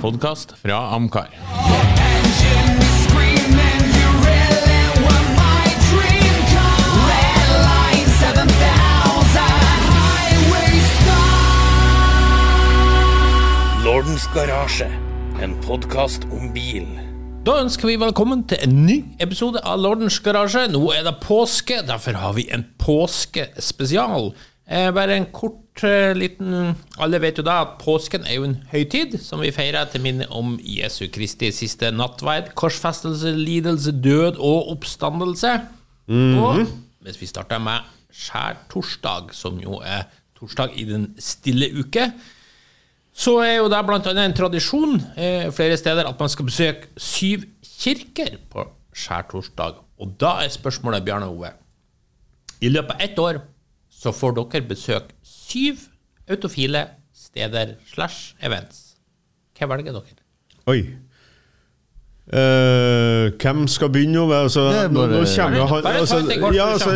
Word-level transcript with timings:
podkast 0.00 0.52
fra 0.60 0.76
Amcar. 0.94 1.28
Engine 1.32 2.78
is 2.82 2.94
screaming, 3.06 3.82
you 3.96 4.08
really 4.26 4.82
were 5.04 5.24
my 5.38 5.66
dream 5.88 6.36
car. 6.52 6.80
Red 7.10 7.48
line 7.64 8.08
7000, 8.20 9.40
highway 9.96 10.72
star. 11.00 11.44
Lordens 13.84 14.26
garasje, 14.34 14.88
en 15.42 15.56
podkast 15.66 16.24
om 16.32 16.52
bil. 16.54 16.86
Da 17.46 17.60
ønsker 17.62 17.86
vi 17.92 17.96
velkommen 18.02 18.42
til 18.50 18.58
en 18.66 18.80
ny 18.88 18.98
episode 19.22 19.60
av 19.62 19.78
Lordens 19.78 20.18
garasje. 20.20 20.66
Nå 20.74 20.82
er 20.96 21.02
det 21.06 21.20
påske, 21.22 21.82
derfor 21.86 22.18
har 22.18 22.32
vi 22.34 22.48
en 22.52 22.66
påskespesial. 22.82 24.32
Eh, 24.66 24.90
bare 24.94 25.14
en 25.20 25.30
kort 25.32 25.65
liten 26.16 26.74
Alle 26.98 27.20
vet 27.20 27.38
jo 27.38 27.44
da 27.44 27.58
at 27.64 27.74
påsken 27.82 28.24
er 28.24 28.38
jo 28.38 28.46
en 28.48 28.56
høytid 28.70 29.18
som 29.20 29.42
vi 29.44 29.52
feirer 29.52 29.88
til 29.92 30.00
minne 30.04 30.28
om 30.32 30.54
Jesu 30.62 31.06
Kristi 31.12 31.50
siste 31.52 31.90
nattverd, 31.92 32.54
korsfestelse, 32.56 33.34
lidelse, 33.36 33.92
død 33.92 34.40
og 34.40 34.70
oppstandelse. 34.76 35.52
Og 36.08 36.64
hvis 37.04 37.20
vi 37.20 37.28
starter 37.28 37.58
med 37.58 37.84
skjærtorsdag, 38.16 39.34
som 39.36 39.58
jo 39.60 39.80
er 39.84 40.06
torsdag 40.38 40.76
i 40.78 40.86
den 40.88 41.10
stille 41.18 41.68
uke, 41.76 42.10
så 43.16 43.38
er 43.40 43.56
jo 43.56 43.68
det 43.72 43.78
annet 43.80 44.08
en 44.20 44.36
tradisjon 44.36 44.98
eh, 45.16 45.48
flere 45.52 45.76
steder 45.80 46.08
at 46.08 46.20
man 46.20 46.28
skal 46.28 46.48
besøke 46.48 46.90
syv 47.00 47.46
kirker 47.64 48.36
på 48.52 48.66
skjærtorsdag. 48.96 49.80
Og 50.00 50.16
da 50.20 50.36
er 50.44 50.52
spørsmålet, 50.52 51.04
Bjarne 51.04 51.30
Ove 51.32 51.54
I 52.60 52.68
løpet 52.68 52.92
av 52.92 53.00
ett 53.00 53.18
år 53.18 53.40
så 53.88 54.12
får 54.12 54.36
dere 54.36 54.68
besøke 54.68 55.15
syv 55.46 55.88
autofile 56.28 56.82
steder 57.14 57.76
slash 57.86 58.34
events. 58.42 58.96
Hva 59.56 59.68
velger 59.70 59.94
dere? 59.94 60.16
Oi. 60.66 60.80
Eh, 62.26 63.28
hvem 63.38 63.68
skal 63.70 63.90
begynne? 63.94 64.24
Altså, 64.34 64.64
er 64.74 64.88
nå, 64.90 65.04
nå 65.06 65.20
kommer 65.30 65.60
jo 65.60 65.66
han 65.70 65.84
altså, 65.86 66.16
ja, 66.56 66.64
altså. 66.72 66.94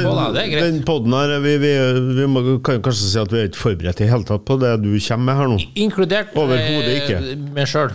Den 0.50 0.80
podden 0.82 1.12
her 1.14 1.36
vi, 1.44 1.52
vi, 1.62 1.68
vi 2.16 2.24
må, 2.26 2.40
kan 2.66 2.80
kanskje 2.82 3.06
si 3.12 3.18
at 3.20 3.30
vi 3.30 3.38
er 3.38 3.46
ikke 3.46 3.60
forberedt 3.60 4.02
i 4.02 4.08
hele 4.10 4.26
tatt 4.26 4.42
på 4.48 4.56
det 4.58 4.72
du 4.82 4.88
kommer 4.96 5.28
med 5.28 5.38
her 5.38 5.52
nå. 5.52 5.58
Inkludert 5.78 6.32
Overhodet 6.34 6.96
ikke. 6.96 7.20
eh, 7.22 7.44
meg 7.54 7.70
sjøl. 7.70 7.92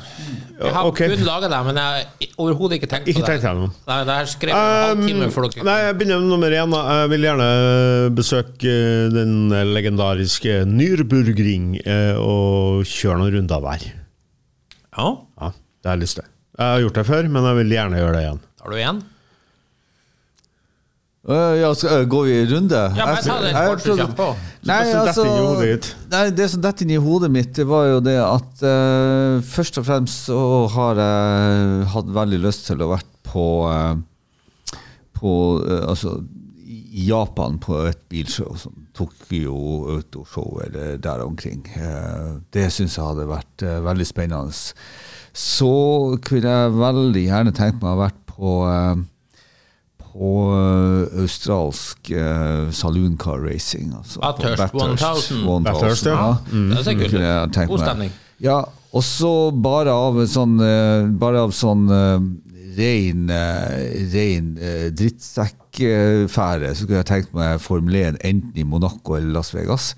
Jeg 0.56 0.72
har 0.72 0.88
okay. 0.88 1.10
kun 1.12 1.26
laga 1.28 1.50
det, 1.52 1.58
men 1.68 1.76
jeg 1.82 2.06
har 2.06 2.30
overhodet 2.46 2.78
ikke 2.78 2.88
tenkt 2.94 3.10
Ikke 3.12 3.20
på 3.20 3.26
det. 3.26 3.34
tenkt 3.34 3.48
gjennom. 3.50 3.74
Nei, 3.90 3.98
det 4.08 4.16
her 4.16 4.30
skrev 4.32 4.54
jeg 4.54 4.70
en 4.70 4.86
halvtime 4.86 5.28
for 5.36 5.50
dere. 5.50 5.60
Um, 5.66 5.68
nei, 5.68 5.76
jeg 5.84 5.98
begynner 6.00 6.22
med 6.24 6.32
nummer 6.32 6.56
én. 6.62 6.76
da. 6.78 6.84
Jeg 7.02 7.10
vil 7.12 7.28
gjerne 7.28 7.50
besøke 8.16 8.76
eh, 8.78 9.10
den 9.12 9.34
legendariske 9.76 10.62
Nürburgring 10.72 11.68
og 12.24 12.88
kjøre 12.88 13.20
noen 13.26 13.36
runder 13.36 13.68
der. 13.68 13.86
Ja, 14.96 15.10
Ja, 15.42 15.52
det 15.52 15.92
har 15.92 16.00
jeg 16.00 16.06
lyst 16.06 16.22
til. 16.22 16.32
Jeg 16.56 16.72
har 16.72 16.80
gjort 16.86 16.98
det 17.02 17.06
før, 17.08 17.28
men 17.28 17.44
jeg 17.50 17.56
vil 17.60 17.74
gjerne 17.76 18.00
gjøre 18.00 18.16
det 18.16 18.24
igjen. 18.26 18.42
tar 18.62 18.72
du 18.72 18.78
igjen? 18.80 19.04
Uh, 21.26 21.56
ja, 21.58 21.72
skal, 21.74 22.04
uh, 22.04 22.06
går 22.06 22.26
vi 22.28 22.34
i 22.38 22.46
runde? 22.52 22.80
Ja, 22.96 23.06
men 23.10 23.24
ta 23.26 23.36
Jeg- 23.42 23.70
kort 23.72 23.82
så 23.82 23.96
kjapt 23.98 24.16
på. 24.16 24.28
Nei, 24.70 24.84
det 24.86 24.96
altså, 25.02 25.24
nei, 26.12 26.30
det 26.38 26.50
som 26.52 26.62
detter 26.62 26.86
inn 26.86 26.92
i 26.94 27.00
hodet 27.02 27.32
mitt, 27.34 27.52
det 27.58 27.66
var 27.66 27.88
jo 27.90 28.00
det 28.06 28.18
at 28.22 28.62
uh, 28.62 29.42
først 29.42 29.80
og 29.82 29.88
fremst 29.88 30.30
så 30.30 30.38
har 30.76 31.02
jeg 31.02 31.88
hatt 31.96 32.14
veldig 32.14 32.40
lyst 32.46 32.68
til 32.70 32.86
å 32.86 32.92
vært 32.94 33.10
på 33.26 33.48
på 35.16 35.32
altså 35.88 36.20
i 36.68 37.08
Japan 37.10 37.58
på 37.60 37.78
et 37.88 38.00
bilshow, 38.12 38.54
som 38.60 38.86
Tokyo 38.94 39.56
Autoshow 39.96 40.62
eller 40.64 40.98
der 40.98 41.24
omkring. 41.26 41.66
Eh, 41.76 42.36
Det 42.52 42.68
syns 42.72 42.96
jeg 42.98 43.06
hadde 43.06 43.26
vært 43.28 43.64
veldig 43.84 44.06
spennende. 44.08 44.52
Så 45.36 46.16
kunne 46.24 46.54
jeg 46.54 46.78
veldig 46.80 47.26
gjerne 47.26 47.52
tenkt 47.56 47.82
meg 47.82 47.90
å 47.90 47.94
ha 47.96 48.02
vært 48.06 48.22
på 48.30 48.54
eh, 48.70 49.04
på 50.16 50.30
eh, 50.56 51.18
australsk 51.26 52.08
uh, 52.16 52.72
saloon 52.72 53.18
car 53.20 53.42
racing. 53.44 53.90
Altså, 53.98 54.22
Bathurst 54.24 54.72
på 54.72 54.86
1000. 54.94 55.44
Bathurst, 55.66 56.08
ja. 56.08 56.30
Mm, 56.54 56.70
Det 56.72 56.86
ser 56.88 56.96
kult 57.02 57.18
ut. 57.20 57.60
God 57.74 57.84
stemning. 57.84 58.16
Ja, 58.40 58.62
og 58.96 59.04
så 59.04 59.34
bare 59.52 59.92
av 59.96 60.18
sånn 60.28 60.58
Bare 61.20 61.44
av 61.44 61.52
sånn 61.56 61.86
uh, 61.92 62.24
rein, 62.76 63.28
rein 64.12 64.50
drittsekkfære, 64.96 66.74
så 66.76 66.88
kunne 66.88 67.02
jeg 67.02 67.12
tenkt 67.12 67.36
meg 67.36 67.60
Formel 67.64 67.96
1 68.00 68.24
enten 68.24 68.60
i 68.60 68.68
Monaco 68.68 69.16
eller 69.20 69.36
Las 69.36 69.52
Vegas. 69.56 69.94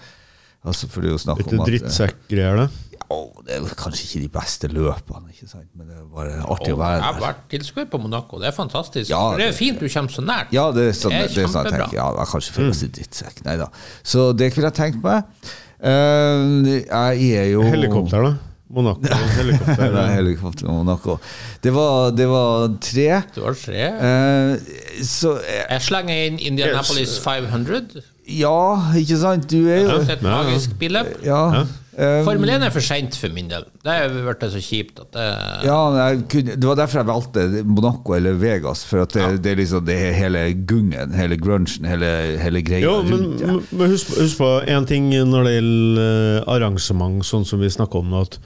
Altså, 0.68 0.90
for 0.92 1.04
det 1.04 1.12
er 1.12 1.16
jo 1.16 1.22
snakk 1.22 1.44
om 1.46 1.62
at 1.62 1.62
eh, 1.62 1.70
drittsekkgreier, 1.72 2.62
det. 2.64 2.68
Ja, 3.08 3.20
Det 3.48 3.58
er 3.58 3.76
kanskje 3.80 4.06
ikke 4.08 4.22
de 4.26 4.32
beste 4.34 4.70
løpene, 4.72 5.32
ikke 5.32 5.48
sant? 5.50 5.70
men 5.76 5.88
det 5.88 6.00
er 6.00 6.08
bare 6.12 6.40
artig 6.44 6.74
å 6.76 6.80
være 6.80 6.88
være 6.88 6.98
jeg 6.98 7.08
har 7.08 7.22
vært 7.24 7.46
tilskuer 7.54 7.88
på 7.92 8.02
Monaco. 8.04 8.42
Det 8.42 8.50
er 8.50 8.56
fantastisk. 8.56 9.12
Ja, 9.12 9.22
det, 9.32 9.44
det 9.44 9.48
er 9.52 9.56
fint 9.58 9.80
du 9.80 9.88
kommer 9.88 10.14
så 10.14 10.26
nært. 10.26 10.52
Ja, 10.56 10.68
det 10.76 10.90
er 10.90 10.98
sånn, 10.98 11.16
Det 11.16 11.22
er 11.28 11.32
det 11.36 11.46
er 11.46 11.54
sånn 11.54 11.70
jeg 11.70 11.78
tenker. 11.78 11.96
Ja, 11.98 12.10
jeg 12.18 12.32
kanskje 12.34 12.58
føler 12.58 12.74
meg 12.74 12.98
drittsekk. 12.98 13.40
Nei 13.48 13.56
da. 13.62 13.70
Så 14.04 14.28
det 14.38 14.52
kunne 14.56 14.72
jeg 14.72 14.80
tenkt 14.82 15.00
meg. 15.06 15.48
Eh, 15.78 16.76
jeg 16.84 17.32
er 17.44 17.50
jo 17.54 17.64
Helikopter, 17.68 18.28
da? 18.28 18.36
Monaco 18.68 19.00
helikopter. 19.38 19.92
Nei, 19.96 20.08
helikopter 20.18 20.68
i 20.68 20.72
Monaco. 20.72 21.18
Det 21.64 21.72
var, 21.72 22.12
det 22.12 22.28
var 22.28 22.68
tre. 22.84 23.08
Det 23.36 23.44
var 23.44 23.56
tre. 23.62 23.86
Uh, 23.96 25.04
så 25.08 25.38
uh, 25.38 25.46
Jeg 25.48 25.86
slenger 25.88 26.24
inn 26.28 26.42
Indianapolis 26.50 27.16
500. 27.24 28.04
ja, 28.28 28.94
ikke 29.00 29.18
sant? 29.22 29.50
Du 29.52 29.68
er 29.72 29.84
jo 29.86 30.00
Et 30.04 30.24
magisk 30.26 30.74
billøp. 30.80 31.14
Ja. 31.26 31.42
ja. 31.62 31.68
Formel 31.98 32.52
1 32.54 32.62
er 32.62 32.70
for 32.70 32.86
seint 32.86 33.16
for 33.18 33.34
min 33.34 33.48
del. 33.50 33.64
Det 33.82 33.90
har 33.90 34.12
blitt 34.14 34.44
så 34.54 34.60
kjipt 34.62 35.00
at 35.02 35.16
det 35.16 35.24
ja, 35.66 35.78
jeg 35.98 36.20
kunne, 36.30 36.58
det 36.62 36.68
var 36.70 36.78
derfor 36.78 37.00
jeg 37.02 37.08
valgte 37.10 37.46
Monaco 37.66 38.14
eller 38.14 38.36
Vegas. 38.38 38.84
For 38.86 39.02
at 39.02 39.16
det, 39.18 39.26
det 39.46 39.56
er 39.56 39.62
liksom 39.64 39.88
det 39.88 39.96
er 40.10 40.14
hele 40.14 40.44
gungen, 40.70 41.16
hele 41.18 41.40
grunchen, 41.42 41.88
hele, 41.90 42.12
hele 42.44 42.62
greia 42.62 42.84
Jo, 42.86 43.00
men, 43.08 43.16
rundt 43.16 43.42
Ja. 43.42 43.56
men 43.80 43.96
husk, 43.96 44.14
husk 44.20 44.38
på 44.44 44.52
én 44.70 44.86
ting 44.86 45.10
når 45.10 45.50
det 45.50 45.56
gjelder 45.56 46.04
eh, 46.04 46.54
arrangement, 46.54 47.26
sånn 47.26 47.48
som 47.50 47.66
vi 47.66 47.72
snakker 47.74 48.04
om 48.06 48.14
nå, 48.14 48.22
at 48.30 48.38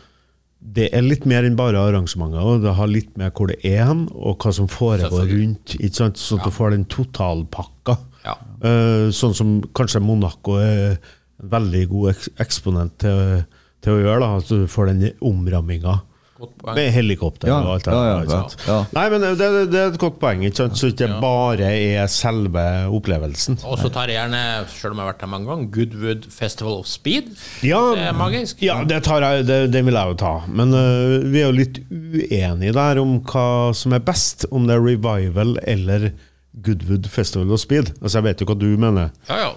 det 0.61 0.87
er 0.95 1.03
litt 1.03 1.25
mer 1.27 1.43
enn 1.43 1.57
bare 1.59 1.81
arrangementer. 1.81 2.39
og 2.39 2.63
Det 2.63 2.77
har 2.77 2.87
litt 2.87 3.17
med 3.19 3.33
hvor 3.35 3.49
det 3.51 3.57
er 3.67 3.83
hen, 3.89 4.05
og 4.13 4.39
hva 4.45 4.53
som 4.55 4.69
foregår 4.71 5.27
rundt. 5.27 5.75
Ikke 5.81 6.05
sant? 6.05 6.21
Sånn 6.21 6.39
at 6.39 6.47
du 6.47 6.55
får 6.55 6.75
den 6.77 6.85
totalpakka. 6.85 7.97
Ja. 8.25 8.37
Eh, 8.63 9.09
sånn 9.15 9.35
som 9.37 9.57
kanskje 9.77 10.03
Monaco 10.03 10.59
er 10.61 10.95
en 10.95 11.51
veldig 11.51 11.87
god 11.89 12.13
eks 12.13 12.29
eksponent 12.43 12.99
til, 13.01 13.43
til 13.81 13.97
å 13.97 14.01
gjøre. 14.03 14.21
da, 14.21 14.31
At 14.37 14.49
du 14.53 14.69
får 14.69 14.93
den 14.93 15.11
omramminga. 15.25 16.01
Med 16.73 16.87
helikopter 16.89 17.51
Ja, 17.51 17.59
og 17.61 17.75
alt 17.75 17.85
det 17.85 17.93
ja, 17.93 18.01
ja, 18.01 18.13
der, 18.25 18.31
ja, 18.33 18.63
ja. 18.65 18.77
Nei, 18.95 19.03
men 19.13 19.21
det, 19.37 19.49
det 19.69 19.77
er 19.77 19.91
et 19.91 19.97
godt 20.01 20.15
poeng, 20.21 20.41
ikke 20.47 20.63
sant? 20.63 20.79
så 20.79 20.89
ikke 20.89 21.05
det 21.05 21.19
bare 21.21 21.67
er 21.69 22.07
selve 22.09 22.63
opplevelsen. 22.97 23.59
Og 23.61 23.77
så 23.77 23.91
tar 23.93 24.09
jeg 24.09 24.17
gjerne, 24.17 24.39
selv 24.73 24.95
om 24.95 25.01
jeg 25.01 25.05
har 25.05 25.11
vært 25.11 25.21
her 25.25 25.31
mange 25.35 25.51
ganger, 25.51 25.69
Goodwood 25.75 26.25
Festival 26.33 26.79
of 26.79 26.89
Speed. 26.89 27.29
Ja, 27.61 27.83
Det 27.93 28.07
er 28.09 28.17
magisk. 28.17 28.63
Ja, 28.65 28.79
det, 28.89 29.03
tar 29.05 29.21
jeg, 29.21 29.45
det, 29.49 29.59
det 29.75 29.83
vil 29.85 29.99
jeg 29.99 30.15
jo 30.15 30.17
ta. 30.23 30.33
Men 30.49 30.73
uh, 30.73 31.21
vi 31.29 31.43
er 31.43 31.51
jo 31.51 31.59
litt 31.59 31.77
uenige 31.91 32.73
der 32.79 33.03
om 33.03 33.19
hva 33.29 33.45
som 33.77 33.93
er 33.93 34.01
best. 34.09 34.49
Om 34.49 34.65
det 34.69 34.79
er 34.79 34.85
Revival 34.87 35.59
eller 35.61 36.09
Goodwood 36.53 37.07
Festival 37.07 37.51
of 37.53 37.59
Speed. 37.63 37.93
Altså, 38.01 38.17
Jeg 38.19 38.23
vet 38.23 38.41
jo 38.41 38.45
hva 38.51 38.57
du 38.59 38.71
mener. 38.77 39.11
Ja, 39.29 39.37
ja. 39.47 39.51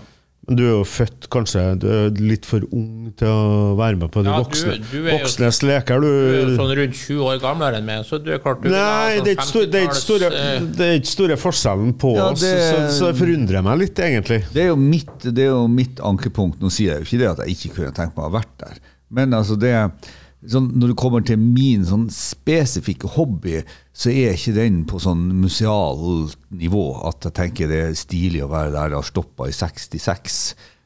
Men 0.45 0.59
du 0.59 0.63
er 0.67 0.73
jo 0.75 0.81
født 0.85 1.25
kanskje 1.33 1.61
du 1.81 1.87
er 1.89 2.11
litt 2.21 2.45
for 2.45 2.61
ung 2.77 3.07
til 3.17 3.31
å 3.33 3.77
være 3.79 3.97
med 3.97 4.11
på 4.13 4.21
de 4.21 4.29
Ja, 4.29 4.43
voksne, 4.43 4.75
du 4.91 4.99
er 5.01 5.07
jo- 5.15 5.19
voksnes 5.23 5.63
leker. 5.65 6.03
Du 6.05 6.07
er 6.07 6.35
jo 6.43 6.57
sånn 6.59 6.75
rundt 6.77 6.99
20 6.99 7.23
år 7.25 7.39
gamlere 7.41 7.79
enn 7.79 7.87
meg, 7.89 8.05
så 8.05 8.19
du 8.23 8.29
er 8.31 8.39
klart 8.45 8.61
du 8.61 8.69
vil 8.69 8.77
ha 8.77 9.07
Nei, 9.09 9.15
sånn 9.17 9.25
det 9.25 9.31
er 9.33 9.37
ikke 9.39 9.47
store, 9.49 9.67
det 9.73 9.81
er 9.81 9.87
ikke 9.89 10.03
store, 10.03 10.29
50-talls, 10.29 10.61
eh, 10.61 10.77
det 10.77 10.81
er 10.91 10.99
ikke 11.01 11.13
store 11.15 11.37
forskjellen 11.41 11.93
på 11.97 12.13
Ja, 12.15 12.27
oss, 12.29 12.41
så, 12.45 12.77
så 12.93 13.09
det 13.09 13.17
forundrer 13.23 13.65
meg 13.65 13.79
litt, 13.79 13.95
egentlig. 14.05 14.45
Det 14.53 14.63
er 14.63 14.69
jo 14.69 14.77
mitt, 14.77 15.19
det 15.25 15.39
er 15.47 15.51
jo 15.55 15.67
mitt 15.67 15.97
ankepunkt. 15.97 16.61
Nå 16.61 16.69
sier 16.71 16.93
jeg 16.93 17.01
jo 17.01 17.09
ikke 17.09 17.23
det 17.25 17.31
at 17.33 17.47
jeg 17.49 17.57
ikke 17.57 17.75
kunne 17.81 17.93
tenkt 17.97 18.15
meg 18.15 18.27
å 18.27 18.29
ha 18.31 18.37
vært 18.37 18.53
der. 18.61 18.77
Men 19.11 19.31
altså 19.33 19.57
det 19.59 19.73
sånn, 20.51 20.71
når 20.79 20.93
det 20.93 20.99
kommer 21.01 21.25
til 21.27 21.41
min 21.41 21.85
sånn 21.89 22.07
spesifikke 22.13 23.11
hobby, 23.17 23.61
så 23.97 24.13
er 24.13 24.37
ikke 24.37 24.57
den 24.57 24.83
på 24.89 25.01
sånn 25.03 25.27
musealt 25.41 26.37
nivå 26.55 26.85
at 27.09 27.29
jeg 27.29 27.37
tenker 27.39 27.71
det 27.71 27.81
er 27.89 27.99
stilig 27.99 28.45
å 28.45 28.51
være 28.53 28.75
der 28.75 28.95
og 28.95 29.03
har 29.03 29.11
stoppa 29.11 29.49
i 29.51 29.55
66. 29.57 30.41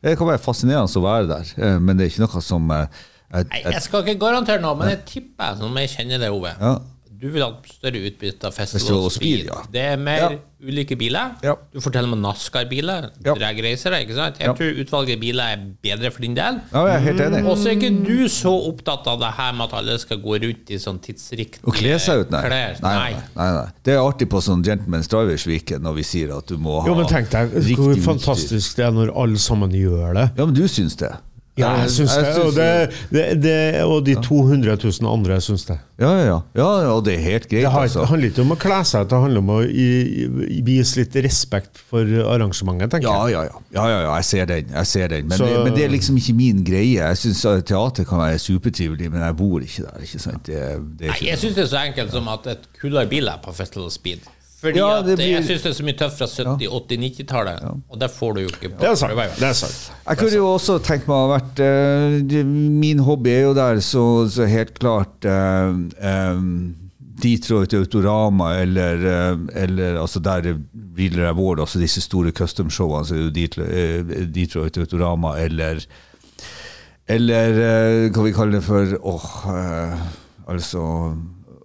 Det 0.04 0.14
kan 0.18 0.30
være 0.30 0.42
fascinerende 0.42 1.00
å 1.00 1.04
være 1.04 1.30
der, 1.30 1.54
eh, 1.58 1.78
men 1.82 1.98
det 1.98 2.06
er 2.06 2.12
ikke 2.12 2.26
noe 2.26 2.44
som 2.44 2.70
jeg, 2.74 2.90
jeg, 3.32 3.48
Nei, 3.50 3.62
jeg, 3.64 3.74
jeg 3.74 3.86
skal 3.88 4.04
ikke 4.04 4.20
garantere 4.22 4.62
noe, 4.62 4.76
men 4.78 4.92
jeg 4.94 5.02
tipper, 5.10 5.58
som 5.58 5.82
jeg 5.82 5.94
kjenner 5.96 6.22
det, 6.22 6.30
Ove 6.34 6.54
Ja. 6.54 6.76
Du 7.20 7.28
vil 7.34 7.42
ha 7.42 7.50
større 7.66 7.98
utbytte 8.06 8.46
av 8.46 8.52
Festival, 8.54 8.78
Festival 8.80 9.06
of 9.06 9.12
Speed. 9.12 9.46
Ja. 9.48 9.56
Det 9.72 9.80
er 9.82 9.96
mer 9.96 10.18
Ja. 10.18 10.28
ulike 10.62 10.96
biler. 10.98 11.32
Ja. 11.42 11.54
Du 11.72 11.80
forteller 11.80 12.12
om 12.12 12.20
NASCAR-biler, 12.22 13.10
Ja. 13.24 13.34
dragreisere. 13.34 14.00
ikke 14.04 14.14
sant? 14.14 14.38
Jeg 14.38 14.46
Ja. 14.46 14.52
tror 14.54 14.74
utvalget 14.84 15.14
av 15.16 15.20
biler 15.20 15.42
er 15.44 15.58
bedre 15.82 16.10
for 16.12 16.20
din 16.20 16.34
del. 16.34 16.60
Ja, 16.72 16.84
jeg 16.86 16.94
er 16.94 16.98
helt 17.00 17.20
enig. 17.20 17.44
Og 17.46 17.56
så 17.58 17.66
er 17.70 17.76
ikke 17.76 18.06
du 18.06 18.28
så 18.28 18.52
opptatt 18.72 19.06
av 19.06 19.18
det 19.18 19.32
her 19.36 19.52
med 19.52 19.64
at 19.68 19.74
alle 19.78 19.98
skal 19.98 20.18
gå 20.18 20.38
rundt 20.42 20.70
i 20.70 20.74
sånn 20.78 21.00
tidsriktige 21.00 21.60
Og 21.66 21.74
kle 21.74 21.98
seg 21.98 22.20
ut, 22.20 22.30
nei. 22.30 22.42
klær. 22.42 22.80
Nei, 22.82 22.94
nei, 23.12 23.22
nei, 23.36 23.52
nei. 23.52 23.66
Det 23.82 23.94
er 23.94 23.98
artig 23.98 24.28
på 24.28 24.38
sånn 24.40 24.62
Gentleman's 24.64 25.08
Drivers 25.08 25.46
Weekend 25.46 25.82
når 25.82 25.94
vi 25.96 26.02
sier 26.02 26.36
at 26.36 26.46
du 26.46 26.56
må 26.56 26.80
ha 26.82 26.86
Jo, 26.86 26.94
men 26.94 27.06
tenk 27.06 27.30
deg 27.30 27.50
riktig 27.52 27.76
hvor 27.76 27.96
fantastisk 28.14 28.76
det 28.76 28.84
er 28.86 28.90
når 28.92 29.10
alle 29.16 29.36
sammen 29.38 29.70
gjør 29.72 30.14
det. 30.14 30.30
Ja, 30.38 30.44
men 30.46 30.54
du 30.54 30.62
syns 30.68 30.96
det? 30.96 31.12
Ja, 31.58 31.72
jeg 31.82 31.90
syns 31.90 32.14
det. 32.16 32.32
Og, 32.44 32.52
det, 32.54 32.68
det, 33.10 33.24
det, 33.42 33.56
og 33.84 34.04
de 34.06 34.14
200 34.24 34.76
000 34.84 35.10
andre 35.12 35.40
syns 35.44 35.64
det. 35.68 35.78
Ja, 35.98 36.10
ja, 36.14 36.24
ja. 36.28 36.38
ja, 36.54 36.92
og 36.94 37.04
det 37.04 37.14
er 37.16 37.22
helt 37.24 37.48
greit, 37.50 37.64
Det 37.64 37.70
har- 37.72 37.82
altså. 37.88 38.00
det 38.04 38.08
handler 38.12 38.28
ikke 38.30 38.42
om 38.44 38.52
å 38.54 38.58
kle 38.62 38.76
seg, 38.86 39.08
det 39.10 39.18
handler 39.24 39.38
om 39.42 39.48
å 39.50 39.58
i- 39.66 40.26
i- 40.58 40.60
vise 40.62 41.00
litt 41.00 41.16
respekt 41.24 41.78
for 41.90 42.04
arrangementet, 42.06 42.90
tenker 42.92 43.08
Ja, 43.10 43.26
jeg. 43.26 43.32
ja, 43.32 43.42
ja. 43.42 43.62
ja, 43.74 43.88
ja, 43.88 44.00
ja 44.06 44.14
jeg 44.16 44.24
ser 44.24 44.46
den. 44.46 44.64
Jeg 44.74 44.86
ser 44.86 45.08
den. 45.08 45.28
Men, 45.28 45.38
Så- 45.38 45.46
det, 45.50 45.64
men 45.64 45.74
det 45.74 45.84
er 45.84 45.88
liksom 45.96 46.16
ikke 46.16 46.34
min 46.38 46.64
greie. 46.64 47.02
Jeg 47.02 47.16
syns 47.16 47.42
teater 47.66 48.04
kan 48.04 48.18
være 48.18 48.38
supertrivelig, 48.38 49.10
men 49.10 49.20
jeg 49.20 49.36
bor 49.36 49.60
ikke 49.60 49.82
der. 49.82 50.00
ikke 50.06 50.18
sant? 50.22 50.46
Det, 50.46 50.54
det 50.98 51.06
er 51.08 51.14
Nei, 51.16 51.28
jeg 51.32 51.38
syns 51.38 51.54
det 51.54 51.64
er 51.64 51.72
så 51.76 51.82
enkelt 51.86 52.10
som 52.12 52.28
at 52.28 52.46
et 52.46 52.68
kulere 52.80 53.08
bil 53.10 53.26
er 53.28 53.38
på 53.42 53.52
Festival 53.54 53.90
Speed. 53.90 54.18
Fordi 54.58 54.80
Ja, 54.80 54.88
at 54.98 55.04
blir- 55.06 55.20
jeg 55.36 55.44
syns 55.46 55.62
det 55.62 55.70
er 55.70 55.76
så 55.78 55.84
mye 55.86 55.98
tøft 55.98 56.18
fra 56.18 56.26
70-, 56.26 56.66
80-, 56.66 56.98
90-tallet, 57.04 57.60
og 57.88 58.00
det 58.00 58.08
får 58.10 58.32
du 58.34 58.40
jo 58.40 58.48
ikke 58.50 58.70
på 58.72 58.80
Det 58.82 58.88
er 58.90 58.96
sant. 58.98 59.14
Det 59.38 59.46
er 59.46 59.52
sant. 59.54 59.76
Jeg 60.08 60.18
kunne 60.18 60.34
jo 60.40 60.48
også 60.50 60.78
tenkt 60.82 61.06
meg 61.06 61.14
å 61.14 61.28
ha 61.28 61.30
vært 61.36 61.62
uh, 61.62 62.42
Min 62.82 62.98
hobby 63.06 63.30
er 63.36 63.44
jo 63.46 63.54
der, 63.54 63.78
så, 63.86 64.02
så 64.34 64.48
helt 64.50 64.74
klart 64.82 65.28
uh, 65.30 65.70
um, 66.34 66.74
Detroit 67.22 67.74
Autorama 67.78 68.56
eller, 68.58 69.06
uh, 69.06 69.46
eller 69.62 70.00
altså 70.02 70.18
der 70.26 70.50
Reeler 70.98 71.30
Award, 71.30 71.62
altså 71.62 71.78
disse 71.78 72.02
store 72.02 72.34
custom-showene, 72.34 73.06
så 73.06 73.14
er 73.14 73.24
jo 73.28 74.26
Detroit, 74.34 74.78
Autorama 74.82 75.36
eller 75.38 75.84
Eller 77.08 78.10
hva 78.12 78.22
vi 78.26 78.34
kaller 78.36 78.58
det 78.58 78.64
for 78.66 78.98
åh, 79.06 79.28
eh, 79.54 80.00
Altså 80.50 80.82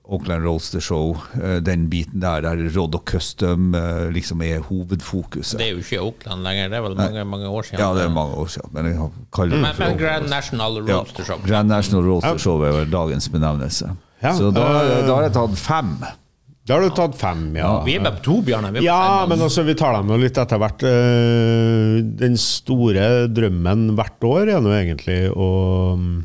Oakland 0.04 0.44
Roaster 0.44 0.82
Show, 0.84 1.14
eh, 1.40 1.62
den 1.64 1.86
biten 1.90 2.20
der 2.20 2.42
der 2.44 2.60
Rod 2.76 2.96
og 2.98 3.06
Custom 3.08 3.70
eh, 3.76 4.10
liksom 4.12 4.42
er 4.44 4.60
hovedfokuset. 4.68 5.58
Det 5.62 5.68
er 5.70 5.78
jo 5.78 5.84
ikke 5.84 6.02
Oakland 6.04 6.44
lenger, 6.44 6.68
det 6.74 6.78
er 6.78 6.82
vel 6.84 6.96
mange, 7.00 7.24
mange 7.26 7.48
år 7.48 7.62
siden. 7.70 7.80
Ja, 7.80 7.94
det 7.96 8.04
er 8.04 8.10
mange 8.12 8.36
år 8.36 8.50
siden. 8.52 8.70
Men 8.76 8.86
jeg 8.92 8.98
har- 9.00 9.12
kaller 9.32 9.56
det 9.56 9.62
Men, 9.62 9.76
men 9.80 9.98
Grand 10.02 10.28
National 10.30 10.82
Roaster 10.82 11.24
Show. 11.24 11.38
Show. 11.38 11.48
Grand 11.48 11.68
National 11.72 12.04
Roaster 12.10 12.38
Show 12.38 12.62
er 12.68 12.72
vel 12.82 12.92
dagens 12.92 13.30
benevnelse. 13.30 13.94
Ja, 14.24 14.34
Så 14.36 14.52
da, 14.52 14.62
øh, 14.84 15.08
da 15.08 15.16
har 15.16 15.22
jeg 15.24 15.34
tatt 15.34 15.58
fem. 15.58 15.96
Da 16.68 16.74
har 16.78 16.82
du 16.82 16.90
tatt 16.96 17.16
fem, 17.20 17.56
ja. 17.56 17.84
Vi 17.84 17.96
er 17.96 18.04
bare 18.04 18.16
på 18.20 18.24
to, 18.24 18.42
Bjarne. 18.42 18.72
Vi 18.72 18.80
på 18.80 18.84
Ja, 18.86 19.26
men 19.28 19.40
også, 19.40 19.64
vi 19.68 19.74
tar 19.76 19.94
dem 19.98 20.08
jo 20.12 20.18
litt 20.18 20.38
etter 20.38 20.58
hvert. 20.58 20.84
Eh, 20.84 22.02
Den 22.20 22.38
store 22.38 23.28
drømmen 23.28 23.96
hvert 23.96 24.20
år 24.24 24.48
er 24.52 24.62
nå 24.64 24.72
egentlig 24.72 25.32
å 25.32 25.50
mm, 26.00 26.24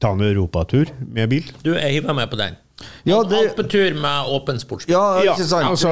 ta 0.00 0.12
en 0.12 0.20
europatur 0.22 0.86
med 1.06 1.28
bil. 1.30 1.44
Du, 1.62 1.72
jeg 1.74 1.98
hiver 2.00 2.14
meg 2.14 2.30
på 2.30 2.38
den. 2.38 2.54
Ja, 3.02 3.22
det, 3.24 3.36
Alpetur 3.36 3.94
med 4.00 4.28
åpen 4.28 4.60
sportsbil. 4.60 4.92
ja, 4.94 5.24
Ja, 5.24 5.34
ikke 5.34 5.46
sant? 5.48 5.68
altså, 5.68 5.90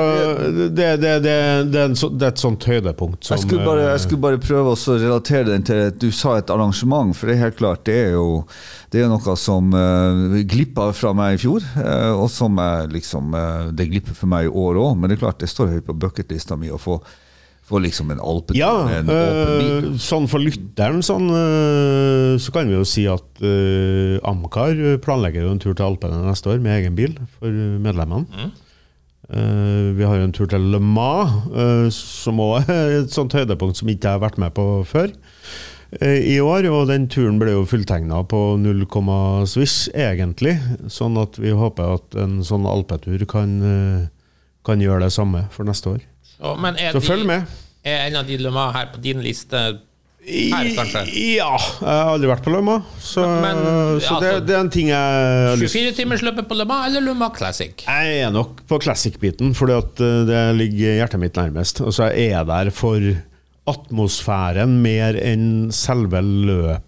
det, 0.53 0.69
det, 0.77 1.13
det, 1.25 1.33
det, 1.73 1.81
er 1.81 1.85
en 1.85 1.97
så, 1.97 2.09
det 2.09 2.27
er 2.27 2.35
et 2.35 2.43
sånt 2.43 2.65
høydepunkt 2.69 3.29
som 3.29 3.37
jeg, 3.37 3.45
skulle 3.45 3.65
bare, 3.67 3.85
eh, 3.85 3.93
jeg 3.95 4.05
skulle 4.05 4.25
bare 4.25 4.41
prøve 4.43 4.75
å 4.75 4.97
relatere 4.97 5.49
den 5.51 5.67
til 5.69 5.83
at 5.89 6.01
du 6.01 6.09
sa 6.15 6.39
et 6.39 6.53
arrangement, 6.53 7.17
for 7.17 7.29
det 7.29 7.37
er 7.37 7.45
helt 7.47 7.59
klart, 7.61 7.85
det 7.89 7.97
er 8.09 8.13
jo 8.17 8.29
det 8.93 9.03
er 9.05 9.11
noe 9.13 9.37
som 9.37 9.73
uh, 9.77 10.39
glippa 10.49 10.89
fra 10.97 11.13
meg 11.17 11.37
i 11.37 11.41
fjor, 11.43 11.65
uh, 11.77 12.15
og 12.17 12.29
som 12.33 12.57
er 12.63 12.89
liksom 12.89 13.35
uh, 13.37 13.69
Det 13.77 13.89
glipper 13.91 14.17
for 14.17 14.31
meg 14.33 14.49
i 14.49 14.53
år 14.53 14.81
òg, 14.81 14.95
men 14.97 15.11
det 15.11 15.19
er 15.19 15.27
klart 15.27 15.43
det 15.43 15.51
står 15.53 15.75
høyt 15.75 15.89
på 15.89 15.97
bucketlista 16.07 16.57
mi 16.57 16.73
å 16.73 16.81
få, 16.81 16.97
få 17.69 17.83
liksom 17.85 18.13
en 18.13 18.23
alpetur 18.23 18.59
Ja, 18.59 18.73
en 18.99 19.11
øh, 19.13 19.59
eh, 19.59 19.89
sånn 20.01 20.29
for 20.31 20.43
lytteren 20.43 21.03
sånn, 21.05 21.29
øh, 21.29 22.39
så 22.41 22.55
kan 22.55 22.71
vi 22.71 22.79
jo 22.79 22.87
si 22.89 23.05
at 23.11 23.43
øh, 23.45 24.17
Amcar 24.27 24.79
planlegger 25.05 25.45
jo 25.45 25.53
en 25.53 25.63
tur 25.63 25.75
til 25.75 25.89
Alpene 25.91 26.23
neste 26.25 26.53
år 26.53 26.63
med 26.65 26.79
egen 26.79 26.97
bil 26.99 27.19
for 27.39 27.53
medlemmene. 27.85 28.51
Eh, 29.29 29.89
vi 29.99 30.07
har 30.09 30.17
jo 30.17 30.29
en 30.29 30.33
tur 30.33 30.49
til 30.49 30.71
Le 30.73 30.81
Mans, 30.81 31.35
uh, 31.53 31.89
som 31.93 32.41
òg 32.41 32.71
er 32.73 33.03
et 33.03 33.13
sånt 33.13 33.37
høydepunkt 33.37 33.77
som 33.77 33.91
ikke 33.93 34.09
jeg 34.09 34.17
har 34.17 34.25
vært 34.25 34.41
med 34.41 34.55
på 34.57 34.65
før 34.89 35.13
i 36.01 36.37
år. 36.41 36.69
Og 36.73 36.89
den 36.89 37.07
turen 37.13 37.37
ble 37.41 37.53
jo 37.53 37.67
fulltegna 37.69 38.23
på 38.29 38.43
0, 38.61 38.85
swish, 39.49 39.89
egentlig. 39.97 40.59
Sånn 40.93 41.17
at 41.21 41.37
vi 41.41 41.53
håper 41.57 41.97
at 41.97 42.17
en 42.21 42.43
sånn 42.45 42.69
alpetur 42.69 43.25
kan, 43.29 43.55
kan 44.69 44.85
gjøre 44.85 45.07
det 45.07 45.15
samme 45.17 45.47
for 45.53 45.69
neste 45.69 45.97
år. 45.97 46.08
Så, 46.39 46.55
men 46.63 46.79
Så 46.95 47.01
de- 47.01 47.07
følg 47.07 47.27
med. 47.27 47.43
Er 47.85 48.07
en 48.09 48.17
av 48.21 48.27
de 48.27 48.39
Mans 48.51 48.75
her 48.77 48.89
på 48.93 49.01
din 49.03 49.21
liste 49.23 49.59
her, 50.29 50.69
kanskje? 50.77 51.05
Ja, 51.39 51.53
jeg 51.57 51.87
har 51.89 52.11
aldri 52.13 52.29
vært 52.29 52.45
på 52.45 52.53
Mans, 52.65 52.85
så, 53.01 53.25
Men, 53.43 53.63
så 54.03 54.19
altså, 54.19 54.41
det 54.45 54.55
er 54.57 54.61
en 54.61 54.71
ting 54.71 54.91
jeg 54.91 54.99
har 54.99 55.57
lyst 55.61 55.77
24-timersløpet 55.77 56.49
på 56.51 56.59
Mans 56.69 56.89
eller 56.91 57.01
Le 57.07 57.15
Mans 57.15 57.39
Classic? 57.39 57.85
Jeg 57.87 58.19
er 58.27 58.35
nok 58.35 58.61
på 58.69 58.81
classic-biten, 58.85 59.55
for 59.57 59.71
eh, 60.05 60.27
det 60.29 60.43
ligger 60.59 60.99
hjertet 61.01 61.23
mitt 61.23 61.39
nærmest. 61.39 61.81
Og 61.81 61.95
så 61.97 62.11
er 62.11 62.35
jeg 62.35 62.51
der 62.51 62.71
for 62.75 63.01
atmosfæren 63.69 64.79
mer 64.83 65.17
enn 65.21 65.71
selve 65.75 66.21
løpet. 66.25 66.85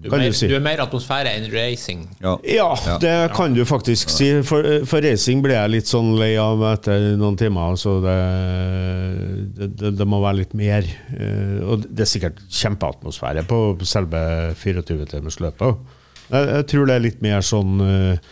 Du, 0.00 0.08
Kan 0.08 0.20
er 0.22 0.22
du 0.24 0.28
mer, 0.30 0.36
si. 0.38 0.46
du 0.48 0.54
er 0.56 0.62
mer 0.64 0.80
atmosfære 0.80 1.34
enn 1.36 1.46
racing. 1.52 2.06
Ja. 2.24 2.38
Ja, 2.48 2.68
det 3.02 3.14
kan 3.36 3.52
du 3.52 3.60
faktisk 3.68 4.08
si. 4.08 4.30
For, 4.48 4.64
for 4.88 5.04
racing 5.04 5.42
ble 5.44 5.52
jeg 5.58 5.72
litt 5.74 5.90
sånn 5.90 6.14
lei 6.16 6.30
av 6.40 6.62
etter 6.70 7.10
noen 7.20 7.36
timer, 7.36 7.76
så 7.76 7.98
det, 8.00 8.14
det, 9.58 9.68
det, 9.76 9.90
det 10.00 10.06
må 10.08 10.22
være 10.24 10.38
litt 10.40 10.54
mer. 10.56 10.88
Eh, 11.12 11.58
Og 11.68 11.84
det 11.84 12.06
er 12.06 12.10
sikkert 12.14 12.40
kjempeatmosfære 12.48 13.44
på 13.50 13.60
selve 13.84 14.22
24-timersløpet. 14.62 15.96
Jeg, 16.30 16.48
jeg 16.54 16.66
tror 16.72 16.88
det 16.88 16.96
er 16.96 17.04
litt 17.04 17.20
mer 17.24 17.44
sånn 17.44 17.80
eh, 17.84 18.30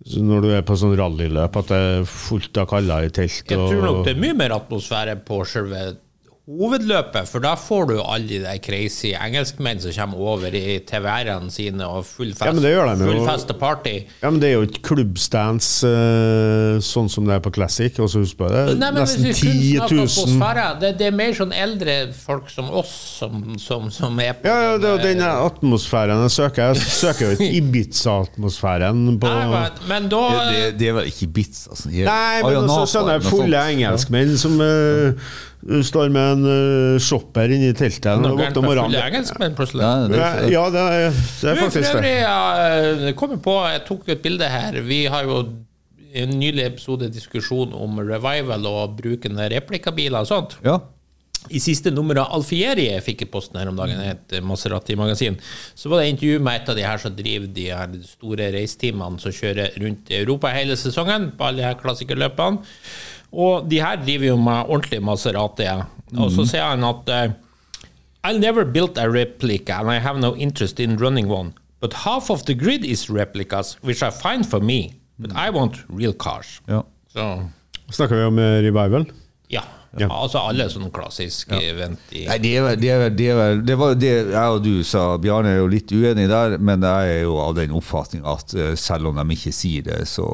så 0.00 0.22
når 0.24 0.44
du 0.46 0.48
er 0.56 0.62
på 0.64 0.78
sånn 0.80 0.94
rallyløp, 0.96 1.56
at 1.60 1.68
det 1.74 1.78
er 1.90 2.06
fullt 2.08 2.56
av 2.62 2.70
kaller 2.70 3.04
i 3.04 3.10
telt. 3.12 3.42
Jeg 3.50 3.58
tror 3.58 3.82
nok 3.84 3.98
og- 3.98 4.06
det 4.06 4.14
er 4.14 4.22
mye 4.22 4.36
mer 4.38 4.54
atmosfære 4.56 5.18
på 5.28 5.42
selve 5.44 5.82
hovedløpet, 6.58 7.28
for 7.30 7.42
da 7.44 7.52
får 7.58 7.84
du 7.90 7.94
alle 8.02 8.26
de 8.28 8.38
der 8.42 8.58
crazy 8.64 9.12
engelskmenn 9.14 9.78
som 9.82 9.92
kommer 9.94 10.18
over 10.32 10.54
i 10.56 10.78
TVR-ene 10.88 11.50
sine 11.54 11.86
og 11.86 12.02
full 12.08 12.32
fest, 12.34 12.46
Ja, 12.48 12.52
men 12.56 12.64
det 12.64 12.72
gjør 12.74 12.88
de 12.90 13.06
full 13.06 13.20
fest 13.28 13.52
og 13.54 13.58
party. 13.60 13.92
Ja, 14.22 14.30
men 14.32 14.40
Det 14.42 14.48
er 14.50 14.54
jo 14.58 14.64
ikke 14.66 14.82
klubbstands 14.90 15.68
eh, 15.86 16.80
sånn 16.82 17.10
som 17.12 17.28
det 17.28 17.36
er 17.38 17.44
på 17.44 17.52
Classic. 17.54 17.94
Og 18.02 18.10
så 18.10 18.22
husk 18.24 18.38
på 18.40 18.48
det, 18.50 18.64
Nei, 18.80 18.90
men 18.90 19.02
nesten 19.04 19.28
vi 19.28 19.34
10 19.34 19.52
snakker 19.76 19.94
000 19.94 20.08
atmosfære, 20.08 20.66
det, 20.82 20.92
det 21.00 21.06
er 21.10 21.16
mer 21.20 21.36
sånn 21.38 21.52
eldre 21.54 21.96
folk 22.16 22.50
som 22.50 22.70
oss 22.80 22.94
som, 23.20 23.42
som, 23.60 23.90
som 23.94 24.18
er 24.24 24.34
på 24.40 24.48
Ja, 24.50 24.56
ja, 24.70 24.72
det 24.80 24.90
er 24.94 25.02
den, 25.04 25.20
den 25.20 25.26
eh, 25.28 25.44
atmosfæren 25.46 26.24
jeg 26.26 26.34
søker. 26.38 26.74
Jeg 26.74 26.94
søker 26.98 27.26
jo 27.26 27.36
ikke 27.38 27.50
Ibiza-atmosfæren 27.60 29.04
på 29.20 29.30
Nei, 29.30 29.46
men, 29.52 29.78
men 29.90 30.08
da 30.12 30.22
Det, 30.30 30.50
det, 30.50 30.66
det 30.80 30.88
er 30.90 30.98
vel 31.00 31.10
ikke 31.12 31.28
Ibiza? 31.28 31.70
altså. 31.74 31.90
Jeg- 31.94 32.08
Nei, 32.10 32.40
Ah, 32.40 32.46
men 32.46 32.52
ja, 32.54 32.60
også 32.60 32.74
Napa, 32.76 33.20
sånne 33.20 33.30
fulle 33.30 33.60
engelskmenn 33.74 34.36
som 34.40 34.54
eh, 34.64 35.30
står 35.84 36.12
med 36.12 36.28
en 36.34 36.44
uh, 36.48 37.00
shopper 37.02 37.52
inni 37.52 37.72
teltet 37.76 38.22
Noe 38.22 38.38
gærent 38.38 38.60
med 38.64 39.00
engelskmenn, 39.00 39.56
plutselig. 39.58 39.84
Ja, 39.84 40.06
det, 40.08 40.20
er, 40.20 40.46
ja, 40.54 40.62
det 40.72 40.84
er, 40.84 41.18
det 41.18 41.50
er 41.50 41.60
faktisk 41.60 41.98
det. 42.00 42.14
ja, 42.22 42.38
jeg 43.06 43.16
kommer 43.18 43.42
på, 43.44 43.56
jeg 43.68 43.82
tok 43.88 44.08
et 44.14 44.22
bilde 44.24 44.48
her. 44.48 44.80
Vi 44.86 45.02
har 45.12 45.28
jo 45.28 45.42
i 46.10 46.24
en 46.24 46.32
nylig 46.40 46.64
episode 46.66 47.10
diskusjon 47.12 47.74
om 47.76 48.00
revival 48.02 48.64
og 48.66 48.96
bruken 48.98 49.38
av 49.38 49.52
replikabiler 49.52 50.24
og 50.24 50.32
sånt. 50.32 50.58
ja. 50.66 50.80
I 51.48 51.56
siste 51.62 51.88
nummer 51.88 52.18
av 52.20 52.34
Alfieri 52.36 52.90
jeg 52.90 53.00
fikk 53.06 53.22
i 53.24 53.28
posten 53.32 53.56
her 53.56 53.70
om 53.70 53.78
dagen, 53.78 53.96
et 54.04 54.34
Maserati-magasin, 54.44 55.38
så 55.72 55.88
var 55.88 56.02
det 56.02 56.10
intervju 56.10 56.42
med 56.44 56.58
et 56.58 56.68
av 56.68 56.76
de 56.76 56.84
her 56.84 57.00
som 57.00 57.14
driver 57.16 57.48
de 57.56 57.64
her 57.72 57.94
store 58.10 58.50
reisteamene 58.52 59.22
som 59.22 59.32
kjører 59.32 59.78
rundt 59.80 60.12
i 60.12 60.18
Europa 60.18 60.52
hele 60.52 60.76
sesongen 60.76 61.30
på 61.38 61.46
alle 61.48 61.62
de 61.62 61.64
her 61.64 61.78
klassikerløpene. 61.80 62.60
Og 63.32 63.68
de 63.70 63.78
her 63.80 63.96
driver 64.02 64.26
jo 64.32 64.36
med 64.36 64.68
ordentlig 64.68 65.02
Maserati. 65.02 65.68
Og 66.18 66.32
så 66.34 66.46
sier 66.50 66.66
han 66.72 66.84
at 66.84 67.08
eh, 67.14 67.32
I'll 68.26 68.40
never 68.42 68.64
build 68.64 68.98
a 68.98 69.06
replica, 69.08 69.78
and 69.80 69.90
I 69.90 69.98
have 69.98 70.18
no 70.20 70.34
interest 70.36 70.80
in 70.80 70.96
running 70.98 71.30
one. 71.30 71.52
But 71.80 71.94
half 71.94 72.30
of 72.30 72.44
the 72.44 72.54
grid 72.54 72.84
is 72.84 73.08
replicas, 73.08 73.78
which 73.82 74.02
are 74.02 74.10
fine 74.12 74.44
for 74.44 74.60
me. 74.60 74.94
But 75.18 75.32
I 75.32 75.50
want 75.50 75.78
real 75.88 76.12
cars. 76.12 76.60
ja. 76.66 76.84
Så 77.12 77.48
Snakker 77.90 78.16
vi 78.16 78.24
om 78.24 78.38
eh, 78.38 78.62
revival? 78.62 79.04
ja. 79.48 79.62
Ja. 79.98 80.06
Altså 80.14 80.38
alle 80.38 80.68
sånne 80.70 80.86
klassiske 80.94 81.56
event 81.66 82.12
i 82.14 82.20
Nei, 82.28 82.36
det, 82.38 82.50
er 82.54 82.62
vel, 82.62 82.76
det, 82.78 82.90
er 82.94 83.00
vel, 83.00 83.14
det, 83.18 83.24
er 83.26 83.38
vel, 83.40 83.62
det 83.66 83.76
var 83.80 83.94
det 83.98 84.10
jeg 84.30 84.52
og 84.54 84.60
du 84.62 84.84
sa. 84.86 85.16
Bjarne 85.18 85.50
er 85.50 85.58
jo 85.58 85.66
litt 85.72 85.90
uenig 85.90 86.28
der, 86.30 86.54
men 86.62 86.86
jeg 86.86 87.16
er 87.16 87.24
jo 87.24 87.40
av 87.42 87.56
den 87.58 87.74
oppfatning 87.74 88.22
at 88.22 88.54
eh, 88.54 88.76
selv 88.78 89.10
om 89.10 89.18
de 89.18 89.34
ikke 89.34 89.50
sier 89.56 89.82
det, 89.88 90.04
så 90.06 90.28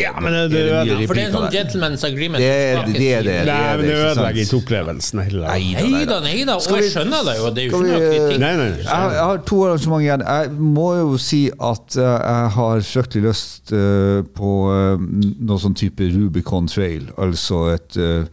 Ja, 0.00 0.12
men 0.20 0.32
det- 0.32 0.50
det, 0.50 0.60
det- 0.64 0.86
det, 0.86 1.00
ja, 1.00 1.06
For 1.06 1.14
det 1.14 1.22
er 1.22 1.28
en 1.28 1.34
sånn 1.36 1.52
gentleman's 1.54 2.04
agreement. 2.08 2.40
Det 2.40 2.50
det, 2.86 2.94
det 2.94 3.00
i- 3.00 3.22
det. 3.28 3.36
Nei, 3.46 3.76
men 3.76 3.86
det 3.86 3.94
ødelegger 4.00 4.42
ikke 4.46 4.58
opplevelsen 4.62 5.22
heller. 5.24 5.46
Nei 5.46 5.74
da, 5.74 5.80
Nei 5.82 6.04
da, 6.04 6.10
da. 6.12 6.20
nei 6.26 6.44
da. 6.44 6.54
Og 6.56 6.76
jeg 6.80 6.90
skjønner 6.94 7.24
det 7.28 7.36
jo. 7.38 7.50
Det 7.50 7.62
er 7.64 7.68
jo 7.68 7.70
ikke 7.70 7.86
noe 7.86 8.00
vi- 8.00 8.10
kritikk. 8.18 8.40
Nei, 8.40 8.52
nei. 8.56 8.68
Jeg, 8.80 8.86
har- 8.86 9.12
jeg 9.12 9.24
har 9.30 9.38
to 9.52 9.62
arrangement 9.66 10.02
igjen. 10.02 10.24
Jeg 10.26 10.50
må 10.58 10.88
jo 10.98 11.16
si 11.18 11.42
at 11.60 11.96
eh, 11.96 12.18
jeg 12.20 12.50
har 12.58 12.76
fryktelig 12.80 13.22
lyst 13.28 13.72
eh, 13.72 14.22
på 14.40 14.50
noen 14.70 15.34
noe 15.40 15.58
sånn 15.58 15.74
type 15.76 16.00
Rubicon 16.14 16.66
Trail, 16.70 17.08
altså 17.18 17.74
et 17.74 17.96
eh, 17.96 18.24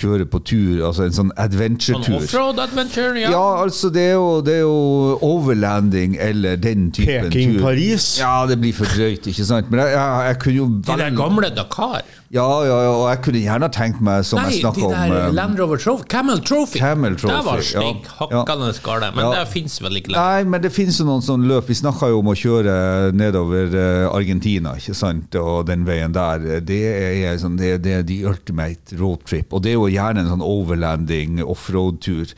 kjøre 0.00 0.26
på 0.32 0.40
tur, 0.48 0.80
altså 0.88 1.04
en 1.06 1.12
sånn 1.12 1.30
Sånn 1.30 1.32
adventure-tur. 1.44 2.16
offroad 2.16 2.58
adventure, 2.64 3.14
ja. 3.20 3.30
Ja, 3.34 3.42
altså 3.62 3.90
det 3.92 4.06
er, 4.10 4.14
jo, 4.16 4.40
det 4.46 4.54
er 4.54 4.62
jo 4.64 5.18
overlanding 5.22 6.16
eller 6.20 6.56
den 6.56 6.90
typen 6.96 7.28
Peking, 7.28 7.54
tur. 7.58 7.62
Paris. 7.68 8.06
Ja, 8.20 8.46
det 8.48 8.56
blir 8.62 8.72
for 8.76 8.88
drøyt, 8.96 9.28
ikke 9.30 9.44
sant? 9.44 9.70
Men 9.70 9.80
jeg, 9.84 9.92
jeg, 9.96 10.26
jeg 10.30 10.38
kunne 10.44 10.56
jo 10.56 10.66
De 10.70 10.82
der 10.88 10.96
veldig- 11.04 11.18
gamle 11.20 11.50
Dakar. 11.56 12.02
Ja, 12.30 12.44
ja, 12.62 12.74
ja, 12.84 12.90
og 12.94 13.08
jeg 13.10 13.18
kunne 13.24 13.40
gjerne 13.42 13.68
tenkt 13.74 13.98
meg, 14.06 14.20
som 14.22 14.38
Nei, 14.38 14.52
jeg 14.52 14.60
de 14.60 14.62
snakka 14.62 14.84
om 14.86 14.92
der 14.94 15.14
eh, 15.16 15.32
Land 15.34 15.58
Rover 15.58 15.80
Trophy. 15.82 16.04
Camel 16.12 16.38
Trophy. 16.46 16.78
Camel 16.78 17.16
Det 17.18 17.26
var 17.26 17.58
Trophy, 17.58 17.72
ja. 17.74 18.44
hakkende. 18.44 19.08
Men 19.16 19.24
Ja. 19.24 19.30
det 19.40 19.48
fins 19.50 19.80
vel 19.82 19.98
ikke 19.98 20.12
lenger. 20.12 20.28
Nei, 20.28 20.44
men 20.52 20.62
det 20.62 20.70
fins 20.70 21.00
jo 21.00 21.08
noen 21.08 21.24
sånne 21.26 21.50
løp. 21.50 21.66
Vi 21.66 21.74
snakka 21.74 22.06
jo 22.12 22.20
om 22.22 22.30
å 22.30 22.36
kjøre 22.38 22.76
nedover 23.18 23.74
eh, 23.74 24.06
Argentina, 24.14 24.76
ikke 24.78 24.94
sant, 24.94 25.34
og 25.42 25.66
den 25.66 25.82
veien 25.88 26.14
der. 26.14 26.60
Det 26.62 26.78
er, 26.86 27.34
sånn, 27.42 27.58
det, 27.58 27.80
det 27.82 27.96
er 27.98 28.06
the 28.06 28.20
ultimate 28.30 28.94
road 29.02 29.26
trip. 29.26 29.50
Og 29.50 29.66
det 29.66 29.74
er 29.74 29.80
jo 29.80 29.90
gjerne 29.90 30.22
en 30.22 30.30
sånn 30.36 30.46
overlanding, 30.46 31.42
offroad-tur. 31.42 32.30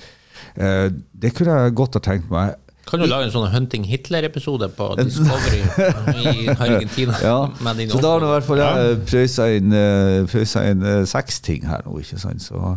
Eh, 0.57 0.89
det 1.13 1.35
kunne 1.37 1.67
jeg 1.67 1.77
godt 1.77 2.01
ha 2.01 2.07
tenkt 2.09 2.33
meg. 2.33 2.57
Kan 2.89 3.01
du 3.03 3.07
lage 3.07 3.29
en 3.29 3.35
sånn 3.35 3.49
Hunting 3.53 3.85
Hitler-episode 3.89 4.69
på 4.77 4.89
Discovery 5.03 5.63
i 6.23 6.49
Argentina? 6.57 7.15
Ja, 7.23 7.37
med 7.65 7.83
din 7.83 7.93
så 7.93 8.03
da 8.03 8.17
har 8.17 8.25
du 8.25 8.27
i 8.27 8.33
hvert 8.35 8.49
fall 8.49 8.63
jeg 8.65 8.99
prøysa 9.07 9.49
inn, 9.57 9.77
prøysa 10.33 10.67
inn 10.73 10.85
seks 11.09 11.41
ting 11.47 11.69
her 11.71 11.87
nå, 11.87 12.01
ikke 12.03 12.21
sant. 12.21 12.43
Så 12.43 12.77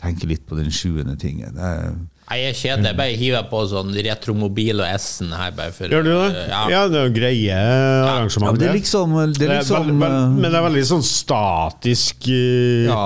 tenker 0.00 0.30
litt 0.30 0.46
på 0.48 0.56
den 0.56 0.70
sjuende 0.72 1.16
tingen. 1.20 1.52
Det 1.56 1.66
er, 1.66 1.92
Nei, 2.30 2.36
jeg 2.38 2.50
er 2.52 2.58
kjedelig. 2.60 2.86
Jeg 2.92 2.96
bare 3.00 3.14
hiver 3.18 3.46
på 3.50 3.60
sånn 3.72 3.88
retromobil 4.06 4.78
og 4.84 4.86
S-en 4.94 5.32
her. 5.34 5.50
Bare 5.56 5.74
for, 5.74 5.90
Gjør 5.90 6.04
du 6.06 6.10
det? 6.12 6.44
Ja. 6.46 6.60
Ja, 6.70 6.82
det 6.86 7.00
er 7.00 7.08
jo 7.08 7.14
greie 7.16 7.56
ja, 7.58 8.12
men 8.22 8.60
det 8.60 8.68
er 8.68 8.76
liksom, 8.76 9.16
det 9.34 9.48
er 9.48 9.56
liksom 9.58 9.90
eh, 9.90 10.36
men 10.36 10.46
det 10.46 10.54
er 10.54 10.66
veldig 10.68 10.84
sånn 10.92 11.02
statisk 11.06 12.28
eh, 12.30 12.86
Ja. 12.86 13.02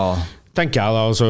Tenker 0.54 0.80
jeg 0.80 0.94
da, 0.94 1.04
altså 1.10 1.28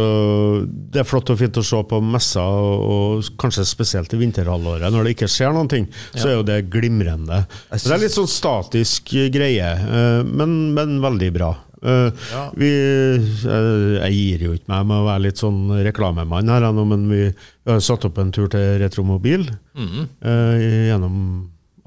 Det 0.68 1.00
er 1.00 1.08
flott 1.08 1.30
og 1.32 1.38
fint 1.40 1.56
å 1.60 1.64
se 1.64 1.80
på 1.90 2.00
messer, 2.04 2.44
og, 2.44 3.28
kanskje 3.40 3.66
spesielt 3.68 4.12
i 4.12 4.20
vinterhalvåret, 4.20 4.90
når 4.92 5.08
det 5.08 5.14
ikke 5.16 5.30
skjer 5.32 5.54
noen 5.56 5.70
ting, 5.70 5.86
så 6.12 6.28
er 6.28 6.36
jo 6.38 6.46
det 6.46 6.64
glimrende. 6.72 7.44
Jeg 7.70 7.86
Det 7.86 7.94
er 7.96 8.02
litt 8.04 8.16
sånn 8.16 8.30
statisk 8.30 9.14
eh, 9.16 9.30
greie, 9.32 9.70
eh, 9.70 10.20
men, 10.28 10.74
men 10.76 10.98
veldig 11.04 11.30
bra. 11.36 11.54
Eh, 11.84 12.26
vi, 12.56 12.70
jeg 13.44 14.12
gir 14.16 14.44
jo 14.46 14.54
ikke 14.56 14.72
meg 14.72 14.86
med 14.88 15.02
å 15.02 15.08
være 15.08 15.24
litt 15.26 15.40
sånn 15.40 15.62
reklamemann 15.84 16.52
her, 16.52 16.68
men 16.72 17.08
vi, 17.10 17.22
har 17.68 17.82
satt 17.84 18.06
opp 18.08 18.20
en 18.20 18.32
tur 18.34 18.48
til 18.52 18.78
Retromobil 18.80 19.48
eh, 19.76 20.64
gjennom 20.90 21.16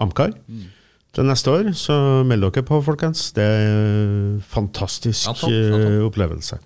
Amcar. 0.02 0.36
Til 1.18 1.26
neste 1.26 1.50
år, 1.50 1.72
så 1.74 1.96
meld 2.30 2.44
dere 2.46 2.62
på, 2.68 2.78
folkens. 2.86 3.32
Det 3.34 3.42
er 3.42 3.64
en 3.72 4.44
fantastisk 4.54 5.26
Ja, 5.26 5.34
topp, 5.34 5.50
ja, 5.50 5.72
topp. 5.74 5.86
eh, 5.88 6.04
opplevelse. 6.06 6.60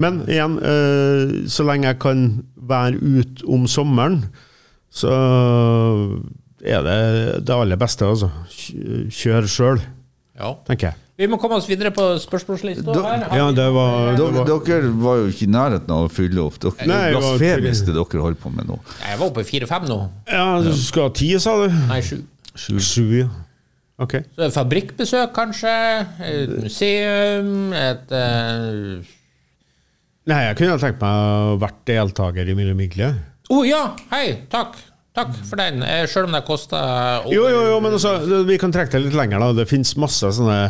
Men 0.00 0.22
igjen, 0.24 0.54
eh, 0.56 1.34
så 1.52 1.66
lenge 1.68 1.90
jeg 1.90 1.98
kan 2.00 2.22
være 2.56 2.96
ute 2.96 3.44
om 3.46 3.66
sommeren, 3.68 4.22
så 4.90 5.12
er 6.64 6.82
det 6.86 7.44
det 7.44 7.54
aller 7.54 7.76
beste, 7.80 8.08
altså. 8.08 8.30
Kjør 9.12 9.46
sjøl, 9.48 9.80
Ja. 10.40 10.54
tenker 10.66 10.88
jeg. 10.90 10.94
Vi 11.20 11.26
må 11.28 11.36
komme 11.38 11.56
oss 11.60 11.66
videre 11.68 11.90
på 11.92 12.16
spørsmålslista 12.16 12.94
Ja, 13.36 13.50
det 13.52 13.66
var, 13.74 14.16
det 14.16 14.24
var 14.32 14.46
dere 14.48 14.88
var 14.96 15.16
jo 15.20 15.26
ikke 15.28 15.42
i 15.44 15.50
nærheten 15.52 15.90
av 15.92 16.08
å 16.08 16.10
fylle 16.10 16.40
opp. 16.40 16.56
Dere 16.58 16.86
Nei, 16.88 17.10
det 17.12 17.14
var- 17.20 17.36
blasfemisk 17.36 17.84
det 17.84 17.94
dere 17.94 18.22
holder 18.22 18.40
på 18.40 18.50
med 18.56 18.66
nå. 18.66 18.78
Jeg 19.06 19.18
var 19.18 19.26
oppe 19.28 19.40
i 19.40 19.44
fire-fem 19.44 19.84
nå. 19.86 20.10
Ja, 20.32 20.62
du 20.62 20.72
skal 20.72 21.02
ha 21.02 21.08
ti, 21.10 21.38
sa 21.38 21.66
du? 21.66 21.68
Nei, 21.88 22.00
sju. 22.00 22.22
Sju, 22.56 23.18
ja. 23.20 23.28
Ok. 24.00 24.16
Så 24.36 24.46
et 24.46 24.54
fabrikkbesøk, 24.56 25.32
kanskje. 25.36 25.72
Et 26.24 26.52
museum. 26.62 27.72
Et 27.76 28.14
uh... 28.16 29.16
Nei, 30.30 30.44
jeg 30.46 30.56
kunne 30.60 30.78
tenkt 30.80 31.02
meg 31.02 31.10
å 31.10 31.58
vært 31.60 31.82
deltaker 31.88 32.48
i 32.48 32.54
Mille 32.56 32.76
Migle. 32.78 33.12
Å 33.50 33.64
ja! 33.66 33.82
Hei! 34.12 34.46
Takk. 34.52 34.78
Takk 35.16 35.32
for 35.42 35.58
den. 35.58 35.82
sjøl 35.82 36.12
Selv 36.12 36.28
om 36.30 36.36
det 36.36 36.44
kosta 36.46 36.80
Jo, 37.32 37.48
jo, 37.50 37.64
jo, 37.72 37.80
men 37.82 37.96
også, 37.96 38.44
vi 38.46 38.58
kan 38.62 38.72
trekke 38.72 38.94
det 38.94 39.08
litt 39.08 39.16
lenger. 39.18 39.42
da 39.42 39.52
Det 39.58 39.66
finnes 39.68 39.96
masse 40.00 40.30
sånne 40.36 40.60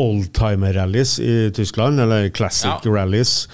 oldtimer-rallys 0.00 1.18
i 1.20 1.34
Tyskland, 1.54 2.00
eller 2.00 2.30
classic 2.32 2.86
Ja. 2.86 2.94
rallys. 2.94 3.44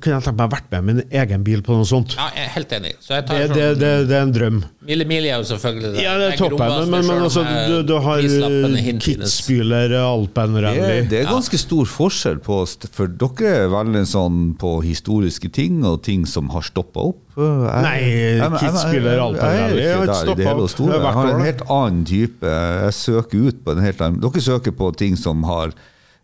Kunne 0.00 0.16
jeg 0.18 0.24
tenkt 0.26 0.36
meg 0.38 0.46
å 0.48 0.52
vært 0.52 0.66
med 0.74 0.84
med 0.84 0.98
en 1.00 1.14
egen 1.22 1.44
bil 1.46 1.62
på 1.66 1.72
noe 1.78 1.86
sånt. 1.88 2.12
Ja, 2.18 2.26
jeg 2.36 2.44
er 2.46 2.52
helt 2.56 2.72
enig. 2.76 2.92
Så 3.00 3.14
jeg 3.16 3.24
tar 3.28 3.38
Det, 3.38 3.46
sånn 3.48 3.56
det, 3.56 3.68
det, 3.80 3.92
det 4.10 4.16
er 4.18 4.22
en 4.26 4.32
drøm. 4.34 4.58
Mille 4.90 5.04
Mille 5.08 5.30
er 5.30 5.38
jo 5.40 5.46
selvfølgelig 5.50 5.90
det. 5.94 6.02
Ja, 6.04 6.12
det 6.20 6.26
er 6.32 6.36
toppen, 6.40 6.58
men, 6.66 6.90
men, 6.90 7.06
men 7.08 7.22
altså, 7.26 7.44
eh, 7.46 7.68
du, 7.70 7.76
du 7.88 7.94
har 8.04 8.20
prislappen 8.20 8.76
er 8.76 8.90
eh. 8.90 8.98
Kitzbühler 9.04 9.88
Det 9.94 10.00
Alpenrally. 10.04 10.80
er, 10.84 11.04
det 11.10 11.20
er 11.22 11.30
ganske 11.30 11.60
stor 11.62 11.88
forskjell 11.88 12.40
på 12.44 12.58
oss, 12.64 12.76
for 12.92 13.06
dere 13.22 13.52
er 13.64 13.70
veldig 13.72 14.04
sånn 14.10 14.40
på 14.60 14.74
historiske 14.84 15.50
ting 15.56 15.80
og 15.88 16.02
ting 16.06 16.26
som 16.28 16.50
har 16.54 16.66
stoppa 16.66 17.06
opp. 17.12 17.20
Jeg- 17.40 17.84
Nei, 17.86 18.58
Kitzbühler 18.60 19.22
Alpenrally 19.22 19.86
har 19.86 20.02
er 20.02 20.08
ikke 20.10 20.18
stoppa 20.26 20.56
opp. 20.56 20.70
store. 20.74 20.98
Jeg 21.00 21.14
har 21.20 21.30
en 21.34 21.44
helt 21.46 21.62
annen 21.70 22.04
type 22.04 22.42
Jeg 22.50 22.92
søker 22.98 23.46
ut 23.48 23.64
på 23.64 23.72
en 23.76 23.80
helt 23.84 24.00
annen 24.04 24.20
Dere 24.20 24.42
søker 24.44 24.74
på 24.76 24.90
ting 24.98 25.16
som 25.16 25.42
har 25.48 25.70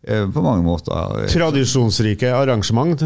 eh, 0.06 0.26
på 0.26 0.42
mange 0.44 0.64
måter 0.66 1.22
eh, 1.22 1.30
Tradisjonsrike 1.32 2.32
arrangement, 2.36 3.00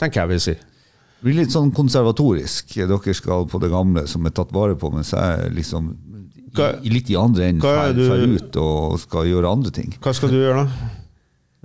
tenker 0.00 0.22
jeg 0.24 0.28
vil 0.34 0.40
si. 0.40 0.54
Det 0.54 1.30
blir 1.30 1.38
litt 1.40 1.54
sånn 1.54 1.70
konservatorisk. 1.72 2.74
Dere 2.76 3.14
skal 3.16 3.46
på 3.48 3.60
det 3.62 3.70
gamle 3.72 4.06
som 4.10 4.26
er 4.28 4.34
tatt 4.36 4.50
vare 4.52 4.74
på, 4.76 4.90
mens 4.92 5.14
jeg 5.14 5.54
liksom 5.56 5.94
Hva- 6.54 6.74
i, 6.84 6.90
litt 6.92 7.08
i 7.10 7.16
andre 7.18 7.48
enden 7.50 7.62
fer 7.64 8.26
ut 8.28 8.56
og 8.60 8.98
skal 9.00 9.24
gjøre 9.30 9.50
andre 9.56 9.72
ting. 9.74 9.94
Hva 10.04 10.12
skal 10.14 10.30
du 10.30 10.36
gjøre, 10.42 10.66
da? 10.66 10.90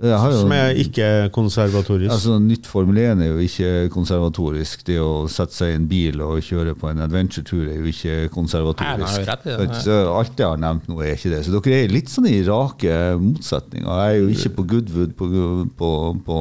Jo, 0.00 0.16
Som 0.32 0.52
er 0.56 0.70
ikke 0.80 1.28
konservatorisk? 1.30 2.08
altså, 2.10 2.38
nytt 2.40 2.64
Formel 2.66 2.96
1 3.02 3.20
er 3.20 3.26
jo 3.34 3.42
ikke 3.44 3.90
konservatorisk. 3.92 4.80
Det 4.88 4.96
å 4.96 5.28
sette 5.28 5.52
seg 5.52 5.74
i 5.74 5.76
en 5.76 5.86
bil 5.90 6.22
og 6.24 6.40
kjøre 6.40 6.72
på 6.74 6.88
en 6.88 7.02
adventure-tur 7.04 7.68
er 7.68 7.76
jo 7.82 7.90
ikke 7.92 8.30
konservatorisk. 8.32 9.18
Nei, 9.18 9.18
jo 9.20 9.28
rett 9.28 9.44
i 9.44 9.98
alt 10.16 10.40
jeg 10.40 10.48
har 10.48 10.56
nevnt 10.64 10.88
nå, 10.88 11.02
er 11.04 11.12
ikke 11.18 11.34
det. 11.34 11.42
Så 11.44 11.52
dere 11.52 11.82
er 11.84 11.92
litt 11.92 12.08
sånn 12.08 12.30
i 12.32 12.40
rake 12.48 12.96
motsetninger. 13.20 13.90
Jeg 14.00 14.16
er 14.16 14.22
jo 14.22 14.32
ikke 14.32 14.54
på 14.56 14.66
Goodwood 14.72 15.12
på, 15.20 15.28
på, 15.76 15.90
på 16.24 16.38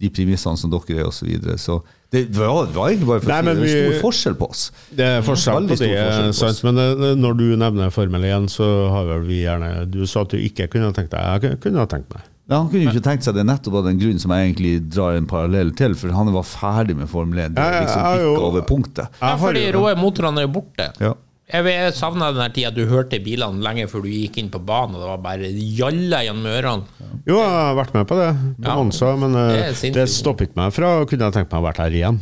de 0.00 0.10
premissene 0.12 0.60
som 0.60 0.72
dere 0.72 0.98
er, 1.00 1.06
osv. 1.08 1.22
Så, 1.22 1.26
videre. 1.28 1.56
så 1.58 1.78
det 2.12 2.22
var, 2.36 2.66
det 2.68 2.76
var 2.76 2.92
egentlig 2.92 3.08
bare 3.08 3.22
for 3.24 3.32
Nei, 3.32 3.38
å 3.40 3.42
si 3.42 3.48
men 3.48 3.60
det. 3.62 3.70
Er 3.72 3.90
stor 3.90 4.04
forskjell 4.04 4.36
på 4.38 4.48
oss. 4.52 4.62
Det 4.94 5.06
er 5.08 5.24
forskjell 5.26 5.66
på 5.66 5.78
det, 5.80 5.90
forskjell 5.90 6.30
på 6.30 6.38
sant? 6.38 6.62
men 6.68 6.80
eh, 6.84 7.04
når 7.18 7.38
du 7.40 7.44
nevner 7.58 7.90
Formel 7.94 8.26
1, 8.28 8.46
så 8.52 8.68
har 8.92 9.08
vel 9.10 9.24
vi 9.26 9.40
gjerne 9.42 9.70
Du 9.90 10.02
sa 10.06 10.22
at 10.22 10.32
du 10.32 10.38
ikke 10.38 10.68
kunne 10.72 10.92
ha 10.92 10.96
tenkt 10.96 11.16
deg. 11.16 11.46
Jeg 11.50 11.60
kunne 11.64 11.82
ha 11.82 11.90
tenkt 11.90 12.12
meg. 12.14 12.24
Ja, 12.46 12.60
han 12.60 12.68
kunne 12.70 12.84
jo 12.86 12.92
ikke 12.94 13.02
tenkt 13.02 13.26
seg 13.26 13.34
det 13.34 13.42
nettopp 13.48 13.80
av 13.80 13.88
den 13.88 13.98
grunn 13.98 14.20
som 14.22 14.30
jeg 14.30 14.52
egentlig 14.52 14.74
drar 14.94 15.16
en 15.18 15.26
parallell 15.26 15.72
til, 15.74 15.96
for 15.98 16.14
han 16.14 16.28
var 16.30 16.44
ferdig 16.46 16.94
med 16.94 17.10
Formel 17.10 17.40
1. 17.48 17.56
Det 17.56 17.64
er 17.64 17.80
liksom 17.88 18.04
ikke 18.20 18.44
over 18.52 18.66
punktet. 18.68 19.16
Ja, 19.18 19.32
fordi 19.40 19.64
jo- 19.66 19.80
rå 19.80 19.96
motorene 19.98 20.44
er 20.44 20.46
jo 20.46 20.52
borte. 20.60 20.86
Ja. 21.02 21.16
Jeg, 21.46 21.92
savna 21.94 22.32
den 22.34 22.54
tida 22.56 22.72
du 22.74 22.80
hørte 22.90 23.20
bilene 23.22 23.62
lenge 23.62 23.84
før 23.86 24.02
du 24.02 24.08
gikk 24.10 24.40
inn 24.42 24.48
på 24.50 24.58
banen, 24.66 24.96
og 24.96 25.04
det 25.04 25.10
var 25.12 25.20
bare 25.22 25.50
jalla 25.78 26.24
gjennom 26.26 26.48
ørene. 26.50 27.10
Jo, 27.28 27.36
jeg 27.38 27.52
har 27.54 27.76
vært 27.78 27.92
med 27.94 28.08
på 28.10 28.16
det 28.18 28.30
på 28.64 28.72
Ja. 28.72 29.12
Men 29.20 29.36
eh, 29.38 29.68
Det 29.70 29.92
det, 29.94 30.08
stoppet 30.10 30.56
meg 30.58 30.74
fra 30.74 30.96
å 31.02 31.06
kunne 31.06 31.30
tenkt 31.30 31.52
meg 31.52 31.62
å 31.62 31.66
vært 31.68 31.84
her 31.84 31.94
igjen. 31.94 32.18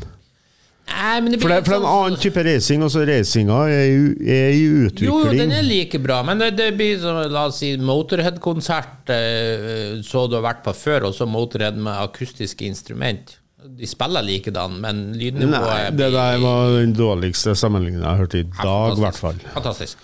Nei, 0.84 1.20
men 1.24 1.32
det 1.32 1.38
For 1.40 1.48
det, 1.48 1.56
er 1.56 1.64
en 1.64 1.80
sånn- 1.80 1.86
annen 1.88 2.20
type 2.20 2.42
racing. 2.44 2.82
Også 2.84 3.06
racinga 3.08 3.62
er, 3.72 3.94
er 4.20 4.50
i 4.52 4.64
Jo, 5.00 5.14
jo, 5.24 5.32
den 5.32 5.52
er 5.56 5.64
like 5.64 5.98
bra, 6.04 6.22
men 6.22 6.38
det, 6.38 6.50
det 6.58 6.68
blir 6.76 6.98
som 7.00 7.16
la 7.32 7.46
oss 7.48 7.62
si 7.62 7.72
Motorhead-konsert 7.80 9.08
eh, 9.08 10.02
så 10.04 10.26
du 10.28 10.36
har 10.36 10.44
vært 10.44 10.62
på 10.66 10.76
før, 10.76 11.08
og 11.08 11.16
så 11.16 11.24
Motorhead 11.24 11.80
med 11.80 11.96
akustiske 11.96 12.68
instrument. 12.68 13.38
De 13.64 13.86
spiller 13.88 14.20
likedan, 14.22 14.74
men 14.76 14.98
Nei, 15.14 15.22
lydnivået 15.22 15.94
det 15.96 16.10
der 16.12 16.40
var 16.42 16.74
den 16.74 16.90
dårligste 16.92 17.54
sammenligningen 17.56 18.02
jeg 18.02 18.10
har 18.10 18.20
hørt 18.20 18.34
i 18.36 18.42
dag, 18.44 18.98
i 18.98 19.00
hvert 19.00 19.16
fall. 19.16 19.38
Fantastisk. 19.54 20.02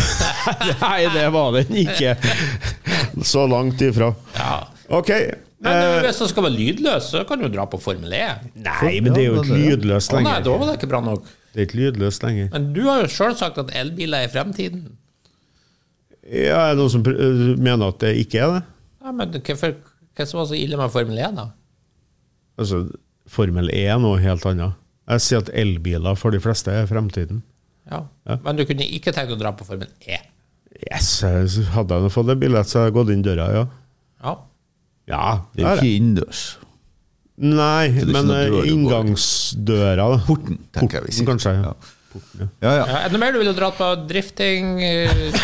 Nei, 0.82 1.04
det 1.14 1.28
var 1.30 1.54
den 1.54 1.76
ikke. 1.84 2.16
Så 3.22 3.44
langt 3.46 3.84
ifra. 3.86 4.10
Ja. 4.34 4.56
Ok. 4.90 5.12
Men 5.62 5.76
eh, 5.76 6.00
hvis 6.08 6.18
det 6.24 6.28
skal 6.32 6.48
være 6.48 6.56
lydløs, 6.56 7.12
så 7.12 7.22
kan 7.28 7.38
du 7.38 7.46
dra 7.52 7.68
på 7.70 7.78
Formel 7.78 8.16
E. 8.16 8.24
Nei, 8.58 8.96
men 9.04 9.14
det 9.14 9.22
er 9.22 9.28
jo 9.28 9.44
ikke 9.44 9.60
lydløst 9.60 10.16
nei, 10.16 10.24
lenger. 10.24 10.42
da 10.48 10.56
var 10.56 10.72
det 10.72 10.76
ikke 10.80 10.90
bra 10.90 11.02
nok. 11.04 11.30
Det 11.52 11.62
er 11.62 11.68
ikke 11.68 11.80
lydløst 11.84 12.26
lenger. 12.26 12.50
Men 12.56 12.68
du 12.74 12.82
har 12.88 13.04
jo 13.04 13.12
sjøl 13.12 13.38
sagt 13.38 13.62
at 13.62 13.70
elbiler 13.76 14.24
er 14.24 14.32
i 14.32 14.32
fremtiden. 14.34 14.82
Ja, 16.26 16.64
er 16.64 16.74
det 16.74 16.82
noen 16.82 16.92
som 16.96 17.06
mener 17.06 17.94
at 17.94 18.02
det 18.02 18.16
ikke 18.24 18.42
er 18.42 18.58
det? 18.58 18.66
Nei, 19.04 19.16
men 19.22 19.38
hvorfor, 19.38 19.78
hva 20.18 20.26
som 20.26 20.42
var 20.42 20.50
så 20.50 20.58
ille 20.58 20.78
med 20.80 20.90
Formel 20.90 21.22
E, 21.22 21.30
da? 21.38 21.46
Altså, 22.60 22.84
Formel 23.30 23.70
E 23.72 23.84
er 23.88 23.98
noe 24.02 24.18
helt 24.22 24.44
annet. 24.50 24.76
Jeg 25.10 25.24
sier 25.24 25.40
at 25.42 25.50
elbiler 25.58 26.18
for 26.18 26.34
de 26.34 26.40
fleste 26.42 26.70
er 26.74 26.86
fremtiden. 26.90 27.40
Ja. 27.90 28.04
Men 28.44 28.58
du 28.58 28.64
kunne 28.68 28.84
ikke 28.86 29.14
tenkt 29.16 29.32
å 29.34 29.38
dra 29.40 29.50
på 29.56 29.66
Formel 29.66 29.88
E? 30.06 30.20
Yes, 30.90 31.08
hadde 31.74 31.96
jeg 32.04 32.12
fått 32.14 32.30
en 32.32 32.40
billett, 32.40 32.68
så 32.70 32.78
hadde 32.80 32.90
jeg 32.92 32.96
gått 33.00 33.10
inn 33.14 33.24
døra, 33.26 33.48
ja. 33.56 33.64
Ja. 34.24 34.34
Ja, 35.10 35.22
Det 35.56 35.64
er 35.66 35.80
ikke 35.80 35.96
innendørs. 35.98 36.42
Nei, 37.40 37.88
men 38.04 38.28
noe 38.28 38.42
eh, 38.60 38.68
inngangsdøra 38.70 40.04
da. 40.12 40.18
Porten, 40.28 40.58
tenker 40.76 41.00
jeg 41.00 41.08
vi 41.08 41.14
sier. 41.16 41.26
kanskje. 41.30 41.54
Ja. 41.56 41.72
Ja. 41.72 41.96
Porten, 42.12 42.42
ja. 42.44 42.48
Ja, 42.60 42.72
ja. 42.76 42.84
Ja, 42.84 43.00
er 43.00 43.08
det 43.08 43.16
noe 43.16 43.22
mer 43.24 43.34
du 43.34 43.38
ville 43.40 43.54
dratt 43.56 43.78
på? 43.80 43.88
Drifting? 44.10 44.70
eh, 44.84 45.40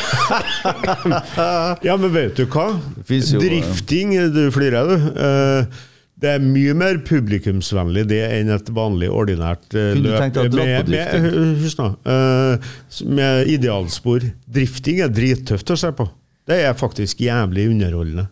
ja, 1.88 1.96
men 1.96 2.12
vet 2.14 2.36
du 2.38 2.44
hva? 2.52 2.66
jo, 2.76 3.20
eh, 3.20 3.42
Drifting, 3.42 4.14
du 4.34 4.42
flirer 4.54 4.92
du. 4.92 4.96
Eh, 5.26 5.84
Det 6.16 6.30
er 6.32 6.40
mye 6.40 6.72
mer 6.72 7.02
publikumsvennlig 7.04 8.06
det 8.08 8.22
enn 8.38 8.48
et 8.54 8.70
vanlig, 8.72 9.10
ordinært 9.12 9.74
eh, 9.76 9.92
løp. 10.00 10.38
med, 10.54 10.88
med, 10.88 11.26
husk 11.60 11.82
nå, 11.82 11.90
uh, 12.08 12.70
med 13.04 13.50
idealspor. 13.52 14.24
Drifting 14.48 15.02
er 15.04 15.12
drittøft 15.12 15.74
å 15.74 15.76
se 15.76 15.92
på. 15.98 16.08
Det 16.48 16.62
er 16.64 16.78
faktisk 16.78 17.20
jævlig 17.20 17.68
underholdende. 17.74 18.30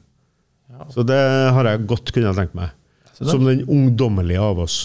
Så 0.95 1.05
det 1.07 1.21
har 1.55 1.69
jeg 1.69 1.85
godt 1.91 2.13
kunnet 2.15 2.39
tenke 2.39 2.59
meg. 2.59 2.73
Som 3.15 3.45
den 3.47 3.63
ungdommelige 3.71 4.43
av 4.43 4.59
oss. 4.65 4.79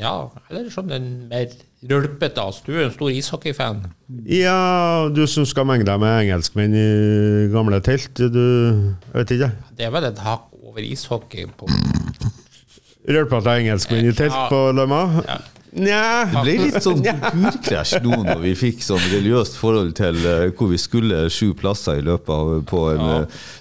Ja, 0.00 0.30
eller 0.48 0.70
som 0.72 0.86
den 0.88 1.26
mer 1.28 1.50
rølpete 1.86 2.40
av 2.40 2.54
oss. 2.54 2.62
Du 2.64 2.72
er 2.72 2.86
en 2.86 2.94
stor 2.94 3.12
ishockeyfan. 3.12 3.82
Ja, 4.32 5.10
du 5.12 5.26
som 5.28 5.44
skal 5.48 5.66
menge 5.68 5.84
deg 5.88 6.00
med 6.00 6.22
engelskmenn 6.22 6.76
i 6.78 6.86
gamle 7.52 7.82
telt, 7.84 8.14
du 8.16 8.40
Jeg 8.40 9.12
vet 9.18 9.34
ikke. 9.36 9.50
Det 9.76 9.88
er 9.88 9.92
vel 9.92 10.08
et 10.08 10.22
hakk 10.24 10.48
over 10.76 10.84
ishockey 10.92 11.46
på 11.56 11.66
Rølpete 13.08 13.52
engelskmenn 13.62 14.10
i 14.10 14.16
telt 14.18 14.36
på 14.50 14.64
Lømma? 14.76 15.04
Ja. 15.26 15.38
Nja 15.76 16.24
Det 16.30 16.40
ble 16.40 16.52
litt 16.62 16.76
sånn 16.80 17.02
kulturkrasj 17.04 17.98
nå 18.00 18.16
når 18.24 18.38
vi 18.40 18.52
fikk 18.56 18.78
sånn 18.80 19.02
religiøst 19.12 19.58
forhold 19.60 19.90
til 19.98 20.16
eh, 20.24 20.44
hvor 20.56 20.70
vi 20.70 20.78
skulle 20.80 21.26
sju 21.32 21.50
plasser 21.58 21.98
i 22.00 22.04
løpet 22.06 22.30
av 22.32 22.52
på 22.70 22.80
en 22.94 23.02
ja. 23.04 23.16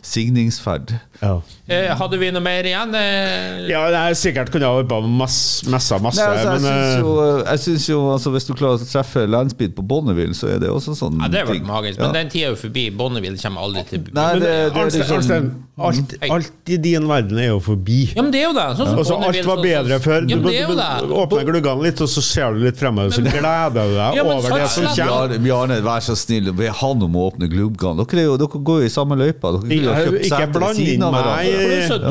signingsferd. 0.06 0.94
Ja. 1.20 1.34
eh, 1.68 1.90
Hadde 2.00 2.20
vi 2.22 2.30
noe 2.32 2.44
mer 2.46 2.68
igjen? 2.68 2.96
Eh, 2.96 3.66
Ja, 3.68 3.82
det 3.92 4.00
er 4.00 4.16
sikkert 4.20 4.52
kunne 4.54 4.68
jeg 4.68 4.78
holdt 4.80 4.90
på 4.94 5.02
masse, 5.08 5.68
masse, 5.72 6.00
masse 6.04 6.24
Nei, 6.24 6.40
altså, 6.46 6.56
jeg 6.56 6.64
syns 6.64 6.72
eh, 6.72 7.04
jo, 7.04 7.14
jeg 7.42 7.62
synes 7.66 7.86
jo 7.90 8.00
altså, 8.14 8.34
Hvis 8.36 8.48
du 8.50 8.52
klarer 8.60 8.80
å 8.84 8.88
treffe 8.90 9.24
Landsbyd 9.32 9.76
på 9.78 9.86
Bonneville, 9.88 10.36
så 10.38 10.54
er 10.56 10.64
det 10.64 10.72
også 10.72 10.96
sånn 11.00 11.20
Ja, 11.24 11.30
det 11.32 11.44
er 11.44 11.50
vel 11.52 11.60
ting. 11.60 11.68
magisk, 11.68 12.00
men 12.04 12.16
den 12.16 12.32
tida 12.32 12.50
er 12.50 12.56
jo 12.56 12.62
forbi. 12.64 12.86
Bonneville 12.96 13.40
kommer 13.44 13.68
aldri 13.68 13.86
til 13.92 14.08
Nei, 14.12 14.30
det, 14.40 14.40
det, 14.40 14.56
det 14.56 14.56
det, 14.56 14.72
det, 14.72 14.92
det, 14.96 15.04
det, 15.04 15.16
Arnstein, 15.20 15.52
alt, 15.78 16.14
alt 16.32 16.70
i 16.72 16.78
din 16.80 17.04
verden 17.08 17.38
er 17.38 17.50
jo 17.50 17.60
forbi. 17.60 18.14
Ja, 18.16 18.22
men 18.24 18.32
det 18.32 18.40
er 18.40 18.46
jo 18.48 18.54
det. 18.56 18.66
Sånn 18.78 18.88
som 18.94 19.00
Altså, 19.02 19.18
alt 19.28 19.48
var 19.50 19.60
bedre 19.60 19.98
før. 20.00 20.22
Ja, 20.24 20.36
Du, 20.36 20.36
men 20.40 20.46
det 20.48 20.56
er 20.56 20.62
jo 20.64 20.76
du, 20.76 20.80
det. 20.80 20.92
du 21.10 21.14
åpner 21.20 21.44
gluggene 21.50 21.84
litt, 21.84 22.00
og 22.06 22.08
så 22.14 22.22
ser 22.24 22.54
du 22.56 22.62
litt 22.64 22.78
fremover, 22.80 23.12
så 23.12 23.24
gleder 23.26 23.74
du 23.76 23.96
deg 23.98 24.16
Ja, 24.16 24.24
men 24.24 24.38
over 24.40 24.56
det 24.56 24.70
som 24.72 24.86
kommer. 24.88 25.36
Bjarne, 25.44 25.80
vær 25.84 26.06
så 26.06 26.16
snill, 26.16 26.48
be 26.56 26.70
han 26.72 27.04
om 27.04 27.18
å 27.20 27.26
åpne 27.28 27.50
gluggene. 27.52 28.06
Dere, 28.08 28.24
er 28.24 28.40
dere 28.40 28.62
går 28.72 28.80
jo 28.86 28.88
i 28.88 28.94
samme 28.94 29.18
løypa. 29.20 29.52
Ikke- 29.68 30.48
bland 30.56 30.80
inn 30.80 31.04
meg. 31.04 31.52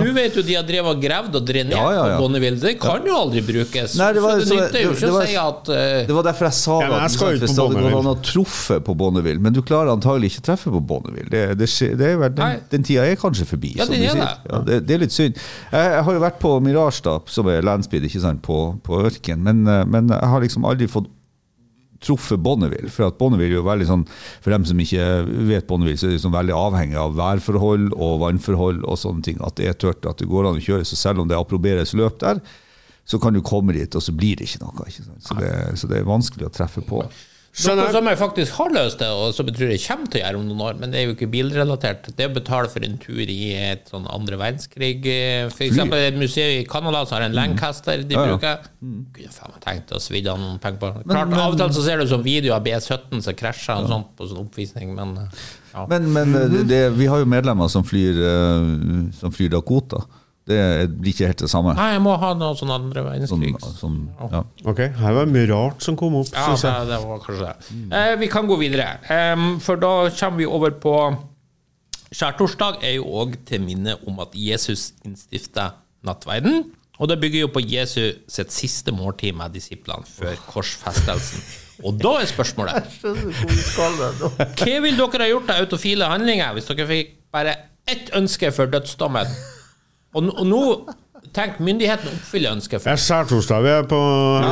Du 0.05 0.13
vet 0.13 0.37
jo 0.37 0.43
de 0.45 0.55
har 0.59 0.67
drevet 0.69 0.91
og 0.93 1.01
gravd 1.03 1.35
og 1.41 1.47
drenert 1.49 1.73
Ja, 1.79 1.89
ja, 1.93 2.05
ja. 2.13 2.19
på 2.19 2.27
Bonneville. 2.27 2.61
Det 2.61 2.75
kan 2.81 3.01
jo 3.07 3.17
aldri 3.17 3.41
brukes. 3.47 3.97
Nei, 3.97 4.13
det 4.13 4.23
var- 4.23 4.41
så 4.45 4.49
det 4.49 4.61
nytter 4.61 4.83
jo 4.85 4.91
ikke 4.93 5.09
å 5.09 5.25
si 5.25 5.37
at 5.41 5.69
uh, 5.73 6.05
Det 6.05 6.15
var 6.15 6.23
derfor 6.29 6.45
jeg 6.51 6.53
sa 6.61 6.81
Ja, 6.81 6.89
jeg 6.91 7.01
at 7.05 7.11
skal 7.11 7.33
hvis 7.33 7.41
det 7.41 7.65
hadde 7.65 7.81
gått 7.81 7.99
an 8.05 8.13
å 8.13 8.17
truffe 8.21 8.81
på 8.85 8.97
Bonneville, 8.97 9.41
men 9.41 9.53
du 9.57 9.63
klarer 9.63 9.89
antagelig 9.97 10.33
ikke 10.35 10.43
å 10.45 10.47
treffe 10.53 10.69
på 10.75 10.81
Bonneville. 10.85 11.31
Det, 11.31 11.59
det, 11.59 11.69
det, 11.73 11.97
det 11.99 12.07
er 12.13 12.17
vel, 12.21 12.35
den, 12.35 12.61
den 12.71 12.83
tida 12.83 13.07
er 13.09 13.17
kanskje 13.17 13.47
forbi. 13.47 13.54
Ja, 13.79 13.89
som 13.89 13.95
den 13.95 14.07
er 14.09 14.21
det. 14.21 14.31
Ja, 14.51 14.63
det. 14.69 14.79
Det 14.89 14.97
er 14.97 15.03
litt 15.05 15.15
synd. 15.15 15.43
Jeg, 15.73 15.99
har 16.07 16.17
jo 16.17 16.23
vært 16.23 16.41
på 16.43 16.55
Mirage, 16.65 17.03
da, 17.07 17.19
som 17.31 17.51
er 17.53 17.67
landspeed, 17.67 18.07
ikke 18.09 18.23
sant, 18.25 18.43
på, 18.45 18.61
på 18.87 19.03
Ørken, 19.07 19.45
men, 19.45 19.63
eh, 19.71 19.85
men 19.89 20.11
jeg 20.13 20.33
har 20.35 20.45
liksom 20.45 20.67
aldri 20.69 20.91
fått 20.91 21.11
truffet 22.05 22.41
Bonneville. 22.41 22.91
For 22.93 23.09
at 23.09 23.19
Bonneville 23.21 23.55
er 23.55 23.61
jo 23.61 23.67
veldig 23.67 23.87
sånn 23.89 24.03
For 24.45 24.53
dem 24.53 24.67
som 24.69 24.81
ikke 24.83 25.07
vet 25.49 25.69
Bonneville, 25.69 25.97
så 26.01 26.09
er 26.09 26.13
det 26.13 26.19
liksom 26.19 26.35
veldig 26.35 26.57
avhengig 26.59 26.99
av 27.01 27.17
værforhold 27.19 27.93
og 27.95 28.19
vannforhold 28.25 28.83
og 28.85 29.01
sånne 29.01 29.25
ting. 29.25 29.41
At 29.45 29.57
det 29.61 29.71
er 29.71 29.79
tørt, 29.81 30.05
at 30.09 30.21
det 30.21 30.29
går 30.31 30.51
an 30.51 30.61
å 30.61 30.65
kjøre. 30.65 30.89
Så 30.89 30.99
selv 31.01 31.23
om 31.23 31.31
det 31.31 31.39
approberes 31.39 31.95
løp 31.97 32.21
der, 32.23 32.43
så 33.05 33.21
kan 33.21 33.37
du 33.37 33.43
komme 33.45 33.75
dit, 33.77 33.93
og 33.97 34.01
så 34.01 34.15
blir 34.17 34.39
det 34.41 34.49
ikke 34.49 34.63
noe. 34.65 34.89
Ikke? 34.89 35.05
Så, 35.21 35.37
det, 35.37 35.53
så 35.81 35.89
det 35.91 36.01
er 36.01 36.09
vanskelig 36.09 36.49
å 36.49 36.53
treffe 36.53 36.85
på. 36.85 37.03
Noe 37.55 37.87
som 37.95 38.09
jeg 38.11 38.19
faktisk 38.19 38.57
har 38.59 38.73
løst 38.75 38.99
det, 38.99 39.07
og 39.15 39.29
som 39.37 39.47
jeg 39.47 39.55
tror 39.55 39.69
jeg 39.71 39.83
kommer 39.85 40.09
til 40.11 40.19
å 40.19 40.23
gjøre 40.25 40.39
om 40.41 40.47
noen 40.49 40.63
år, 40.67 40.79
men 40.81 40.91
det 40.91 40.99
er 40.99 41.05
jo 41.07 41.13
ikke 41.15 41.29
bilrelatert. 41.31 42.09
Det 42.19 42.25
er 42.25 42.33
å 42.33 42.35
betale 42.35 42.71
for 42.73 42.83
en 42.83 42.97
tur 42.99 43.21
i 43.23 43.37
et 43.55 43.87
sånn 43.93 44.09
andre 44.11 44.39
verdenskrig. 44.41 44.97
F.eks. 45.07 45.55
For 45.55 45.67
eksempel 45.69 46.03
et 46.03 46.19
museum 46.19 46.51
i 46.57 46.65
Canada 46.67 47.05
som 47.07 47.21
har 47.21 47.29
en 47.29 47.37
Lancaster 47.39 48.03
de 48.03 48.15
Mm. 48.15 48.19
Ja, 48.19 48.25
ja. 48.27 48.35
bruker. 48.35 48.67
Kunne 49.15 49.37
faen 49.37 49.55
meg 49.55 49.63
tenkt 49.69 49.95
å 49.95 50.01
svidde 50.03 50.33
av 50.35 50.43
noen 50.43 50.59
penger 50.63 50.83
på. 50.83 50.91
Klart, 51.07 51.33
Av 51.45 51.55
og 51.55 51.61
til 51.63 51.73
så 51.79 51.87
ser 51.87 52.03
du 52.03 52.11
sånn 52.11 52.27
video 52.27 52.55
av 52.59 52.67
B17 52.67 53.23
som 53.23 53.39
krasjer 53.39 53.85
og 53.85 53.89
sånt 53.91 54.11
på 54.19 54.27
sånn 54.31 54.43
oppvisning, 54.43 54.91
men 54.99 55.15
eh, 55.23 55.47
ja. 55.75 55.87
Men, 55.91 56.11
men 56.15 56.35
eh, 56.39 56.59
det, 56.67 56.83
vi 56.99 57.07
har 57.11 57.23
jo 57.23 57.31
medlemmer 57.31 57.71
som 57.71 57.87
flyr, 57.87 58.19
eh, 58.19 58.69
som 59.19 59.35
flyr 59.35 59.55
Dakota. 59.55 60.03
Det 60.45 60.91
blir 60.93 61.15
ikke 61.15 61.29
helt 61.31 61.41
det 61.41 61.49
samme. 61.49 61.73
Nei, 61.79 61.87
jeg 61.95 62.03
må 62.05 62.15
ha 62.21 62.35
noe 62.37 62.53
sånn 62.59 62.73
andre 62.75 63.01
Sånn, 63.25 63.41
verdenskrig. 63.41 63.79
sånn, 63.81 63.95
ja. 64.21 64.43
Ok, 64.69 64.83
her 64.99 65.15
var 65.17 65.25
det 65.25 65.33
mye 65.33 65.49
rart 65.49 65.81
som 65.87 65.97
kom 65.97 66.19
opp, 66.21 66.29
Ja, 66.37 66.51
det, 66.53 66.73
det 66.91 66.99
var 67.01 67.23
kanskje 67.25 67.47
det. 67.49 67.77
Eh, 67.97 68.17
vi 68.21 68.29
kan 68.29 68.51
gå 68.51 68.59
videre, 68.61 68.91
um, 69.33 69.55
for 69.65 69.81
da 69.81 70.11
kommer 70.13 70.43
vi 70.43 70.47
over 70.47 70.77
på 70.83 70.95
Skjærtorsdag 72.15 72.85
er 72.85 72.93
jo 72.99 73.09
òg 73.25 73.39
til 73.49 73.65
minne 73.65 73.97
om 74.07 74.21
at 74.23 74.37
Jesus 74.39 74.93
innstifta 75.03 75.73
nattverden. 76.07 76.61
Og 77.03 77.09
det 77.11 77.17
bygger 77.25 77.41
jo 77.41 77.49
på 77.57 77.63
Jesu 77.65 78.13
sitt 78.31 78.53
siste 78.55 78.93
måltid 78.95 79.35
med 79.35 79.51
disiplene 79.57 80.07
før 80.07 80.37
korsfestelsen. 80.53 81.43
Og 81.83 81.97
da 81.99 82.13
er 82.21 82.29
spørsmålet 82.31 82.87
Hva 83.03 84.77
vil 84.85 84.95
dere 85.01 85.25
ha 85.25 85.27
gjort 85.33 85.51
av 85.51 85.65
autofile 85.65 86.07
handlinger 86.07 86.55
hvis 86.55 86.69
dere 86.71 86.87
fikk 86.87 87.11
bare 87.35 87.57
ett 87.91 88.13
ønske 88.15 88.53
for 88.55 88.71
dødsdommen? 88.71 89.27
Og, 90.15 90.31
og 90.39 90.47
nå 90.47 90.63
Tenk, 91.35 91.57
myndighetene 91.65 92.13
oppfyller 92.15 92.53
ønsket. 92.55 92.85
Jeg 92.87 93.01
sa 93.03 93.17
torsdag. 93.27 93.63
vi 93.65 93.71
er 93.73 93.87
på 93.91 93.99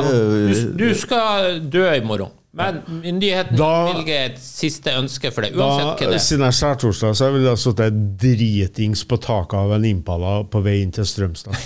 Du, 0.09 0.63
du 0.81 0.87
skal 0.99 1.61
dø 1.71 1.83
i 1.93 2.01
morgen, 2.03 2.33
men 2.51 2.81
myndighetene 2.89 3.55
bevilger 3.59 4.25
et 4.33 4.41
siste 4.41 4.91
ønske 4.99 5.31
for 5.31 5.45
deg, 5.45 5.55
uansett 5.55 6.01
hva 6.01 6.09
det 6.09 6.17
er. 6.17 6.25
Siden 6.25 6.43
jeg 6.49 6.57
skjærtorsdag, 6.57 7.15
så 7.21 7.29
ville 7.31 7.47
jeg 7.53 7.61
sittet 7.63 8.01
dritings 8.25 9.05
på 9.07 9.21
taket 9.23 9.55
av 9.61 9.71
en 9.77 9.87
Impala 9.93 10.33
på 10.43 10.63
vei 10.65 10.81
inn 10.83 10.91
til 10.95 11.07
Strømstad. 11.07 11.55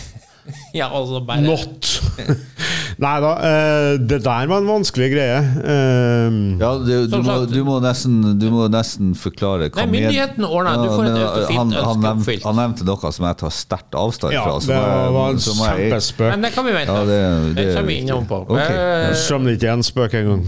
Ja, 0.72 0.86
altså 0.96 1.20
bare 1.28 1.44
Not! 1.44 1.90
Nei 2.98 3.14
da, 3.22 3.32
eh, 3.46 3.96
det 4.10 4.18
der 4.26 4.48
var 4.50 4.58
en 4.64 4.66
vanskelig 4.70 5.08
greie. 5.14 5.38
Eh, 5.38 6.38
Ja, 6.58 6.72
du, 6.82 6.94
du, 7.12 7.18
må, 7.22 7.36
du, 7.46 7.60
må 7.68 7.76
nesten, 7.84 8.16
du 8.42 8.48
må 8.50 8.66
nesten 8.74 9.12
forklare 9.18 9.68
hva 9.70 9.84
Nei, 9.84 9.92
myndigheten 9.92 10.42
myndighetene 10.42 10.50
ordner, 10.50 10.80
du 10.82 10.90
får 10.90 11.10
et 11.12 11.52
han, 11.54 11.76
han, 11.76 11.92
ønske 11.92 12.14
oppfylt. 12.16 12.48
han 12.50 12.58
nevnte 12.58 12.88
noe 12.90 13.12
som 13.14 13.28
jeg 13.30 13.40
tar 13.44 13.54
sterkt 13.54 13.98
avstand 14.02 14.34
fra. 14.34 14.56
Ja, 14.56 14.56
det 14.66 15.14
var 15.18 15.36
en 15.36 15.44
kjempespøk. 15.46 16.32
Men 16.34 16.48
det 16.48 16.52
kan 16.56 16.66
vi 16.66 16.74
vente. 16.80 16.96
Ja, 16.98 17.06
det- 17.06 17.20
det, 17.20 17.54
det 17.60 17.68
er 17.68 17.76
kommer 17.78 17.92
vi 17.94 18.00
innom 18.02 18.26
på. 18.32 18.42
Okay. 18.50 18.82
Uh, 18.82 19.14
Skjønner 19.28 19.60
ikke 19.60 19.76
en 19.78 19.86
spøk 19.86 20.18
engang. 20.24 20.44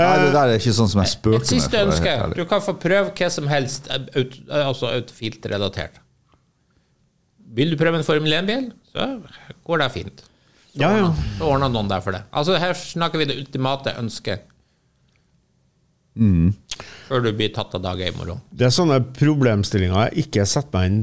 Nei, 0.00 0.16
det 0.22 0.32
der 0.32 0.54
er 0.54 0.56
ikke 0.62 0.72
sånn 0.72 0.88
som 0.88 1.02
jeg 1.02 1.12
spøker 1.12 1.42
Et 1.42 1.50
siste 1.50 1.76
ønske. 1.84 2.16
Du 2.38 2.44
kan 2.48 2.64
få 2.64 2.76
prøve 2.80 3.12
hva 3.12 3.28
som 3.28 3.50
helst, 3.50 3.90
ut, 4.16 4.38
altså 4.48 4.94
autofilt 4.94 5.44
relatert. 5.50 6.00
Vil 7.52 7.74
du 7.74 7.76
prøve 7.76 7.98
en 8.00 8.06
Formel 8.06 8.32
1-bil, 8.32 8.70
så 8.94 9.10
går 9.66 9.82
det 9.84 9.90
fint. 9.92 10.22
Så 10.70 10.80
Ja, 10.80 10.90
ja. 10.96 11.08
ordner- 11.42 11.68
noen 11.72 11.88
der 11.90 12.00
for 12.00 12.12
det. 12.14 12.22
Altså 12.32 12.58
Her 12.58 12.74
snakker 12.74 13.18
vi 13.18 13.24
det 13.26 13.38
ultimate 13.40 13.94
ønsket. 13.98 14.46
Mm. 16.18 16.52
Før 17.08 17.22
du 17.24 17.32
blir 17.32 17.52
tatt 17.54 17.74
av 17.74 17.82
dage 17.82 18.06
i 18.08 18.12
morgen. 18.16 18.40
Det 18.52 18.66
er 18.68 18.74
sånne 18.74 19.00
problemstillinger 19.16 20.10
jeg 20.10 20.26
ikke 20.26 20.46
setter 20.46 20.78
meg 20.78 20.90
inn 20.90 21.00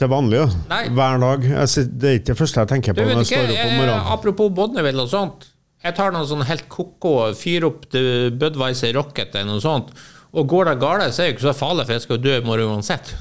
til 0.00 0.08
vanlig. 0.10 0.44
Nei. 0.70 0.82
Hver 0.94 1.20
dag. 1.22 1.42
Det 1.42 2.08
er 2.10 2.18
ikke 2.20 2.32
det 2.32 2.38
første 2.38 2.60
jeg 2.64 2.68
tenker 2.72 2.96
på 2.96 3.04
når 3.04 3.22
jeg 3.22 3.26
ikke, 3.28 3.42
står 3.42 3.44
opp 3.44 3.58
om 3.58 3.72
eh, 3.72 3.76
morgenen. 3.80 4.08
Apropos 4.14 4.50
Bodneville 4.56 5.04
og 5.04 5.10
sånt. 5.12 5.48
Jeg 5.84 5.96
tar 5.98 6.14
noe 6.14 6.24
sånn 6.28 6.46
helt 6.48 6.64
ko-ko, 6.72 7.14
fyrer 7.36 7.66
opp 7.68 7.84
Budwiser 7.92 8.94
Rocket 8.96 9.34
eller 9.36 9.52
noe 9.52 9.60
sånt, 9.60 9.90
og 10.32 10.48
går 10.48 10.70
det 10.70 10.78
galt, 10.80 11.12
så 11.12 11.22
er 11.22 11.28
det 11.28 11.34
ikke 11.36 11.44
så 11.50 11.56
farlig, 11.58 11.84
for 11.84 11.92
jeg 11.98 12.04
skal 12.06 12.22
dø 12.24 12.32
i 12.38 12.44
morgen 12.46 12.72
uansett. 12.72 13.12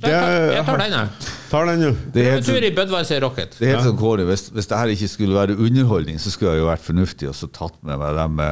Jeg, 0.00 0.16
tar, 0.16 0.54
jeg 0.54 0.64
tar 0.64 0.80
den, 0.80 0.96
jeg. 0.96 1.30
Tar 1.50 1.66
den, 1.68 1.84
jo. 1.84 1.92
Det 2.14 2.24
er 2.24 2.34
helt 2.38 2.48
tur 2.48 2.66
i 2.66 2.72
Budwiser 2.76 3.20
Rocket. 3.24 3.56
det 3.58 3.68
er 3.68 3.76
helt 3.76 3.88
sånn 3.88 4.00
Kåre, 4.00 4.24
Hvis, 4.28 4.48
hvis 4.54 4.70
det 4.70 4.80
her 4.80 4.92
ikke 4.94 5.08
skulle 5.12 5.36
være 5.36 5.58
underholdning, 5.60 6.20
så 6.22 6.32
skulle 6.32 6.56
jeg 6.56 6.64
jo 6.64 6.68
vært 6.70 6.84
fornuftig 6.86 7.28
og 7.30 7.36
så 7.36 7.50
tatt 7.52 7.76
med 7.84 8.00
meg 8.00 8.16
dem, 8.16 8.42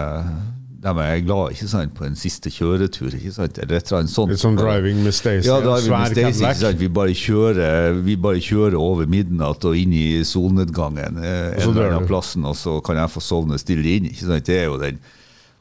de 0.79 0.93
jeg 0.95 1.19
er 1.19 1.25
glad 1.27 1.55
ikke 1.57 1.67
sant, 1.71 1.95
på 1.97 2.05
en 2.07 2.17
siste 2.19 2.51
kjøretur. 2.55 3.11
ikke 3.17 3.33
sant, 3.35 3.59
eller 3.59 3.81
et 3.81 3.89
eller 3.89 3.99
annet 4.05 4.13
sånt. 4.13 4.31
Litt 4.31 4.43
sånn 4.43 4.59
driving 4.59 5.01
med 5.03 5.15
Stacey. 5.17 5.49
Ja, 5.49 5.59
driving 5.65 5.89
svær 5.89 6.05
with 6.15 6.21
ikke 6.23 6.55
sant? 6.61 6.79
Vi 6.79 6.89
bare, 7.01 7.15
kjører, 7.19 7.99
vi 8.07 8.17
bare 8.29 8.43
kjører 8.45 8.79
over 8.79 9.11
midnatt 9.11 9.67
og 9.67 9.79
inn 9.79 9.95
i 9.97 10.23
solnedgangen 10.29 11.19
eh, 11.19 11.57
Og 11.57 11.63
så 11.65 11.71
en 11.73 11.75
eller 11.75 11.97
annen 11.97 12.11
plassen, 12.11 12.47
og 12.47 12.55
så 12.59 12.79
kan 12.85 13.01
jeg 13.01 13.11
få 13.11 13.23
sovne 13.25 13.59
stille 13.59 13.97
inn. 13.97 14.07
ikke 14.13 14.29
sant? 14.29 14.47
Det 14.47 14.61
er 14.61 14.69
jo 14.69 14.79
den. 14.79 15.01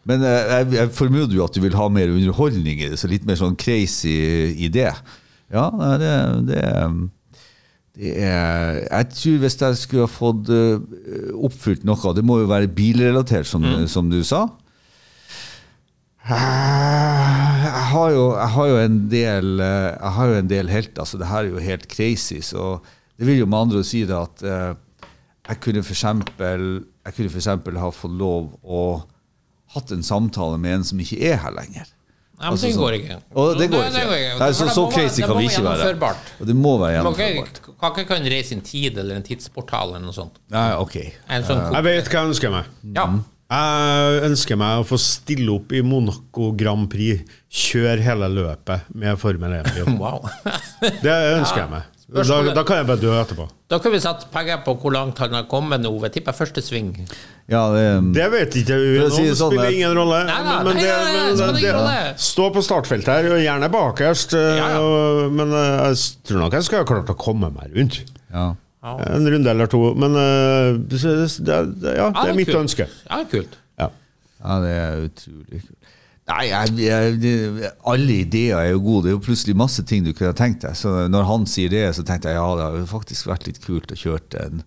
Men 0.08 0.22
eh, 0.24 0.52
jeg, 0.54 0.74
jeg 0.78 0.94
formoder 1.00 1.40
jo 1.40 1.48
at 1.48 1.58
du 1.58 1.64
vil 1.66 1.80
ha 1.80 1.88
mer 1.90 2.14
underholdning 2.14 2.84
i 2.86 2.92
det, 2.92 3.00
så 3.02 3.10
litt 3.10 3.26
mer 3.28 3.42
sånn 3.42 3.58
crazy 3.58 4.14
idé. 4.70 4.92
Ja, 5.54 5.70
det, 6.02 6.12
det, 6.50 6.62
det 7.96 8.14
er 8.20 8.82
Jeg 8.84 9.10
tror 9.16 9.38
hvis 9.44 9.56
jeg 9.62 9.80
skulle 9.80 10.06
ha 10.08 10.12
fått 10.12 10.50
eh, 10.52 10.80
oppfylt 11.48 11.86
noe, 11.88 12.14
det 12.16 12.26
må 12.28 12.42
jo 12.42 12.50
være 12.52 12.68
bilrelatert, 12.68 13.48
som, 13.48 13.64
som 13.88 14.12
du 14.12 14.20
sa. 14.28 14.46
Jeg 16.28 17.84
har, 17.94 18.10
jo, 18.12 18.26
jeg 18.36 18.52
har 18.52 18.68
jo 18.68 18.80
en 18.82 18.98
del 19.12 19.62
Jeg 19.64 20.12
har 20.18 20.28
jo 20.28 20.40
en 20.42 20.50
del 20.52 20.68
helter, 20.72 21.06
Altså, 21.06 21.20
det 21.22 21.30
her 21.32 21.46
er 21.46 21.54
jo 21.54 21.64
helt 21.64 21.88
crazy. 21.88 22.42
Så 22.44 22.78
det 23.18 23.26
vil 23.30 23.40
jo 23.42 23.48
med 23.50 23.68
andre 23.68 23.82
å 23.82 23.88
si 23.88 24.04
det 24.08 24.18
at 24.18 24.44
eh, 24.44 24.74
jeg 25.48 25.62
kunne 25.64 25.84
for 25.86 25.96
eksempel 25.96 26.66
Jeg 27.08 27.16
kunne 27.16 27.32
for 27.32 27.40
eksempel 27.40 27.80
ha 27.80 27.92
fått 27.96 28.18
lov 28.20 28.52
å 28.64 28.82
hatt 29.76 29.92
en 29.92 30.04
samtale 30.04 30.60
med 30.60 30.78
en 30.78 30.86
som 30.88 31.00
ikke 31.04 31.20
er 31.28 31.42
her 31.44 31.56
lenger. 31.56 31.88
Nei, 32.38 32.46
men 32.46 32.54
Altså 32.54 32.68
det 32.70 32.78
går 32.78 32.96
ikke. 33.00 33.16
Og 33.34 33.56
det 33.58 33.68
går 33.72 33.80
Nei, 33.80 33.88
ikke. 33.90 34.02
går 34.10 34.20
ikke. 34.22 34.34
Nei, 34.44 34.50
så, 34.54 34.66
så 34.70 34.82
crazy 34.94 35.24
kan 35.26 35.40
vi 35.40 35.48
ikke 35.50 35.64
være. 35.66 36.12
Og 36.38 36.46
det 36.50 36.56
må 36.56 36.74
være 36.78 36.92
gjennomførbart. 36.94 37.18
må 37.18 37.24
gjennomførbart. 37.24 37.98
ikke 37.98 38.06
kan 38.12 38.30
reise 38.34 38.54
en 38.54 38.62
tid 38.68 39.00
eller 39.02 39.18
en 39.18 39.26
tidsportal 39.26 39.96
eller 39.96 40.06
noe 40.06 40.14
sånt. 40.14 40.38
Nei, 40.54 40.68
ok. 40.78 41.00
En 41.34 41.48
sånn 41.48 41.64
Jeg 41.74 41.88
vet 41.90 42.12
hva 42.14 42.22
jeg 42.22 42.32
ønsker 42.36 42.54
meg. 42.54 42.70
Ja. 42.94 43.08
Jeg 43.48 44.24
ønsker 44.28 44.60
meg 44.60 44.84
å 44.84 44.86
få 44.86 45.00
stille 45.02 45.50
opp 45.56 45.74
i 45.74 45.82
Monaco 45.82 46.52
Grand 46.60 46.86
Prix. 46.92 47.26
Kjøre 47.50 48.06
hele 48.06 48.30
løpet 48.36 48.90
med 48.94 49.18
Formel 49.18 49.58
1-bil. 49.64 49.94
Wow. 50.04 50.28
Det 51.02 51.16
ønsker 51.40 51.64
jeg 51.64 51.72
meg. 51.74 51.97
Da, 52.08 52.24
da 52.56 52.64
kan 52.64 52.78
jeg 52.80 52.88
bare 52.88 53.02
dø 53.02 53.10
etterpå. 53.20 53.46
Da 53.68 53.80
kan 53.84 53.92
vi 53.92 54.00
sette 54.00 54.30
penger 54.32 54.62
på 54.64 54.78
hvor 54.80 54.94
langt 54.96 55.18
han 55.20 55.34
har 55.36 55.44
kommet 55.52 55.82
nå. 55.84 55.90
Jeg 56.06 56.14
tipper 56.16 56.32
første 56.38 56.62
sving. 56.64 56.94
Ja, 57.52 57.66
det, 57.74 58.14
Det 58.16 58.28
vet 58.32 58.56
ikke 58.62 58.78
si 58.78 58.94
Det 58.96 59.02
det 59.02 59.10
sånn, 59.12 59.50
spiller 59.52 59.66
at- 59.68 59.74
ingen 59.76 59.92
rolle. 59.98 60.22
Nei, 60.30 60.38
Men 60.64 60.76
det- 60.78 60.84
nei, 60.88 60.88
nei, 60.88 61.12
men 61.18 61.28
det 61.28 61.38
spiller 61.38 61.54
det- 61.54 61.64
ingen 61.64 61.76
rolle. 61.76 62.14
Stå 62.18 62.46
på 62.56 62.64
startfeltet 62.64 63.12
her, 63.12 63.28
og 63.34 63.42
gjerne 63.44 63.70
bakerst. 63.70 64.34
eh, 64.34 64.56
Ja, 64.56 64.70
ja. 64.70 64.80
og- 64.80 65.32
Men 65.34 65.52
eh, 65.52 65.88
jeg 65.90 65.96
tror 66.24 66.40
nok 66.40 66.54
jeg 66.54 66.64
skal 66.64 66.78
ha 66.78 66.86
klart 66.86 67.08
å 67.12 67.18
komme 67.18 67.52
meg 67.54 67.76
rundt. 67.76 68.00
ja. 68.34 68.56
En 68.88 69.28
runde 69.28 69.48
eller 69.50 69.68
to. 69.68 69.94
Men 69.96 70.16
eh, 70.16 70.78
det, 70.78 71.44
det, 71.44 71.96
ja, 71.98 72.10
det 72.12 72.30
er 72.30 72.34
mitt 72.36 72.48
kult. 72.48 72.64
ønske. 72.64 72.88
Ja, 73.10 73.24
kult. 73.26 73.58
Ja. 73.78 73.90
ja, 74.46 74.60
det 74.62 74.70
er 74.72 75.10
utrolig 75.10 75.60
kult. 75.60 75.74
Nei, 76.28 76.42
jeg, 76.50 76.74
jeg, 76.84 77.70
alle 77.88 78.16
ideer 78.26 78.58
er 78.60 78.72
jo 78.74 78.82
gode. 78.84 79.06
Det 79.06 79.12
er 79.14 79.16
jo 79.16 79.22
plutselig 79.24 79.56
masse 79.56 79.84
ting 79.88 80.04
du 80.04 80.12
kunne 80.12 80.34
tenkt 80.36 80.66
deg. 80.66 80.76
Så 80.76 80.92
når 81.08 81.24
han 81.30 81.46
sier 81.48 81.72
det, 81.72 81.86
så 81.96 82.04
tenkte 82.04 82.34
jeg 82.34 82.36
ja, 82.40 82.48
det 82.60 82.66
har 82.66 82.76
jo 82.82 82.88
faktisk 82.90 83.30
vært 83.30 83.48
litt 83.48 83.62
kult 83.64 83.94
å 83.96 84.00
kjøre 84.00 84.26
den 84.34 84.66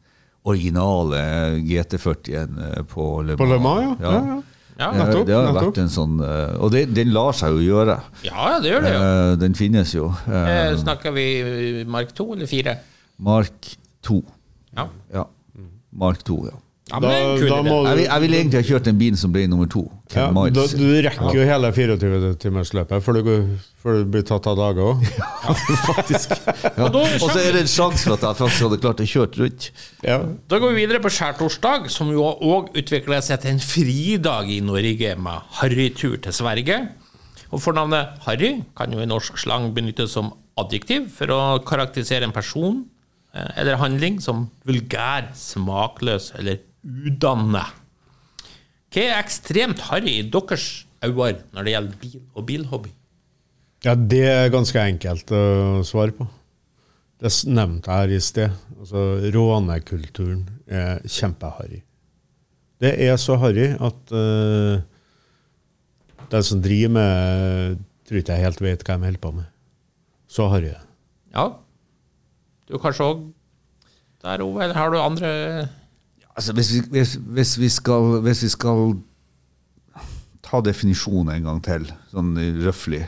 originale 0.49 1.21
GT40-en 1.69 2.57
eh, 2.65 2.81
på 2.89 3.11
Le 3.27 3.37
Mans. 3.37 3.43
På 3.43 3.49
Le 3.51 3.59
Mans, 3.61 4.01
ja. 4.01 4.15
ja. 4.15 4.23
ja. 4.37 4.39
Ja, 4.81 4.87
Ja, 4.87 4.97
nettopp, 4.97 5.27
det 5.29 5.35
har 5.37 5.51
vært 5.53 5.79
en 5.83 5.91
sånn 5.93 6.15
eh, 6.25 6.55
Og 6.65 6.71
det, 6.73 6.87
den 6.97 7.11
lar 7.13 7.35
seg 7.37 7.53
jo 7.53 7.61
gjøre. 7.67 7.99
ja 8.25 8.55
det 8.65 8.71
gjør 8.71 8.87
det 8.87 8.93
jo. 8.95 9.01
Eh, 9.05 9.33
Den 9.43 9.57
finnes 9.59 9.93
jo. 9.93 10.07
Eh, 10.25 10.47
Eh, 10.55 10.77
Snakker 10.81 11.13
vi 11.13 11.27
Mark 11.85 12.15
2 12.17 12.27
eller 12.39 12.49
4? 12.49 12.75
Mark 13.21 13.69
2. 14.09 14.23
Ja. 14.79 14.87
Ja. 15.13 15.27
Mark 15.93 16.25
2, 16.25 16.39
ja. 16.49 16.57
Ja 16.91 17.01
Da- 17.01 17.49
da 17.49 17.63
må 17.63 17.83
du, 17.85 17.89
Jeg 17.89 17.97
vil, 17.97 18.05
jeg 18.05 18.21
vil 18.25 18.35
egentlig 18.35 18.61
ha 18.61 18.67
kjørt 18.73 18.87
en 18.91 18.99
bil 18.99 19.17
som 19.17 19.33
ble 19.33 19.47
nummer 19.49 19.67
to. 19.71 19.85
Ja, 20.15 20.27
da, 20.33 20.67
du 20.67 20.87
rekker 21.07 21.35
jo 21.37 21.45
hele 21.47 21.71
24-timersløpet 21.73 23.03
før, 23.07 23.21
før 23.83 23.99
du 24.01 24.05
blir 24.11 24.23
tatt 24.27 24.47
av 24.51 24.57
dage 24.59 24.83
òg. 24.83 25.05
Ja. 26.77 26.87
Og 26.89 26.97
Og 26.97 27.29
så 27.31 27.39
er 27.41 27.53
det 27.55 27.63
en 27.65 27.71
sjanse 27.71 28.05
for 28.07 28.15
at 28.17 28.25
jeg 28.27 28.37
faktisk 28.41 28.65
hadde 28.67 28.79
klart 28.83 29.01
å 29.03 29.07
kjøre 29.09 29.41
rundt. 29.43 29.69
Ja. 30.07 30.19
Da 30.51 30.59
går 30.61 30.75
vi 30.75 30.83
videre 30.85 31.01
på 31.03 31.11
skjærtorsdag, 31.13 31.89
som 31.93 32.11
jo 32.13 32.25
òg 32.25 32.73
utvikla 32.79 33.21
seg 33.25 33.41
til 33.45 33.55
en 33.55 33.61
fridag 33.63 34.51
i 34.51 34.61
Norge 34.65 35.15
med 35.21 35.47
harrytur 35.61 36.17
til 36.23 36.33
Sverige. 36.37 36.81
Og 37.51 37.61
Fornavnet 37.63 38.21
harry 38.27 38.53
kan 38.79 38.93
jo 38.95 39.01
i 39.03 39.09
norsk 39.11 39.39
slang 39.43 39.73
benyttes 39.75 40.13
som 40.15 40.33
adjektiv 40.61 41.09
for 41.17 41.33
å 41.35 41.41
karakterisere 41.67 42.27
en 42.29 42.35
person 42.35 42.85
eh, 43.35 43.49
eller 43.59 43.79
handling 43.81 44.21
som 44.23 44.49
vulgær, 44.69 45.31
smakløs 45.35 46.33
eller 46.39 46.61
udannet. 46.85 47.77
Hva 48.91 49.05
er 49.07 49.21
ekstremt 49.21 49.85
harry 49.91 50.19
i 50.19 50.27
deres 50.27 50.87
øyne 51.05 51.45
når 51.55 51.67
det 51.67 51.75
gjelder 51.77 52.01
bil 52.01 52.17
og 52.35 52.47
bilhobby? 52.47 52.95
ja, 53.85 53.95
det 53.95 54.25
er 54.29 54.53
ganske 54.53 54.83
enkelt 54.93 55.33
å 55.33 55.45
svare 55.87 56.15
på. 56.17 56.27
Det 57.21 57.33
nevnte 57.49 57.89
jeg 57.89 58.03
her 58.03 58.13
i 58.17 58.21
sted. 58.25 58.59
Altså, 58.79 59.05
Rånekulturen 59.35 60.45
er 60.69 61.01
kjempeharry. 61.05 61.83
Det 62.81 62.95
er 63.05 63.17
så 63.21 63.37
harry 63.41 63.73
at 63.77 64.13
uh, 64.17 64.81
den 66.33 66.47
som 66.47 66.63
driver 66.65 66.95
med 66.97 67.83
tror 68.09 68.23
ikke 68.23 68.37
jeg 68.37 68.47
helt 68.47 68.63
vet 68.65 68.85
hva 68.87 68.97
de 68.97 69.09
holder 69.09 69.23
på 69.23 69.35
med. 69.37 69.51
Så 70.31 70.49
harry 70.49 70.71
er 70.71 70.79
det. 70.79 70.89
Ja, 71.37 71.45
du 72.69 72.79
kanskje 72.81 73.07
òg 73.07 73.21
der, 74.21 74.43
Ove, 74.45 74.65
eller 74.65 74.77
har 74.77 74.91
du 74.93 74.99
andre 75.01 75.31
Altså, 76.37 76.55
hvis, 76.57 76.73
vi, 76.73 76.83
hvis, 76.95 77.15
hvis, 77.21 77.57
vi 77.61 77.69
skal, 77.73 78.21
hvis 78.25 78.45
vi 78.47 78.53
skal 78.53 78.95
ta 80.47 80.61
definisjonen 80.65 81.35
en 81.35 81.49
gang 81.51 81.65
til, 81.65 81.89
sånn 82.13 82.37
røftlig 82.65 83.03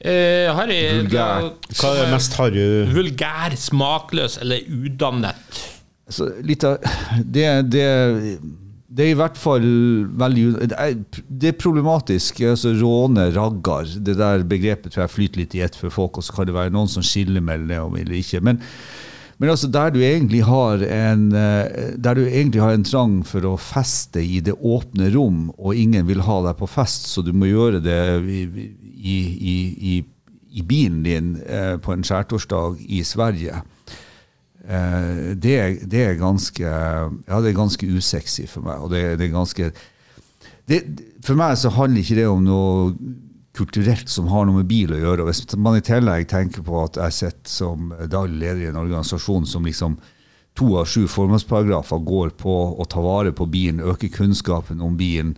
eh, 0.00 0.52
Harry 0.54 0.82
Vulgær. 1.00 1.48
Hva 1.72 1.92
er 1.92 2.02
det 2.02 2.10
mest 2.12 2.36
harry 2.40 2.66
Vulgær, 2.92 3.56
smakløs 3.60 4.38
eller 4.44 4.68
udannet. 4.68 5.64
altså, 6.06 6.30
litt 6.46 6.66
av, 6.68 6.78
det, 7.24 7.48
det, 7.72 7.86
det 8.86 9.06
er 9.06 9.12
i 9.12 9.18
hvert 9.18 9.40
fall 9.40 9.66
veldig 10.20 10.44
Det 10.72 10.76
er, 10.78 10.94
det 11.26 11.50
er 11.50 11.58
problematisk. 11.60 12.40
Altså, 12.52 12.74
råne, 12.80 13.30
raggar, 13.36 13.88
det 13.98 14.18
der 14.20 14.46
begrepet 14.46 14.94
tror 14.94 15.06
jeg 15.06 15.16
flyter 15.16 15.42
litt 15.42 15.58
i 15.58 15.64
ett 15.66 15.78
for 15.78 15.92
folk, 15.92 16.20
og 16.20 16.26
så 16.26 16.36
kan 16.36 16.48
det 16.48 16.56
være 16.56 16.74
noen 16.74 16.90
som 16.92 17.04
skiller 17.04 17.44
mellom 17.44 17.72
det 17.72 17.82
og 17.82 17.98
eller 18.00 18.20
ikke. 18.20 18.44
Men, 18.46 18.62
men 19.38 19.50
altså, 19.52 19.68
der 19.68 19.90
du 19.92 20.00
en 20.00 21.32
eh, 21.32 21.94
Der 21.98 22.14
du 22.14 22.24
egentlig 22.24 22.62
har 22.62 22.72
en 22.72 22.84
trang 22.84 23.24
for 23.26 23.44
å 23.44 23.56
feste 23.60 24.22
i 24.24 24.40
det 24.40 24.54
åpne 24.54 25.10
rom, 25.14 25.50
og 25.58 25.76
ingen 25.76 26.06
vil 26.08 26.24
ha 26.24 26.40
deg 26.48 26.56
på 26.56 26.66
fest, 26.66 27.08
så 27.12 27.22
du 27.22 27.32
må 27.32 27.50
gjøre 27.50 27.82
det 27.84 28.00
i, 28.24 28.44
i, 28.96 29.18
i, 29.36 29.96
i, 30.56 30.62
bilen 30.62 31.02
din 31.04 31.36
eh, 31.44 31.76
på 31.76 31.92
en 31.92 32.04
skjærtorsdag 32.04 32.80
i 32.88 33.02
Sverige. 33.04 33.60
Eh, 34.64 35.36
det, 35.36 35.84
det 35.84 36.02
er 36.06 36.18
ganske 36.20 36.64
Ja, 36.64 37.40
det 37.42 37.52
er 37.52 37.60
ganske 37.60 37.86
usexy 37.86 38.46
for 38.48 38.64
meg. 38.64 38.80
Og 38.80 38.90
det, 38.90 39.18
det 39.20 39.28
er 39.28 39.36
ganske 39.36 39.70
det, 40.66 40.80
For 41.22 41.36
meg 41.38 41.58
så 41.60 41.70
handler 41.76 42.00
ikke 42.00 42.18
det 42.22 42.26
om 42.30 42.42
noe 42.46 42.96
kulturelt 43.56 44.10
som 44.12 44.28
har 44.30 44.46
noe 44.46 44.60
med 44.60 44.68
bil 44.70 44.92
å 44.94 45.00
gjøre. 45.00 45.24
Og 45.24 45.30
hvis 45.30 45.44
man 45.56 45.78
i 45.78 45.84
tillegg 45.84 46.28
tenker 46.30 46.64
på 46.66 46.82
at 46.82 46.98
jeg 47.00 47.16
sitter 47.16 47.52
som 47.52 47.90
daglig 48.12 48.42
leder 48.42 48.62
i 48.66 48.70
en 48.70 48.80
organisasjon 48.82 49.48
som 49.48 49.66
liksom 49.66 49.98
to 50.56 50.70
av 50.80 50.88
sju 50.88 51.04
formålsparagrafer 51.10 52.00
går 52.08 52.32
på 52.40 52.54
å 52.80 52.86
ta 52.88 53.02
vare 53.04 53.32
på 53.36 53.48
bilen, 53.52 53.84
øke 53.84 54.08
kunnskapen 54.12 54.80
om 54.84 54.96
bilen, 54.96 55.34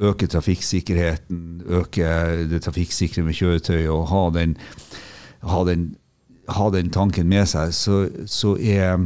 øke 0.00 0.26
trafikksikkerheten, 0.26 1.62
øke 1.68 2.06
det 2.48 2.62
trafikksikre 2.64 3.24
med 3.26 3.36
kjøretøy 3.36 3.84
og 3.92 4.06
ha 4.12 4.22
den, 4.32 4.56
ha 5.44 5.64
den, 5.68 5.90
ha 6.48 6.70
den 6.72 6.92
tanken 6.94 7.28
med 7.28 7.50
seg, 7.52 7.74
så, 7.76 8.06
så 8.24 8.56
er 8.56 9.04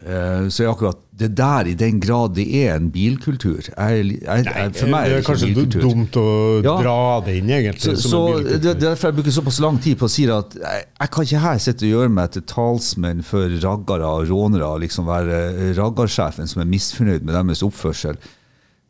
så 0.00 0.64
er 0.64 0.70
akkurat 0.70 0.96
det 1.20 1.28
der, 1.36 1.68
i 1.68 1.74
den 1.76 1.98
grad 2.00 2.32
det 2.32 2.46
er 2.56 2.78
en 2.78 2.86
bilkultur 2.90 3.58
jeg, 3.60 3.74
jeg, 3.76 4.44
jeg, 4.46 4.70
For 4.78 4.88
meg 4.88 5.04
er 5.04 5.10
det 5.12 5.18
ikke 5.20 5.28
kanskje 5.34 5.50
bilkultur. 5.50 5.82
dumt 5.84 6.16
å 6.16 6.24
Ja. 6.64 6.76
dra 6.80 6.94
det 7.26 7.34
inn, 7.42 7.50
egentlig. 7.52 7.82
Så, 7.84 7.94
som 8.06 8.10
så 8.14 8.22
en 8.38 8.46
det, 8.48 8.70
er 8.70 8.78
derfor 8.86 9.10
jeg 9.10 9.18
bruker 9.18 9.34
såpass 9.36 9.60
lang 9.60 9.76
tid 9.84 9.98
på 10.00 10.08
å 10.08 10.12
si 10.14 10.24
at 10.32 10.56
jeg, 10.56 11.10
kan 11.12 11.26
ikke 11.28 11.42
her 11.44 11.60
sitte 11.60 11.84
og 11.84 11.92
gjøre 11.92 12.14
meg 12.16 12.32
til 12.32 12.46
talsmenn 12.48 13.20
for 13.26 13.52
raggere 13.60 14.08
og 14.08 14.30
rånere, 14.32 14.70
liksom 14.86 15.04
være 15.10 15.74
raggarsjefen 15.76 16.48
som 16.48 16.62
er 16.64 16.70
misfornøyd 16.72 17.20
med 17.26 17.36
deres 17.36 17.60
oppførsel. 17.66 18.16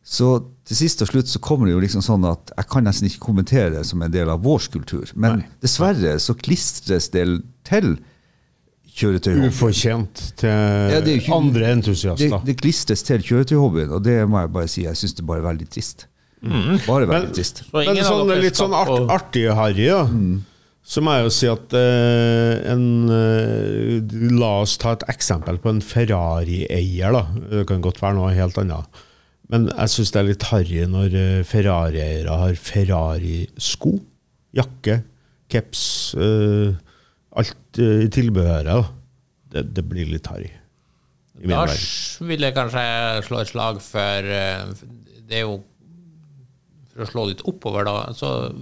Så 0.07 0.29
til 0.65 0.79
sist 0.79 1.03
og 1.03 1.11
slutt 1.11 1.27
så 1.29 1.39
kommer 1.43 1.67
det 1.67 1.75
jo 1.75 1.81
liksom 1.83 2.01
sånn 2.05 2.23
at 2.25 2.53
jeg 2.55 2.69
kan 2.71 2.87
nesten 2.87 3.09
ikke 3.09 3.25
kommentere 3.27 3.73
det 3.75 3.83
som 3.85 4.01
en 4.01 4.11
del 4.15 4.31
av 4.31 4.41
vår 4.47 4.69
kultur. 4.73 5.11
Men 5.19 5.43
dessverre 5.61 6.15
så 6.23 6.33
klistres 6.39 7.11
det 7.11 7.27
til 7.67 7.97
kjøretøyhobbyen. 9.01 9.49
Ufortjent 9.51 10.21
til 10.39 10.49
Ja, 10.93 11.01
det 11.01 11.17
ikke- 11.21 11.33
andre 11.35 11.71
entusiaster. 11.75 12.39
det 12.45 12.55
klistres 12.61 13.03
til 13.07 13.19
kjøretøyhobbyen, 13.25 13.91
og 13.97 14.03
det 14.05 14.19
må 14.29 14.39
jeg 14.45 14.53
bare 14.53 14.67
si. 14.71 14.83
Jeg 14.85 14.95
syns 15.01 15.15
det 15.17 15.25
bare 15.27 15.41
er 15.43 15.49
veldig 15.53 15.69
trist. 15.73 16.05
Bare 16.41 17.05
veldig 17.05 17.27
Men- 17.27 17.33
trist. 17.33 17.63
Så 17.71 17.83
ingen 17.83 17.95
Men 17.99 18.03
sånn, 18.07 18.41
litt 18.41 18.55
sånn 18.57 18.73
art, 18.73 18.89
og... 18.89 19.09
artig 19.13 19.45
harry, 19.53 19.85
da. 19.91 20.07
Så 20.83 20.97
må 21.05 21.11
jeg 21.13 21.23
jo 21.27 21.29
si 21.29 21.47
at 21.47 21.73
eh, 21.77 22.71
en 22.71 22.85
eh, 23.13 24.31
La 24.33 24.61
oss 24.63 24.77
ta 24.81 24.93
et 24.97 25.03
eksempel 25.13 25.59
på 25.61 25.69
en 25.69 25.79
Ferrari-eier, 25.79 27.11
da. 27.13 27.27
Det 27.51 27.67
kan 27.69 27.81
godt 27.85 28.01
være 28.01 28.15
noe 28.17 28.33
helt 28.33 28.57
annet. 28.57 28.87
Men 29.51 29.67
jeg 29.67 29.91
syns 29.93 30.11
det 30.15 30.19
er 30.21 30.27
litt 30.31 30.43
harry 30.49 30.81
når 30.89 31.13
eh, 31.13 31.43
Ferrari-eiere 31.43 32.33
har 32.41 32.57
Ferrari-sko, 32.57 33.93
jakke, 34.57 35.03
caps, 35.51 36.15
eh, 36.17 36.73
alt 37.71 37.79
eh, 37.79 38.05
i 38.05 38.09
tilbehøret. 38.09 38.91
Det, 39.51 39.63
det 39.75 39.83
blir 39.83 40.07
litt 40.07 40.27
harry. 40.27 40.51
Da 41.41 41.65
vil 42.27 42.41
jeg 42.43 42.53
kanskje 42.53 42.83
slå 43.25 43.39
et 43.41 43.49
slag 43.49 43.79
for 43.81 44.27
eh, 44.29 44.65
Det 45.25 45.39
er 45.39 45.45
jo 45.47 45.63
For 46.91 47.03
å 47.03 47.07
slå 47.09 47.25
litt 47.29 47.41
oppover, 47.47 47.85
da. 47.87 48.11
Så 48.13 48.53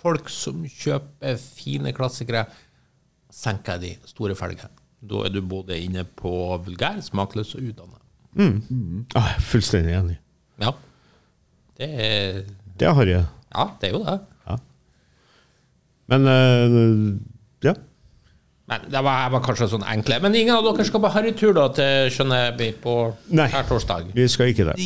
folk 0.00 0.28
som 0.28 0.64
kjøper 0.64 1.36
fine 1.38 1.92
klassikere, 1.94 2.46
senker 3.30 3.78
de 3.80 3.94
store 4.08 4.34
felger. 4.34 4.70
Da 5.04 5.26
er 5.26 5.32
du 5.34 5.42
både 5.42 5.76
inne 5.78 6.04
på 6.04 6.32
vulgær, 6.64 7.00
smakløs 7.04 7.54
og 7.58 7.68
utdannet. 7.68 8.00
Ah, 9.14 9.28
jeg 9.28 9.36
er 9.36 9.44
fullstendig 9.46 9.94
enig. 9.94 10.18
Ja. 10.62 10.72
Det 11.76 11.88
er 11.88 12.44
Det 12.78 12.88
er 12.88 12.94
harry. 12.96 13.18
Ja, 13.54 13.68
det 13.80 13.88
er 13.88 13.92
jo 13.92 14.04
det. 14.04 14.20
Men 16.10 16.26
uh, 16.28 17.20
ja. 17.64 17.72
Men 18.70 18.86
det 18.88 19.00
var, 19.04 19.28
var 19.34 19.42
kanskje 19.44 19.68
sånn 19.74 19.84
enkle. 19.84 20.18
Men 20.24 20.36
ingen 20.38 20.56
av 20.56 20.64
dere 20.64 20.86
skal 20.88 21.02
på 21.04 21.12
harrytur 21.12 21.52
da 21.56 21.66
til 21.76 22.32
vi 22.58 22.70
på 22.80 22.94
Nei. 23.36 23.50
skjærtorsdag? 23.52 24.14
Vi 24.16 24.28
skal 24.32 24.54
ikke 24.54 24.70
det. 24.70 24.78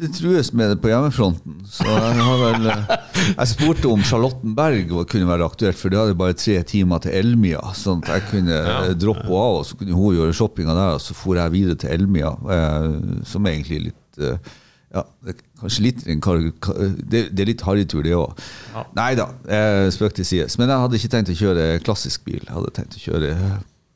Det 0.00 0.08
trues 0.16 0.48
med 0.56 0.72
det 0.72 0.78
på 0.80 0.88
hjemmefronten. 0.88 1.58
Så 1.68 1.84
jeg 1.84 2.22
har 2.24 2.38
vel 2.40 2.70
eh, 2.72 2.92
Jeg 3.28 3.50
spurte 3.50 3.90
om 3.90 4.00
Charlottenberg 4.06 4.94
kunne 5.10 5.28
være 5.28 5.44
aktuelt, 5.44 5.78
for 5.78 5.92
det 5.92 6.00
hadde 6.00 6.16
bare 6.18 6.36
tre 6.40 6.56
timer 6.66 7.02
til 7.04 7.18
Elmia. 7.18 7.60
Sånn 7.76 8.00
at 8.06 8.14
jeg 8.14 8.26
kunne 8.30 8.56
ja. 8.56 8.78
droppe 8.96 9.26
henne 9.26 9.42
av, 9.44 9.58
og 9.60 9.68
så 9.68 9.76
kunne 9.76 9.98
hun 9.98 10.16
gjøre 10.16 10.36
shoppinga 10.40 10.76
der, 10.78 10.96
og 10.96 11.04
så 11.04 11.16
for 11.18 11.36
jeg 11.38 11.54
videre 11.54 11.78
til 11.82 11.92
Elmia, 11.98 12.32
eh, 12.56 12.88
som 13.28 13.44
er 13.44 13.58
egentlig 13.58 13.82
litt 13.90 14.24
eh, 14.24 14.56
ja, 14.90 15.04
det 15.22 15.36
er 15.36 15.42
kanskje 15.60 15.84
litt 15.84 16.00
en 16.10 16.20
det, 16.20 17.20
det 17.30 17.44
er 17.44 17.48
litt 17.52 17.62
harrytur, 17.62 18.02
det 18.02 18.14
òg. 18.18 18.40
Nei 18.98 19.12
da, 19.18 19.28
eh, 19.46 19.86
spøk 19.94 20.16
til 20.18 20.26
sides. 20.26 20.58
Men 20.58 20.72
jeg 20.72 20.82
hadde 20.82 20.98
ikke 20.98 21.12
tenkt 21.12 21.30
å 21.30 21.38
kjøre 21.38 21.66
klassisk 21.86 22.24
bil. 22.26 22.40
Jeg 22.42 22.56
hadde 22.56 22.72
tenkt 22.74 22.98
å 22.98 23.02
kjøre 23.04 23.34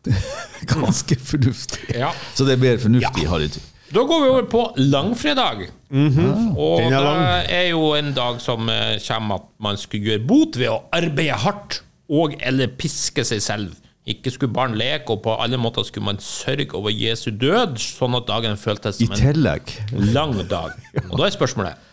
ganske 0.75 1.19
fornuftig. 1.19 1.89
Ja. 1.99 2.13
Så 2.37 2.47
det 2.47 2.55
er 2.57 2.63
mer 2.63 2.83
fornuftig 2.83 3.27
harrytur. 3.31 3.71
Da 3.95 4.03
går 4.07 4.23
vi 4.23 4.31
over 4.31 4.47
på 4.51 4.63
langfredag. 4.81 5.67
Og 5.95 6.81
Den 6.81 6.95
er 6.95 7.05
det 7.05 7.59
er 7.59 7.69
jo 7.73 7.93
en 7.99 8.15
dag 8.15 8.41
som 8.43 8.71
eh, 8.71 8.97
kommer 9.07 9.43
at 9.43 9.51
man 9.63 9.79
skulle 9.79 10.15
gjøre 10.15 10.27
bot 10.31 10.59
ved 10.59 10.71
å 10.73 10.81
arbeide 10.95 11.43
hardt 11.43 11.83
og 12.11 12.35
eller 12.43 12.71
piske 12.79 13.25
seg 13.27 13.43
selv. 13.43 13.75
Ikke 14.05 14.31
skulle 14.31 14.53
barn 14.53 14.75
leke, 14.77 15.15
og 15.15 15.23
på 15.25 15.33
alle 15.41 15.57
måter 15.57 15.83
skulle 15.89 16.05
man 16.05 16.19
sørge 16.21 16.75
over 16.77 16.93
Jesu 16.93 17.31
død, 17.31 17.79
sånn 17.81 18.17
at 18.19 18.27
dagen 18.29 18.59
føltes 18.61 18.99
som 19.01 19.15
en 19.17 20.11
lang 20.13 20.35
dag. 20.51 20.75
Og 21.09 21.17
da 21.17 21.27
er 21.27 21.33
spørsmålet 21.33 21.91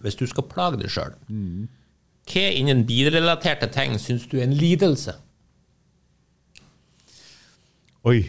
Hvis 0.00 0.16
du 0.16 0.24
skal 0.30 0.46
plage 0.48 0.78
deg 0.80 0.92
sjøl, 0.94 1.12
hva 2.28 2.44
innen 2.54 2.84
bilrelaterte 2.88 3.68
ting 3.72 3.96
syns 4.00 4.28
du 4.30 4.38
er 4.38 4.46
en 4.46 4.56
lidelse? 4.56 5.16
Oi. 8.08 8.22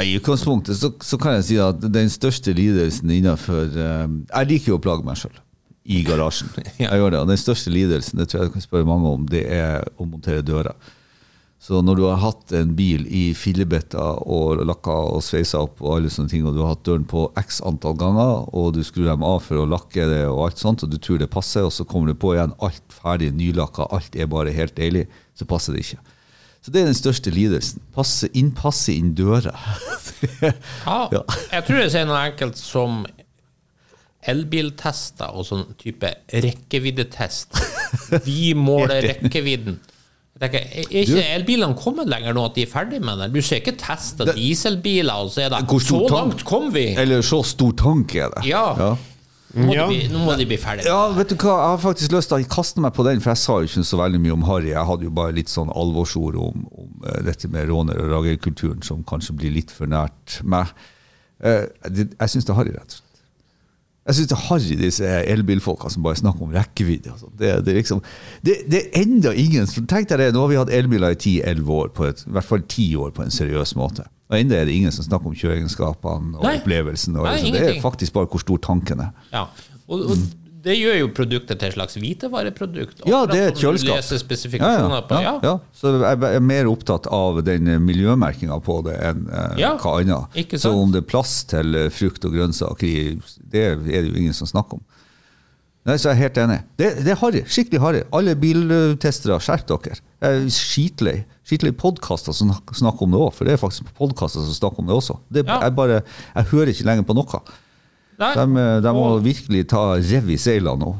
I 0.00 0.14
utgangspunktet 0.16 0.78
så, 0.80 0.94
så 1.04 1.18
kan 1.20 1.36
jeg 1.36 1.44
si 1.44 1.56
at 1.60 1.82
den 1.92 2.08
største 2.08 2.54
lidelsen 2.56 3.10
innenfor 3.12 3.66
eh, 3.68 4.06
Jeg 4.30 4.48
liker 4.48 4.72
jo 4.72 4.78
å 4.78 4.80
plage 4.80 5.04
meg 5.04 5.18
sjøl 5.20 5.34
i 5.90 6.00
garasjen. 6.06 6.48
Jeg 6.78 6.88
gjør 6.88 7.12
det, 7.12 7.20
og 7.20 7.28
Den 7.28 7.40
største 7.40 7.72
lidelsen 7.72 8.20
det 8.20 8.28
tror 8.30 8.42
jeg 8.42 8.50
du 8.50 8.54
kan 8.54 8.64
spørre 8.64 8.88
mange 8.88 9.10
om, 9.10 9.22
det 9.28 9.42
er 9.50 9.84
å 9.96 10.06
montere 10.06 10.44
dører. 10.44 10.76
Så 11.60 11.82
når 11.84 11.98
du 11.98 12.02
har 12.08 12.16
hatt 12.22 12.52
en 12.56 12.70
bil 12.72 13.02
i 13.12 13.34
fillebetter 13.36 14.22
og 14.24 14.62
lakka 14.64 14.94
og 15.10 15.18
sveisa 15.22 15.60
opp, 15.60 15.82
og 15.84 15.98
alle 15.98 16.08
sånne 16.12 16.32
ting, 16.32 16.46
og 16.48 16.54
du 16.56 16.62
har 16.64 16.70
hatt 16.72 16.86
døren 16.88 17.04
på 17.04 17.26
x 17.36 17.60
antall 17.68 17.98
ganger, 18.00 18.46
og 18.56 18.70
du 18.78 18.80
skrur 18.86 19.04
dem 19.10 19.26
av 19.28 19.42
for 19.44 19.60
å 19.60 19.66
lakke 19.68 20.06
det, 20.08 20.22
og 20.30 20.46
alt 20.46 20.62
sånt, 20.62 20.86
og 20.86 20.88
du 20.88 20.96
tror 20.96 21.20
det 21.20 21.28
passer, 21.30 21.66
og 21.68 21.74
så 21.76 21.84
kommer 21.84 22.14
du 22.14 22.16
på 22.22 22.32
igjen 22.32 22.54
alt 22.64 22.96
ferdig 22.96 23.28
nylakka, 23.36 23.90
alt 23.92 24.16
er 24.16 24.30
bare 24.32 24.56
helt 24.56 24.72
deilig, 24.80 25.04
så 25.36 25.44
passer 25.50 25.76
det 25.76 25.84
ikke. 25.84 26.00
Så 26.64 26.72
det 26.72 26.80
er 26.80 26.88
den 26.90 26.96
største 26.96 27.32
lidelsen. 27.32 27.84
Passe, 27.96 28.28
innpasse 28.36 28.96
inn 28.96 29.12
døra. 29.16 29.52
Ja, 30.40 30.96
Ja. 31.12 31.22
Jeg 31.52 31.64
tror 31.68 31.78
jeg 31.80 31.92
sier 31.92 32.08
noe 32.08 32.24
enkelt 32.28 32.56
som 32.60 33.04
elbiltester 34.28 35.32
og 35.32 35.46
sånn 35.48 35.62
type 35.80 36.08
rekkeviddetest. 36.44 37.56
Vi 38.26 38.52
måler 38.56 39.04
rekkevidden. 39.12 39.78
Jeg 40.40 40.50
tenker, 40.54 40.88
Er 40.88 41.04
ikke 41.04 41.24
elbilene 41.36 41.76
kommet 41.76 42.08
lenger 42.08 42.32
nå 42.32 42.46
at 42.48 42.54
de 42.56 42.62
er 42.64 42.70
ferdig 42.70 43.00
med 43.04 43.18
det? 43.20 43.26
Du 43.34 43.42
ser 43.44 43.60
ikke 43.60 43.76
testa 43.76 44.24
dieselbiler, 44.32 45.12
og 45.26 45.30
så 45.34 45.42
er 45.44 45.50
det 45.52 45.58
Så 45.68 45.98
tank- 46.06 46.10
langt 46.16 46.44
kom 46.48 46.70
vi! 46.72 46.86
Eller 46.96 47.20
så 47.20 47.42
stor 47.44 47.72
tank 47.76 48.14
er 48.16 48.30
det. 48.36 48.46
Ja. 48.48 48.64
ja. 48.78 48.96
Nå 49.52 49.66
må, 49.66 49.74
Ja. 49.74 49.86
de, 49.88 49.96
bli, 49.98 50.08
nå 50.14 50.18
må 50.24 50.36
de 50.38 50.46
bli 50.46 50.56
ferdige. 50.56 50.86
Ja, 50.86 51.08
vet 51.12 51.28
du 51.28 51.34
hva, 51.34 51.56
jeg 51.58 51.70
har 51.74 51.78
faktisk 51.82 52.12
lyst 52.14 52.28
til 52.30 52.38
å 52.38 52.48
kaste 52.48 52.80
meg 52.80 52.94
på 52.94 53.04
den, 53.04 53.20
for 53.20 53.30
jeg 53.34 53.40
sa 53.42 53.58
jo 53.58 53.66
ikke 53.66 53.84
så 53.84 53.98
veldig 53.98 54.20
mye 54.22 54.32
om 54.36 54.42
Harry. 54.46 54.70
Jeg 54.70 54.86
hadde 54.86 55.02
jo 55.08 55.10
bare 55.10 55.32
litt 55.34 55.50
sånn 55.50 55.72
alvorsord 55.74 56.36
om, 56.38 56.64
om 56.78 57.04
eh, 57.10 57.20
dette 57.26 57.48
med 57.50 57.68
råner- 57.68 57.98
og 58.00 58.08
ragerkulturen, 58.14 58.80
som 58.86 59.02
kanskje 59.04 59.34
blir 59.36 59.50
litt 59.52 59.70
for 59.74 59.86
nært 59.90 60.38
meg. 60.44 60.70
Eh, 61.42 61.66
jeg 61.84 62.28
syns 62.30 62.46
det 62.46 62.54
er 62.54 62.60
harry, 62.62 62.70
rett 62.78 62.86
og 62.86 62.96
slett. 63.00 63.06
Jeg 64.08 64.16
syns 64.16 64.30
det 64.30 64.36
er 64.36 64.44
harry, 64.46 64.76
disse 64.80 65.08
elbilfolka 65.28 65.90
som 65.92 66.02
bare 66.02 66.16
snakker 66.18 66.46
om 66.46 66.54
rekkevidde. 66.54 67.12
Det, 67.38 67.50
det, 67.66 67.74
liksom, 67.76 68.00
det, 68.46 68.56
det 68.72 68.80
er 68.80 69.02
enda 69.02 69.34
ingen 69.36 69.68
Tenk 69.68 70.08
deg 70.08 70.22
det, 70.22 70.30
nå 70.34 70.46
har 70.46 70.50
vi 70.50 70.58
hatt 70.58 70.72
elbiler 70.72 71.14
i 71.14 71.18
10-11 71.20 71.74
år, 71.76 71.92
på 71.94 72.08
et, 72.08 72.24
i 72.24 72.32
hvert 72.34 72.48
fall 72.48 72.64
10 72.64 72.88
år 73.04 73.12
på 73.16 73.26
en 73.26 73.34
seriøs 73.34 73.74
måte. 73.78 74.06
Og 74.30 74.38
enda 74.38 74.56
er 74.56 74.68
det 74.68 74.76
ingen 74.78 74.94
som 74.94 75.04
snakker 75.04 75.30
om 75.30 75.36
kjøreegenskapene 75.36 76.38
og 76.38 76.46
Nei. 76.46 76.56
opplevelsen. 76.60 77.18
Og 77.18 77.26
Nei, 77.26 77.36
liksom. 77.42 77.56
det 77.58 77.76
er 77.76 77.80
faktisk 77.82 78.14
bare 78.16 78.30
hvor 78.30 78.42
stor 78.42 78.62
tanken 78.62 79.02
er. 79.04 79.12
Ja. 79.34 79.44
Og, 79.90 80.04
og 80.14 80.16
det 80.64 80.74
gjør 80.76 80.96
jo 80.98 81.08
produktet 81.16 81.60
til 81.60 81.70
et 81.70 81.74
slags 81.76 81.96
hvitevareprodukt. 81.96 83.02
Ja, 83.08 83.22
det 83.28 83.38
er 83.40 83.48
et 83.52 83.60
kjøleskap. 83.62 84.00
Ja, 84.02 84.18
spesifikasjoner 84.20 85.06
på. 85.08 85.20
Ja. 85.24 85.34
ja. 85.44 85.54
Så 85.76 85.94
jeg 85.96 86.20
er 86.36 86.44
mer 86.44 86.68
opptatt 86.68 87.08
av 87.10 87.40
den 87.46 87.70
miljømerkinga 87.86 88.58
på 88.66 88.80
det 88.84 88.98
enn 89.10 89.26
eh, 89.30 89.58
Ja, 89.62 89.74
hva 89.80 89.96
annet. 90.02 90.56
Så 90.60 90.74
om 90.76 90.92
det 90.92 91.04
er 91.04 91.08
plass 91.08 91.38
til 91.50 91.76
eh, 91.78 91.88
frukt 91.94 92.26
og 92.28 92.36
grønnsaker 92.36 93.20
det 93.52 93.62
er 93.70 93.80
det 93.86 94.04
jo 94.10 94.16
ingen 94.20 94.36
som 94.36 94.50
snakker 94.50 94.80
om. 94.80 94.84
Nei, 95.88 95.96
så 95.96 96.10
jeg 96.10 96.18
er 96.18 96.20
helt 96.26 96.38
enig. 96.42 96.58
Det, 96.76 96.88
det 97.06 97.12
er 97.14 97.18
harry. 97.22 97.40
Skikkelig 97.48 97.80
harry. 97.80 98.00
Alle 98.12 98.34
biltestere, 98.36 99.38
skjerp 99.40 99.64
dere. 99.70 99.96
Jeg 100.20 100.42
er 100.42 100.50
skitlei. 100.52 101.14
Skitlei 101.48 101.72
podkaster 101.72 102.36
som 102.36 102.52
snakker 102.52 103.06
om 103.06 103.14
det 103.16 103.22
òg, 103.22 103.32
for 103.34 103.48
det 103.48 103.56
er 103.56 103.62
faktisk 103.62 103.88
podkaster 103.96 104.44
som 104.44 104.58
snakker 104.58 104.84
om 104.84 104.90
det 104.90 104.98
også. 104.98 105.16
Det, 105.32 105.46
Ja. 105.48 105.56
jeg, 105.64 105.74
bare, 105.78 106.02
jeg 106.34 106.50
hører 106.52 106.74
ikke 106.74 106.84
lenger 106.90 107.08
på 107.08 107.16
noe. 107.16 107.40
De, 108.20 108.44
eh, 108.60 108.80
de 108.84 108.92
må 108.92 109.04
Og- 109.16 109.22
virkelig 109.24 109.64
ta 109.72 109.84
rev 109.96 110.30
i 110.30 110.36
seilene 110.36 110.78
nå. 110.78 110.92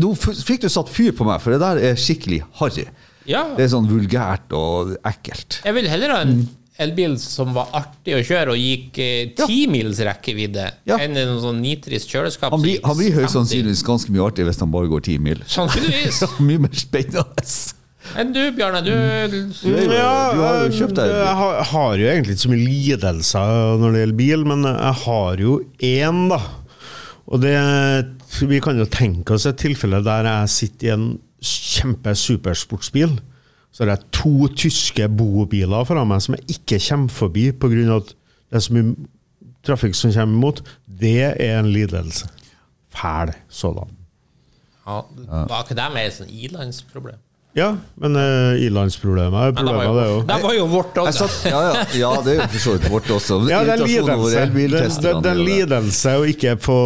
Nå 0.00 0.14
fikk 0.18 0.62
du 0.64 0.68
satt 0.68 0.88
fyr 0.90 1.12
på 1.14 1.24
meg, 1.26 1.40
for 1.42 1.50
det 1.54 1.60
der 1.62 1.76
er 1.90 1.94
skikkelig 1.98 2.42
harry. 2.58 2.86
Ja. 3.26 3.44
Det 3.54 3.66
er 3.66 3.74
sånn 3.76 3.86
vulgært 3.90 4.50
og 4.56 4.96
ekkelt. 5.06 5.60
Jeg 5.64 5.74
vil 5.76 5.86
heller 5.88 6.10
ha 6.14 6.20
en 6.24 6.48
elbil 6.80 7.18
som 7.20 7.52
var 7.54 7.68
artig 7.76 8.14
å 8.16 8.22
kjøre 8.24 8.54
og 8.54 8.56
gikk 8.58 8.98
eh, 8.98 9.32
Ja. 9.36 9.46
ti 9.46 9.66
mils 9.68 9.98
rekkevidde, 10.00 10.70
Ja. 10.88 10.96
enn 10.96 11.14
en 11.16 11.36
sånn 11.38 11.60
nitrist 11.60 12.08
kjøleskap. 12.08 12.50
Han 12.50 12.62
blir, 12.62 12.80
han 12.82 12.96
blir 12.96 13.12
høyst 13.12 13.34
sannsynligvis 13.36 13.84
ganske 13.84 14.10
mye 14.10 14.24
artig 14.30 14.46
hvis 14.48 14.58
han 14.60 14.70
bare 14.72 14.88
går 14.88 15.02
ti 15.02 15.18
mil. 15.18 15.36
Sannsynligvis. 15.46 16.22
Ja, 16.24 16.28
mye 16.40 16.58
mer 16.58 16.72
spennende. 16.72 17.74
Enn 18.16 18.32
du, 18.32 18.40
Bjarne. 18.56 18.80
Du 18.82 18.90
Du, 18.90 19.76
er 19.76 19.92
Ja, 19.92 20.32
du 20.32 20.40
har 20.40 20.64
jo 20.64 20.70
kjøpt 20.80 20.96
deg 20.96 21.10
jeg 21.12 21.36
har, 21.36 21.62
har 21.62 21.96
jo 22.00 22.06
egentlig 22.08 22.34
ikke 22.34 22.46
så 22.48 22.50
mye 22.50 22.66
lidelser 22.66 23.78
når 23.78 23.92
det 23.92 24.00
gjelder 24.00 24.16
bil, 24.16 24.44
men 24.48 24.62
jeg 24.64 24.94
har 25.04 25.36
jo 25.36 25.60
én, 25.78 26.28
da. 26.32 26.40
Og 27.30 27.42
det 27.42 27.54
Vi 28.40 28.60
kan 28.62 28.78
jo 28.78 28.86
tenke 28.90 29.34
oss 29.36 29.46
et 29.46 29.60
tilfelle 29.60 30.02
der 30.04 30.26
jeg 30.26 30.48
sitter 30.48 30.88
i 30.88 30.94
en 30.94 31.08
kjempe 31.40 32.14
supersportsbil. 32.14 33.20
Så 33.70 33.84
har 33.84 33.92
jeg 33.94 34.10
to 34.12 34.48
tyske 34.58 35.06
bobiler 35.14 35.86
foran 35.86 36.08
meg 36.10 36.22
som 36.24 36.34
jeg 36.34 36.56
ikke 36.56 36.80
kommer 36.88 37.08
forbi 37.14 37.50
pga. 37.52 37.96
at 37.96 38.14
det 38.50 38.58
er 38.58 38.64
så 38.66 38.74
mye 38.74 38.94
trafikk 39.62 39.94
som 39.94 40.12
kommer 40.12 40.36
imot. 40.36 40.62
Det 40.86 41.22
er 41.22 41.58
en 41.60 41.70
lidelse. 41.70 42.28
Fæl 42.90 43.32
sådan. 43.48 43.96
ja, 44.86 45.00
Var 45.46 45.62
ikke 45.62 45.78
det 45.78 45.92
mer 45.94 46.08
et 46.08 46.16
sånn 46.16 46.32
ilandsproblem? 46.34 47.20
Ja, 47.58 47.72
men 47.98 48.14
uh, 48.14 48.54
ilandsproblemet 48.62 49.48
er 49.48 49.54
problemet, 49.58 49.96
det 49.96 50.02
òg. 50.06 50.20
det 50.28 50.36
var 50.44 50.52
jo 50.54 50.66
vårt 50.70 50.98
òg. 51.02 51.08
ja, 51.50 51.62
ja, 51.66 51.80
ja, 51.98 52.10
det 52.22 52.36
er 52.36 52.38
jo 52.38 52.46
for 52.52 52.62
så 52.62 52.74
vidt 52.76 52.86
vårt 52.92 53.10
også. 53.16 53.38
Ja, 53.50 53.64
det 53.66 53.74
er 53.74 53.82
lidelse. 53.82 54.30
Det, 54.30 54.42
elbiltesterne, 54.44 55.02
det, 55.02 55.02
det 55.02 55.10
er 55.10 55.20
det 55.24 55.32
er 55.32 55.40
det. 55.40 55.46
lidelse 55.48 56.14
å 56.20 56.28
ikke 56.30 56.54
få 56.62 56.78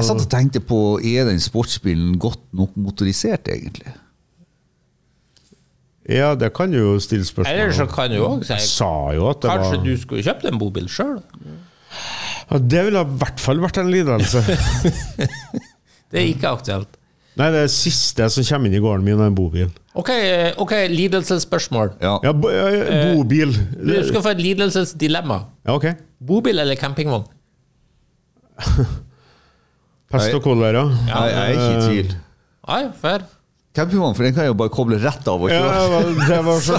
Jeg 0.00 0.08
satt 0.10 0.24
og 0.24 0.30
tenkte 0.34 0.64
på 0.66 0.80
er 0.98 1.30
den 1.30 1.38
sportsbilen 1.42 2.18
godt 2.18 2.42
nok 2.58 2.74
motorisert, 2.74 3.52
egentlig? 3.54 3.94
Ja, 6.10 6.34
det 6.34 6.50
kan 6.58 6.74
du 6.74 6.80
jo 6.80 6.94
stille 6.98 7.22
spørsmål 7.28 7.54
Eller 7.54 7.74
så 7.76 7.86
kan 7.86 8.10
du 8.10 8.18
òg 8.24 8.46
si 8.48 8.56
jo 9.14 9.28
at 9.30 9.44
det 9.44 9.50
Kanskje 9.52 9.76
var 9.76 9.84
du 9.84 9.92
skulle 10.00 10.24
kjøpt 10.26 10.48
en 10.50 10.58
bobil 10.58 10.88
sjøl? 10.90 11.20
ja, 12.50 12.58
Det 12.58 12.86
ville 12.88 13.04
i 13.06 13.18
hvert 13.22 13.42
fall 13.42 13.62
vært 13.62 13.78
en 13.78 13.92
lidelse. 13.94 14.42
Det 16.10 16.18
er 16.18 16.26
ikke 16.32 16.50
aktuelt. 16.50 16.96
Nei, 17.38 17.48
det 17.54 17.66
siste 17.72 18.26
som 18.32 18.44
kommer 18.48 18.68
inn 18.70 18.74
i 18.76 18.82
gården 18.82 19.04
min, 19.06 19.20
er 19.20 19.30
en 19.30 19.36
bobil. 19.36 19.68
Ok, 19.94 20.10
eh, 20.14 20.50
ok, 20.60 20.72
lidelsesspørsmål. 20.90 21.92
Ja. 22.02 22.16
Ja, 22.26 22.32
bo, 22.32 22.50
ja, 22.50 23.14
bobil. 23.14 23.54
Du 23.78 23.92
skal 24.08 24.24
få 24.24 24.32
et 24.34 24.42
lidelsesdilemma. 24.42 25.38
Ja, 25.66 25.76
ok. 25.76 25.86
Bobil 26.26 26.58
eller 26.58 26.78
campingvogn? 26.78 27.28
Pest 30.10 30.34
og 30.34 30.42
kolera. 30.42 30.84
Nei, 31.06 31.26
jeg 31.30 31.40
er 31.40 31.52
ikke 31.54 31.70
i 31.70 31.84
tvil. 31.86 32.16
Nei, 32.70 32.82
fair. 33.02 33.26
Campingvogn, 33.72 34.16
for 34.18 34.26
den 34.26 34.34
kan 34.34 34.42
jeg 34.42 34.50
jo 34.50 34.56
bare 34.58 34.72
koble 34.74 34.96
rett 34.98 35.28
av 35.30 35.44
og 35.46 35.50
Ja, 35.52 35.60
kjøre. 35.62 35.74
det 35.78 35.90
var, 35.92 36.24
det 36.26 36.38
var 36.48 36.62
så, 36.66 36.78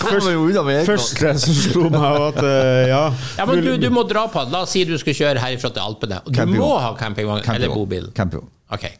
først, 0.00 0.30
gang. 0.56 0.86
første 0.88 1.34
som 1.44 1.54
slo 1.60 1.84
meg, 1.84 2.00
var 2.00 2.24
at 2.32 2.40
eh, 2.42 2.80
ja, 2.90 3.02
Ja, 3.38 3.46
men 3.46 3.62
du, 3.62 3.70
du 3.78 3.86
må 3.94 4.02
dra 4.10 4.24
på. 4.32 4.42
La 4.50 4.64
oss 4.66 4.74
si 4.74 4.82
du 4.88 4.96
skal 4.98 5.14
kjøre 5.14 5.38
herifra 5.44 5.70
til 5.76 5.84
Alpene. 5.84 6.18
Du 6.26 6.32
Campingvogn. 6.34 6.58
må 6.64 6.80
ha 6.82 6.90
campingvogn 6.98 7.46
eller 7.54 7.70
bobil. 7.76 8.10
Campingvogn. 8.18 8.50
Okay. 8.74 8.96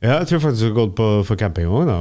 ja, 0.00 0.14
Jeg 0.22 0.30
tror 0.30 0.40
faktisk 0.46 0.64
jeg 0.64 0.72
har 0.72 0.78
gått 0.80 0.96
på, 0.96 1.08
for 1.28 1.36
campingvogn. 1.36 1.92
da. 1.92 1.98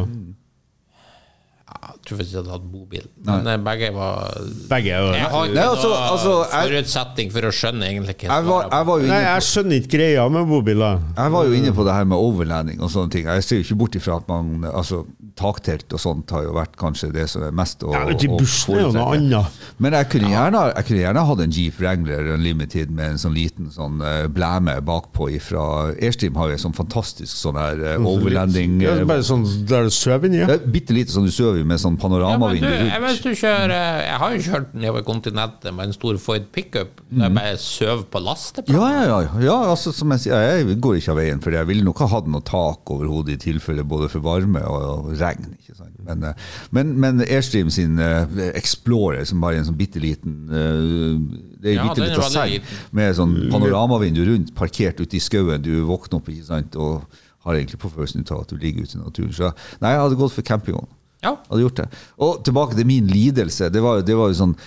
Tror 2.07 2.21
ikke 2.23 2.31
jeg 2.31 2.39
hadde 2.41 2.53
hatt 2.55 2.67
bobil. 2.71 3.05
Men 3.27 3.43
Nei. 3.43 3.57
begge 3.67 3.91
var 3.93 4.33
Begge 4.71 4.91
er 4.95 5.01
jo 5.03 5.11
Jeg 5.13 5.27
har 5.33 5.45
ikke 5.47 5.53
Nei, 5.57 5.63
altså- 5.67 5.89
noe 5.91 6.09
altså, 6.11 6.33
jeg- 6.51 6.71
forutsetning 6.71 7.31
for 7.31 7.41
å 7.41 7.51
skjønne 7.51 7.83
egentlig 7.91 8.15
hva 8.17 8.29
Jeg 8.31 8.45
var, 8.47 8.69
jeg 8.71 8.85
var 8.87 8.99
jo 8.99 9.07
Nei, 9.07 9.19
inne 9.21 9.27
jeg 9.27 9.41
skjønner 9.51 9.75
ikke 9.81 9.91
greia 9.97 10.29
med 10.31 10.47
bobiler. 10.47 10.99
Jeg 11.17 11.31
var 11.31 11.43
jo 11.45 11.51
inne 11.59 11.71
på 11.75 11.83
det 11.85 11.93
her 11.93 12.05
med 12.05 12.17
overlanding 12.17 12.81
og 12.81 12.89
sånne 12.89 13.11
ting. 13.11 13.25
Jeg 13.25 13.43
ser 13.43 13.55
jo 13.57 13.63
ikke 13.67 13.77
bort 13.77 13.95
ifra 13.99 14.17
at 14.17 14.27
man 14.27 14.63
Altså, 14.73 15.05
taktelt 15.37 15.93
og 15.93 15.99
sånt 16.01 16.29
har 16.31 16.43
jo 16.43 16.53
vært 16.53 16.75
kanskje 16.79 17.11
det 17.13 17.27
som 17.29 17.43
er 17.43 17.51
mest 17.51 17.83
å 17.85 17.91
Ja, 17.93 18.05
vet 18.05 18.19
du, 18.19 18.27
å 18.27 18.37
bussen 18.39 18.73
er 18.75 18.79
jo 18.81 18.91
noe 18.91 19.03
foretrekke. 19.05 19.17
annet. 19.17 19.45
Men 19.79 19.91
jeg 19.93 20.09
kunne 20.09 20.29
gjerne, 20.31 20.61
jeg 20.75 20.85
kunne 20.87 20.99
gjerne 21.03 21.25
hatt 21.27 21.39
en 21.41 21.51
Jeep 21.51 21.73
Wrangler 21.79 22.33
Unlimited 22.33 22.89
med 22.89 23.11
en 23.11 23.17
sånn 23.17 23.35
liten 23.35 23.69
sånn 23.69 24.01
eh, 24.01 24.27
blæme 24.27 24.81
bakpå 24.81 25.29
ifra 25.35 25.93
Airstream 26.01 26.35
har 26.35 26.47
jo 26.47 26.53
en 26.53 26.63
sånn 26.71 26.75
fantastisk 26.75 27.35
sånn 27.37 27.55
her 27.59 27.83
eh, 27.93 27.97
overlanding 27.99 28.81
Ja, 28.81 28.95
eh, 28.97 29.03
bare 29.05 29.19
sånn 29.25 29.45
der 29.67 29.83
du 29.83 29.89
sover 29.93 30.25
inni. 30.25 30.37
det 30.45 30.47
Ja. 30.47 30.53
er 30.55 30.67
Bitte 30.77 30.93
lite 30.93 31.11
sånn 31.11 31.25
du 31.25 31.31
sover 31.31 31.59
i 31.59 31.63
med 31.63 31.79
sånn 31.79 31.96
Ja, 31.97 32.37
men 32.37 32.57
du, 32.57 32.61
panoramavindu 32.61 32.67
jeg, 32.67 32.81
rundt. 32.81 33.07
hvis 33.07 33.19
du 33.23 33.29
kjører, 33.41 33.73
jeg 34.05 34.19
har 34.21 34.33
jo 34.35 34.43
kjørt 34.45 34.75
nedover 34.77 35.03
kontinentet 35.07 35.73
med 35.75 35.89
en 35.89 35.95
stor 35.95 36.19
Ford 36.21 36.47
pickup. 36.53 37.01
Der 37.09 37.27
jeg 37.27 37.35
bare 37.35 37.57
sover 37.61 38.05
på 38.11 38.21
lasteplass. 38.21 38.77
Ja, 38.77 38.87
ja, 38.93 39.19
ja. 39.25 39.41
ja 39.43 39.57
altså, 39.71 39.91
som 39.95 40.13
jeg 40.15 40.25
sier, 40.25 40.45
jeg 40.45 40.79
går 40.83 40.99
ikke 40.99 41.13
av 41.13 41.19
veien, 41.21 41.43
for 41.43 41.57
jeg 41.57 41.69
ville 41.69 41.85
nok 41.87 42.01
ha 42.05 42.09
hatt 42.15 42.29
noe 42.31 42.45
tak 42.45 42.93
over 42.93 43.09
hodet 43.11 43.37
i 43.37 43.41
tilfelle 43.49 43.85
både 43.87 44.09
for 44.13 44.25
varme 44.25 44.63
og, 44.69 44.87
og 45.11 45.11
regn. 45.19 45.51
ikke 45.57 45.77
sant? 45.77 45.93
Men, 46.07 46.23
eh, 46.29 46.49
men, 46.75 46.95
men 47.03 47.23
Airstream 47.25 47.71
sin 47.73 47.99
eh, 47.99 48.41
Explorer, 48.55 49.25
som 49.27 49.43
bare 49.43 49.57
er 49.57 49.63
en 49.65 49.69
sånn 49.71 49.79
bitte 49.79 49.99
liten 49.99 50.45
Det 50.47 51.73
er 51.73 51.79
Ja, 51.79 51.87
bitte 51.89 52.05
liten 52.05 52.29
seng 52.31 52.67
med 52.95 53.15
sånn 53.17 53.37
panoramavindu 53.51 54.23
rundt, 54.27 54.53
parkert 54.57 55.01
ute 55.01 55.17
i 55.17 55.23
skauen. 55.23 55.63
Du 55.63 55.73
våkner 55.87 56.21
opp 56.21 56.29
ikke 56.31 56.47
sant? 56.47 56.77
og 56.77 57.23
har 57.47 57.55
egentlig 57.55 57.79
på 57.79 57.91
følelsen 57.91 58.25
av 58.31 58.43
at 58.43 58.51
du 58.51 58.59
ligger 58.59 58.83
ute 58.83 58.97
i 58.97 59.01
naturen. 59.01 59.33
Så 59.33 59.51
nei, 59.81 59.93
jeg 59.93 60.03
hadde 60.03 60.19
gått 60.19 60.35
for 60.35 60.47
campingvogn. 60.47 60.89
Ja. 61.23 61.33
Hadde 61.49 61.63
gjort 61.65 61.81
det. 61.81 61.89
Og 62.23 62.39
tilbake 62.45 62.77
til 62.77 62.87
min 62.87 63.07
lidelse. 63.09 63.71
Det 63.73 63.81
var, 63.83 64.03
det 64.05 64.15
var 64.17 64.29
jo 64.31 64.37
sånn 64.37 64.57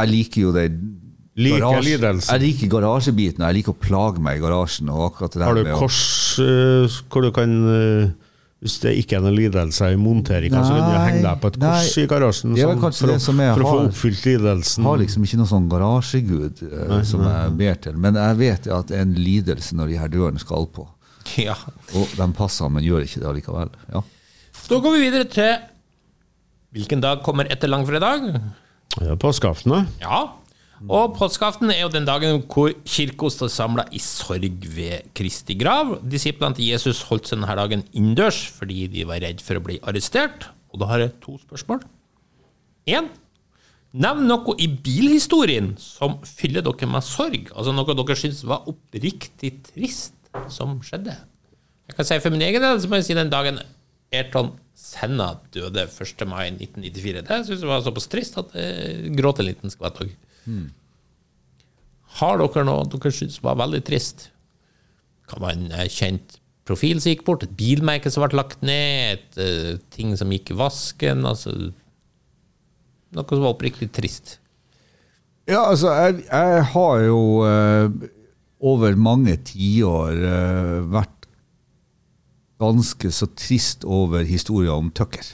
Jeg 0.00 0.08
liker 0.08 0.46
jo 0.46 0.52
det 0.56 0.66
Liker 1.32 1.62
garasje- 1.64 1.84
lidelsen. 1.86 2.34
Jeg 2.34 2.42
liker 2.42 2.68
garasjebiten, 2.74 3.40
og 3.40 3.48
jeg 3.48 3.56
liker 3.56 3.72
å 3.72 3.78
plage 3.80 4.20
meg 4.20 4.36
i 4.36 4.42
garasjen. 4.42 4.90
Og 4.92 5.16
det 5.22 5.38
der 5.38 5.46
Har 5.48 5.56
du 5.56 5.70
kors 5.78 6.00
uh, 6.40 6.98
hvor 7.08 7.24
du 7.24 7.30
kan 7.32 7.54
uh, 7.64 8.10
Hvis 8.60 8.76
det 8.84 8.92
ikke 9.00 9.16
er 9.16 9.24
noe 9.24 9.32
lidelse 9.32 9.88
i 9.94 9.96
monteringa, 9.96 10.60
så 10.62 10.76
kan 10.76 10.92
du 10.92 10.98
henge 11.00 11.22
deg 11.24 11.40
på 11.40 11.50
et 11.50 11.56
kors 11.56 11.88
nei. 11.96 12.04
i 12.04 12.10
garasjen 12.10 12.52
er 12.52 12.68
sånn, 12.68 12.82
for, 12.84 13.16
som 13.24 13.40
for 13.40 13.64
å 13.64 13.70
få 13.72 13.80
oppfylt 13.88 14.28
lidelsen. 14.28 14.84
Jeg 14.84 14.90
har 14.90 15.00
liksom 15.00 15.24
ikke 15.26 15.40
noe 15.40 15.50
sånn 15.50 15.66
garasjegud 15.72 16.62
eh, 16.68 16.92
som 17.08 17.24
jeg 17.26 17.56
ber 17.58 17.80
til. 17.88 17.98
Men 18.04 18.20
jeg 18.20 18.38
vet 18.38 18.68
at 18.76 18.92
det 18.92 19.00
er 19.00 19.08
en 19.08 19.16
lidelse 19.18 19.80
når 19.80 19.90
de 19.90 19.98
her 20.04 20.12
dørene 20.12 20.44
skal 20.44 20.68
på. 20.70 20.86
Ja. 21.42 21.56
Og 21.98 22.14
de 22.14 22.28
passer, 22.36 22.70
men 22.70 22.86
gjør 22.86 23.08
ikke 23.08 23.24
det 23.24 23.30
allikevel. 23.32 23.74
Ja. 23.96 24.04
Da 24.68 24.78
går 24.84 24.94
vi 24.94 25.04
videre 25.08 25.26
til 25.32 25.56
Hvilken 26.72 27.02
dag 27.04 27.20
kommer 27.24 27.48
etter 27.52 27.68
langfredag? 27.68 28.30
Ja, 29.00 29.16
Påskeaften, 29.20 29.74
da. 29.74 29.82
Ja. 30.00 30.20
Og 30.90 31.12
påskeaften 31.14 31.70
er 31.70 31.84
jo 31.84 31.90
den 31.92 32.06
dagen 32.08 32.40
hvor 32.50 32.72
kirka 32.88 33.28
står 33.30 33.50
samla 33.54 33.84
i 33.94 34.00
sorg 34.02 34.64
ved 34.74 35.12
Kristi 35.14 35.54
grav. 35.58 35.98
Disiplene 36.02 36.56
til 36.58 36.72
Jesus 36.72 37.04
holdt 37.06 37.28
seg 37.28 37.38
denne 37.38 37.54
dagen 37.58 37.84
innendørs 37.92 38.40
fordi 38.56 38.88
de 38.90 39.04
var 39.06 39.22
redd 39.22 39.42
for 39.44 39.60
å 39.60 39.62
bli 39.62 39.78
arrestert. 39.86 40.48
Og 40.72 40.80
da 40.82 40.88
har 40.90 41.04
jeg 41.04 41.14
to 41.22 41.36
spørsmål. 41.44 41.84
Én. 42.90 43.12
Nevn 43.92 44.24
noe 44.26 44.56
i 44.58 44.66
bilhistorien 44.72 45.74
som 45.78 46.16
fyller 46.26 46.64
dere 46.64 46.88
med 46.88 47.04
sorg. 47.06 47.52
Altså 47.52 47.76
noe 47.76 47.94
dere 47.94 48.16
syns 48.18 48.40
var 48.48 48.66
oppriktig 48.72 49.58
trist 49.68 50.16
som 50.50 50.80
skjedde. 50.82 51.14
Jeg 51.86 51.98
kan 51.98 52.08
si 52.08 52.18
For 52.24 52.32
min 52.32 52.42
egen 52.48 52.64
del 52.64 52.80
så 52.80 52.88
må 52.88 52.98
jeg 52.98 53.10
si 53.10 53.18
den 53.18 53.30
dagen 53.30 53.60
Ayrton 54.12 54.52
Senna 54.76 55.32
døde 55.54 55.86
1. 55.86 56.26
mai 56.28 56.48
1994. 56.50 57.24
Det 57.28 57.40
syns 57.46 57.62
jeg 57.62 57.70
var 57.70 57.82
såpass 57.84 58.10
trist 58.12 58.38
at 58.40 58.54
jeg 58.58 59.12
gråt 59.16 59.40
en 59.40 59.48
liten 59.48 59.72
skvett 59.72 60.00
òg. 60.04 60.14
Har 62.18 62.40
dere 62.40 62.64
noe 62.68 62.86
dere 62.92 63.12
syns 63.14 63.38
var 63.44 63.60
veldig 63.60 63.82
trist? 63.86 64.28
Kan 65.30 65.46
en 65.48 65.68
eh, 65.72 65.88
kjent 65.92 66.38
profil 66.68 67.00
som 67.02 67.12
gikk 67.12 67.24
bort, 67.26 67.46
et 67.46 67.54
bilmerke 67.58 68.10
som 68.12 68.24
ble 68.24 68.38
lagt 68.38 68.62
ned, 68.64 69.18
et 69.18 69.40
uh, 69.40 69.80
ting 69.94 70.12
som 70.18 70.30
gikk 70.32 70.52
i 70.52 70.58
vasken 70.58 71.26
altså 71.26 71.54
Noe 73.12 73.28
som 73.28 73.42
var 73.44 73.52
oppriktig 73.52 73.90
trist. 73.92 74.38
Ja, 75.44 75.66
altså, 75.66 75.90
jeg, 75.92 76.22
jeg 76.30 76.62
har 76.72 77.00
jo 77.04 77.18
uh, 77.44 78.06
over 78.64 78.94
mange 78.96 79.34
tiår 79.50 80.22
uh, 80.22 80.78
vært 80.94 81.21
ganske 82.62 83.10
så 83.14 83.28
trist 83.34 83.84
over 83.84 84.22
historien 84.26 84.86
om 84.86 84.92
Tucker. 84.94 85.26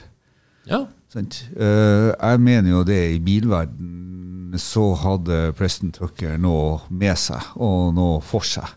Ja. 0.68 0.86
Sant? 1.12 1.40
Eh, 1.56 2.10
jeg 2.12 2.40
mener 2.44 2.74
jo 2.74 2.84
det 2.84 3.00
i 3.14 3.20
bilverden 3.24 4.56
så 4.60 4.90
hadde 4.96 5.52
Preston 5.56 5.90
Tucker 5.92 6.38
noe 6.40 6.78
med 6.88 7.16
seg 7.20 7.56
og 7.60 7.94
noe 7.96 8.20
for 8.24 8.44
seg. 8.44 8.68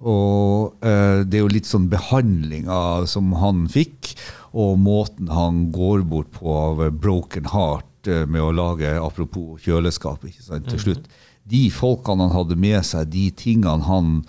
Og 0.00 0.84
eh, 0.84 1.22
det 1.24 1.38
er 1.38 1.44
jo 1.44 1.52
litt 1.52 1.68
sånn 1.68 1.88
behandlinga 1.92 3.06
som 3.08 3.32
han 3.40 3.66
fikk, 3.72 4.14
og 4.56 4.80
måten 4.80 5.30
han 5.32 5.66
går 5.72 6.04
bort 6.08 6.32
på 6.36 6.52
av 6.52 6.84
broken 6.96 7.48
heart 7.52 8.08
eh, 8.08 8.24
med 8.24 8.44
å 8.44 8.52
lage 8.56 8.92
apropos 9.00 9.60
kjøleskap 9.64 10.24
ikke 10.28 10.46
sant, 10.48 10.68
til 10.68 10.84
slutt. 10.84 11.10
De 11.50 11.66
folkene 11.72 12.28
han 12.28 12.36
hadde 12.36 12.60
med 12.60 12.84
seg, 12.86 13.12
de 13.12 13.28
tingene 13.36 13.88
han 13.88 14.20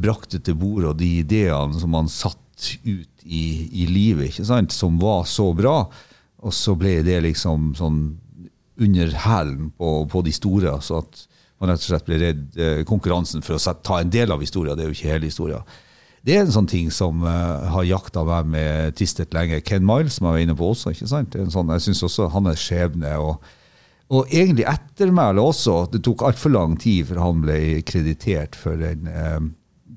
brakte 0.00 0.40
til 0.40 0.56
bordet, 0.56 0.94
og 0.94 1.00
de 1.00 1.08
ideene 1.20 1.76
som 1.76 1.92
han 1.96 2.08
satt 2.08 2.40
ut 2.84 3.24
i, 3.24 3.42
i 3.82 3.88
livet, 3.90 4.32
ikke 4.32 4.48
sant, 4.48 4.74
som 4.74 4.98
var 5.00 5.26
så 5.28 5.50
bra. 5.56 5.82
Og 6.38 6.54
så 6.54 6.74
ble 6.78 7.00
det 7.06 7.20
liksom 7.24 7.72
sånn 7.78 8.00
under 8.78 9.10
hælen 9.24 9.72
på, 9.74 10.06
på 10.10 10.22
de 10.22 10.32
store. 10.34 10.76
Så 10.84 11.02
at 11.02 11.26
man 11.58 11.72
rett 11.72 11.82
og 11.82 11.90
slett 11.90 12.06
ble 12.06 12.20
redd 12.22 12.58
eh, 12.60 12.80
konkurransen 12.86 13.42
for 13.42 13.58
å 13.58 13.76
ta 13.82 14.00
en 14.00 14.12
del 14.12 14.32
av 14.34 14.42
historien. 14.42 14.78
Det 14.78 14.86
er 14.86 14.90
jo 14.92 14.96
ikke 14.96 15.12
hele 15.12 15.30
historien. 15.30 15.78
Det 16.22 16.34
er 16.34 16.44
en 16.44 16.54
sånn 16.54 16.70
ting 16.70 16.90
som 16.94 17.22
eh, 17.26 17.68
har 17.74 17.86
jakta 17.88 18.24
meg 18.26 18.50
med 18.54 18.98
tristhet 18.98 19.34
lenge. 19.34 19.62
Ken 19.66 19.86
Miles, 19.86 20.18
som 20.18 20.28
jeg 20.28 20.36
var 20.36 20.46
inne 20.46 20.58
på 20.58 20.72
også. 20.72 20.94
ikke 20.94 21.10
sant? 21.10 21.38
Sånn, 21.54 21.72
jeg 21.74 21.86
syns 21.88 22.04
også 22.06 22.30
han 22.34 22.50
er 22.50 22.58
skjebne 22.58 23.14
og, 23.22 23.48
og 24.14 24.30
egentlig 24.30 24.66
ettermælet 24.70 25.42
også. 25.42 25.78
Det 25.92 26.02
tok 26.06 26.26
altfor 26.28 26.54
lang 26.54 26.78
tid 26.80 27.08
før 27.10 27.24
han 27.26 27.42
ble 27.46 27.60
kreditert 27.86 28.58
for 28.58 28.78
den, 28.78 29.10
eh, 29.10 29.40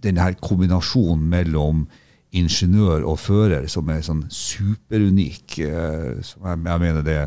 den 0.01 0.21
her 0.21 0.37
kombinasjonen 0.41 1.27
mellom 1.29 1.85
ingeniør 2.31 3.03
og 3.03 3.19
fører 3.19 3.67
som 3.71 3.89
er 3.91 4.03
sånn 4.05 4.25
superunik. 4.31 5.59
eh, 5.59 6.21
som 6.23 6.47
jeg, 6.47 6.63
jeg 6.65 6.83
mener 6.87 7.05
det 7.05 7.21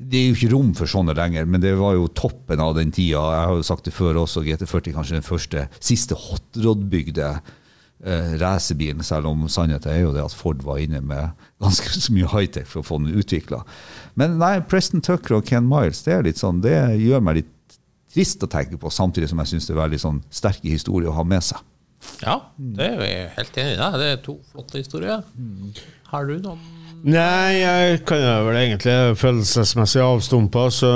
det 0.00 0.16
er 0.16 0.28
jo 0.30 0.36
ikke 0.38 0.52
rom 0.54 0.68
for 0.72 0.88
sånne 0.88 1.12
lenger, 1.12 1.44
men 1.44 1.60
det 1.60 1.74
var 1.76 1.92
jo 1.92 2.06
toppen 2.16 2.60
av 2.64 2.72
den 2.78 2.88
tida. 2.88 3.20
Jeg 3.34 3.48
har 3.50 3.58
jo 3.58 3.66
sagt 3.66 3.84
det 3.84 3.92
før 3.92 4.22
også, 4.22 4.40
GT40 4.46 4.94
kanskje 4.96 5.18
den 5.18 5.26
første, 5.26 5.66
siste 5.76 6.16
hotrod-bygde 6.16 7.26
eh, 7.36 8.30
racerbilen, 8.40 9.04
selv 9.04 9.28
om 9.28 9.44
sannheten 9.52 9.92
er 9.92 10.00
jo 10.06 10.14
det 10.16 10.24
at 10.24 10.36
Ford 10.36 10.64
var 10.64 10.80
inne 10.80 11.02
med 11.04 11.36
ganske 11.60 11.92
så 11.92 12.16
mye 12.16 12.30
high-tech 12.32 12.68
for 12.70 12.80
å 12.80 12.86
få 12.86 13.02
den 13.02 13.20
utvikla. 13.20 13.60
Men 14.16 14.38
nei, 14.40 14.54
Preston 14.64 15.04
Tucker 15.04 15.36
og 15.36 15.44
Ken 15.50 15.68
Miles, 15.68 16.00
det 16.06 16.16
er 16.16 16.24
litt 16.30 16.40
sånn, 16.40 16.64
det 16.64 16.78
gjør 16.96 17.26
meg 17.26 17.42
litt 17.42 17.56
trist 18.10 18.40
å 18.42 18.48
tenke 18.50 18.80
på, 18.80 18.88
samtidig 18.88 19.28
som 19.30 19.44
jeg 19.44 19.52
syns 19.52 19.68
det 19.68 19.76
er 19.76 19.84
veldig 19.84 20.00
sånn 20.00 20.24
sterke 20.32 20.72
historier 20.72 21.12
å 21.12 21.18
ha 21.20 21.28
med 21.28 21.44
seg. 21.44 21.60
Ja, 22.24 22.36
det 22.56 22.86
er 22.86 23.02
jeg 23.04 23.30
helt 23.36 23.56
enig 23.62 23.72
i. 23.74 23.78
det. 23.80 23.90
Det 24.00 24.08
er 24.10 24.20
to 24.24 24.36
flotte 24.52 24.80
historier. 24.82 25.24
Har 26.10 26.28
du 26.28 26.36
noen 26.42 26.60
Nei, 27.00 27.54
jeg 27.62 28.02
kan 28.04 28.20
jo 28.20 28.32
vel 28.44 28.58
egentlig 28.60 28.94
følelsesmessig 29.16 30.02
avstumpa, 30.04 30.66
så 30.74 30.90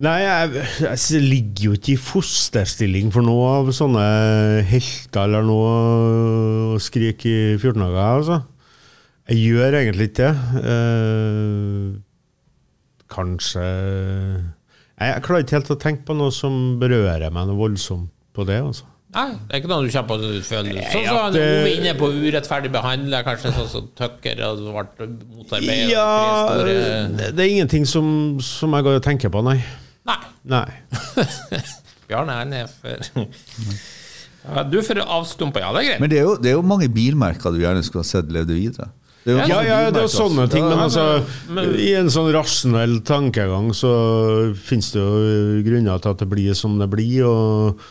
Nei, 0.00 0.16
jeg, 0.24 0.64
jeg 0.80 1.20
ligger 1.22 1.66
jo 1.68 1.74
ikke 1.76 1.92
i 1.92 2.00
fosterstilling 2.00 3.12
for 3.14 3.22
noe 3.22 3.50
av 3.60 3.70
sånne 3.76 4.06
helter 4.66 5.28
eller 5.28 5.44
noe 5.46 5.70
å 6.74 6.78
skrike 6.82 7.28
i 7.30 7.42
14 7.60 7.78
dager, 7.84 8.00
altså. 8.16 8.40
Jeg 9.30 9.44
gjør 9.52 9.76
egentlig 9.84 10.08
ikke 10.10 10.30
det. 10.32 10.62
Eh, 10.72 11.90
kanskje 13.12 13.66
Nei, 14.98 15.12
Jeg 15.12 15.22
klarer 15.26 15.44
ikke 15.44 15.58
helt 15.60 15.74
å 15.76 15.78
tenke 15.84 16.08
på 16.08 16.16
noe 16.18 16.32
som 16.34 16.56
berører 16.80 17.30
meg 17.30 17.46
noe 17.52 17.60
voldsomt 17.60 18.10
på 18.40 18.48
det, 18.48 18.58
altså. 18.70 18.88
Nei, 19.10 19.26
det 19.34 19.56
er 19.56 19.58
ikke 19.58 19.70
noe 19.72 19.82
du 19.82 19.90
kjenner 19.90 20.06
på 20.06 20.16
du 20.22 20.26
føler 20.46 20.76
Sånn 20.92 21.06
som 21.08 21.16
han 21.18 21.32
det- 21.34 21.46
Ove 21.64 21.70
inne 21.74 21.94
på 21.98 22.10
urettferdig 22.14 22.70
behandla, 22.70 23.24
kanskje 23.26 23.50
sånn 23.56 23.68
som 23.72 23.88
Tucker 23.98 24.38
ble 24.38 25.08
motarbeidet. 25.34 25.90
Ja, 25.90 26.62
det, 26.62 27.32
det 27.34 27.42
er 27.42 27.50
ingenting 27.56 27.88
som, 27.90 28.38
som 28.44 28.76
jeg 28.78 28.86
går 28.86 29.00
og 29.00 29.02
tenker 29.02 29.32
på, 29.34 29.42
nei. 29.42 29.58
Nei. 30.06 30.20
Nei. 30.46 30.68
Bjarne 32.10 32.38
han 32.38 32.54
er 32.54 32.70
for 32.70 33.02
ja, 34.54 34.62
Du 34.70 34.78
er 34.78 34.86
for 34.86 35.02
avstumpa, 35.18 35.62
ja, 35.62 35.74
det 35.74 35.82
er 35.82 35.88
greit. 35.90 36.00
Men 36.06 36.10
det 36.14 36.22
er 36.22 36.26
jo, 36.28 36.38
det 36.38 36.52
er 36.52 36.58
jo 36.60 36.64
mange 36.66 36.88
bilmerker 36.92 37.54
du 37.54 37.60
gjerne 37.62 37.82
skulle 37.86 38.06
ha 38.06 38.10
sett 38.14 38.30
levde 38.30 38.54
videre. 38.56 38.92
Det 39.24 39.34
er 39.34 39.50
Ja, 39.50 39.60
ja, 39.66 39.78
det 39.92 40.00
er 40.00 40.06
jo 40.06 40.14
sånne 40.14 40.46
ting, 40.50 40.64
men 40.64 40.80
altså 40.80 41.24
men- 41.52 41.74
I 41.76 41.92
en 41.98 42.08
sånn 42.14 42.30
rasjonell 42.32 43.00
tankegang 43.04 43.68
så 43.76 43.90
finnes 44.56 44.94
det 44.94 45.02
jo 45.02 45.62
grunner 45.66 46.00
til 46.00 46.14
at 46.14 46.22
det 46.22 46.28
blir 46.30 46.54
som 46.56 46.78
det 46.80 46.88
blir, 46.94 47.26
og, 47.28 47.82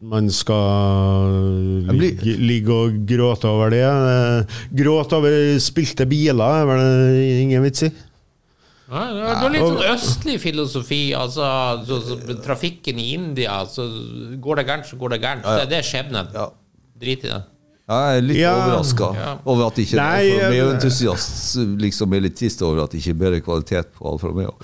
Man 0.00 0.28
skal 0.30 1.92
ligge, 1.98 2.36
ligge 2.38 2.70
og 2.74 2.96
gråte 3.08 3.48
over 3.50 3.70
det. 3.74 3.82
Eh, 3.82 4.56
Gråte 4.78 5.18
over 5.18 5.36
spilte 5.62 6.06
biler 6.10 6.62
er 6.62 6.66
vel 6.70 6.82
det 6.82 7.40
ingen 7.42 7.62
vits 7.66 7.82
i. 7.88 7.90
Ja, 8.92 9.02
det 9.08 9.22
er- 9.22 9.38
det 9.40 9.46
er 9.46 9.54
litt 9.54 9.62
sånn 9.64 9.94
østlig 9.94 10.36
filosofi. 10.42 11.00
Altså, 11.16 11.46
så, 11.88 12.00
så, 12.04 12.36
trafikken 12.44 12.98
i 13.00 13.14
India, 13.14 13.62
så 13.64 13.86
går 14.42 14.56
det 14.60 14.66
gærent, 14.68 14.86
så 14.90 14.98
går 15.00 15.14
det 15.16 15.20
gærent. 15.22 15.42
Det, 15.48 15.68
det 15.70 15.78
er 15.78 15.86
skjebnen. 15.88 16.28
Drit 17.00 17.24
i 17.24 17.28
det. 17.32 17.42
Jeg 17.92 18.18
er 18.22 18.26
litt 18.26 18.38
Ja. 18.40 18.52
overraska 18.56 19.08
Ja. 19.18 19.30
over 19.44 19.66
at 19.68 19.78
ikke 19.82 19.96
Nei, 20.00 20.30
Alfa 20.32 20.46
Romeo-entusiast 20.48 21.56
liksom 21.84 22.14
er 22.16 22.20
litt 22.26 22.36
trist 22.40 22.62
over 22.64 22.84
at 22.84 22.90
det 22.94 23.02
ikke 23.02 23.12
er 23.14 23.20
bedre 23.24 23.40
kvalitet 23.44 23.92
på 23.98 24.08
Alfa 24.12 24.32
Romeo. 24.32 24.54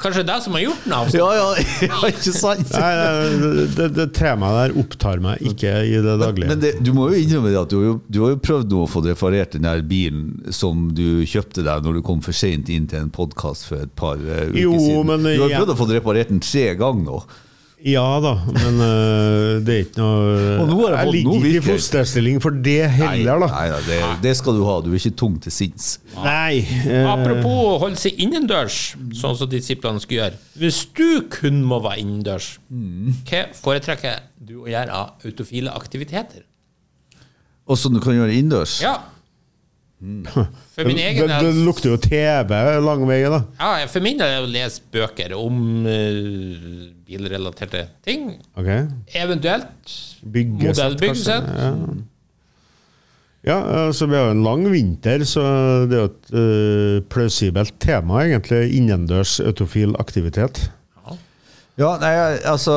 Kanskje 0.00 0.22
det 0.24 0.24
er 0.24 0.28
det 0.30 0.38
som 0.46 0.54
har 0.56 0.62
gjort 0.64 0.84
den 0.86 0.94
altså. 0.96 1.18
Ja, 1.20 1.28
ja, 1.36 1.48
ja 1.90 1.98
ikke 2.08 2.32
sant? 2.34 2.70
Nei, 2.72 2.92
det, 2.96 3.66
det, 3.76 3.88
det 3.98 4.06
temaet 4.16 4.56
der 4.72 4.78
opptar 4.80 5.20
meg 5.22 5.42
ikke 5.44 5.72
i 5.86 5.98
det 6.04 6.16
daglige. 6.22 6.48
Men 6.50 6.62
det, 6.62 6.72
du 6.84 6.90
må 6.96 7.10
jo 7.12 7.20
innrømme 7.20 7.52
det 7.52 7.60
at 7.60 7.70
du 7.72 7.76
har 7.78 7.86
jo, 7.90 7.94
du 8.08 8.20
har 8.24 8.32
jo 8.34 8.40
prøvd 8.48 8.72
nå 8.74 8.82
å 8.86 8.90
få 8.90 9.04
reparert 9.04 9.54
den 9.58 9.66
der 9.68 9.84
bilen 9.86 10.24
som 10.54 10.86
du 10.96 11.04
kjøpte 11.28 11.64
deg 11.66 11.84
når 11.84 12.00
du 12.00 12.04
kom 12.06 12.22
for 12.24 12.36
seint 12.36 12.70
inn 12.72 12.88
til 12.90 13.04
en 13.04 13.12
podkast 13.14 13.68
for 13.68 13.84
et 13.84 13.92
par 13.98 14.16
eh, 14.20 14.48
uker 14.50 14.60
Jo, 14.64 14.72
siden. 14.80 15.10
men 15.12 15.28
du 15.28 15.44
har 15.44 15.56
prøvd 15.60 15.74
å 15.76 15.80
få 15.84 15.90
reparert 15.92 16.32
den 16.32 16.42
tre 16.44 16.70
ganger 16.80 17.04
nå. 17.10 17.20
Ja 17.84 18.16
da, 18.24 18.30
men 18.48 18.78
uh, 18.80 19.60
det 19.60 19.74
er 19.74 19.80
ikke 19.84 20.00
noe 20.00 20.86
jeg 20.94 20.94
Jeg 20.94 21.10
ligger 21.12 21.34
ikke 21.36 21.50
i 21.58 21.64
fosterstilling 21.66 22.38
for 22.40 22.56
det 22.64 22.78
heller, 22.96 23.42
da. 23.44 23.48
Nei, 23.52 23.66
nei, 23.74 23.80
det, 23.84 23.98
det 24.24 24.32
skal 24.38 24.56
du 24.56 24.62
ha. 24.64 24.78
Du 24.80 24.88
er 24.88 24.96
ikke 24.96 25.12
tung 25.20 25.34
til 25.44 25.52
sinns. 25.52 25.90
Nei. 26.16 26.62
Uh, 26.86 27.10
Apropos 27.12 27.58
å 27.74 27.76
holde 27.82 28.00
seg 28.00 28.16
innendørs, 28.24 28.78
sånn 29.20 29.36
som 29.36 29.52
disiplene 29.52 30.00
skulle 30.00 30.22
gjøre. 30.22 30.40
Hvis 30.62 30.80
du 30.96 31.26
kun 31.28 31.60
må 31.68 31.82
være 31.84 32.00
innendørs, 32.06 32.54
hva 33.28 33.44
foretrekker 33.60 34.30
du 34.40 34.62
å 34.62 34.70
gjøre 34.72 35.02
av 35.04 35.28
autofile 35.28 35.76
aktiviteter? 35.76 36.46
Og 37.68 37.76
som 37.80 37.92
du 37.92 38.00
kan 38.04 38.16
gjøre 38.16 38.32
innendørs. 38.32 38.78
Ja. 38.84 38.96
For 40.04 40.84
min 40.84 40.98
det, 40.98 41.04
egen 41.08 41.28
det 41.30 41.36
del 41.40 41.60
lukter 41.64 41.94
jo 41.94 41.98
TV 42.02 42.50
lang 42.84 43.04
vei, 43.08 43.20
da. 43.30 43.40
ja, 43.60 43.86
For 43.88 44.04
min 44.04 44.18
del 44.20 44.32
er 44.32 44.42
det 44.42 44.48
å 44.48 44.52
lese 44.52 44.82
bøker 44.92 45.32
om 45.38 45.86
uh, 45.86 46.88
bilrelaterte 47.08 47.86
ting. 48.04 48.34
Ok. 48.58 48.68
Eventuelt 49.16 49.94
modellbyggelse. 50.24 51.38
Ja. 51.46 51.70
ja, 53.48 53.58
altså 53.86 54.10
vi 54.10 54.18
har 54.18 54.28
jo 54.28 54.36
en 54.36 54.44
lang 54.44 54.66
vinter, 54.72 55.24
så 55.28 55.44
det 55.88 55.98
er 55.98 56.02
jo 56.02 56.12
et 56.12 56.32
uh, 56.34 56.96
plausibelt 57.12 57.76
tema, 57.80 58.24
egentlig. 58.26 58.66
Innendørs 58.76 59.38
autofil 59.44 59.96
aktivitet. 60.02 60.66
Ja, 61.80 61.96
nei, 61.98 62.12
altså 62.46 62.74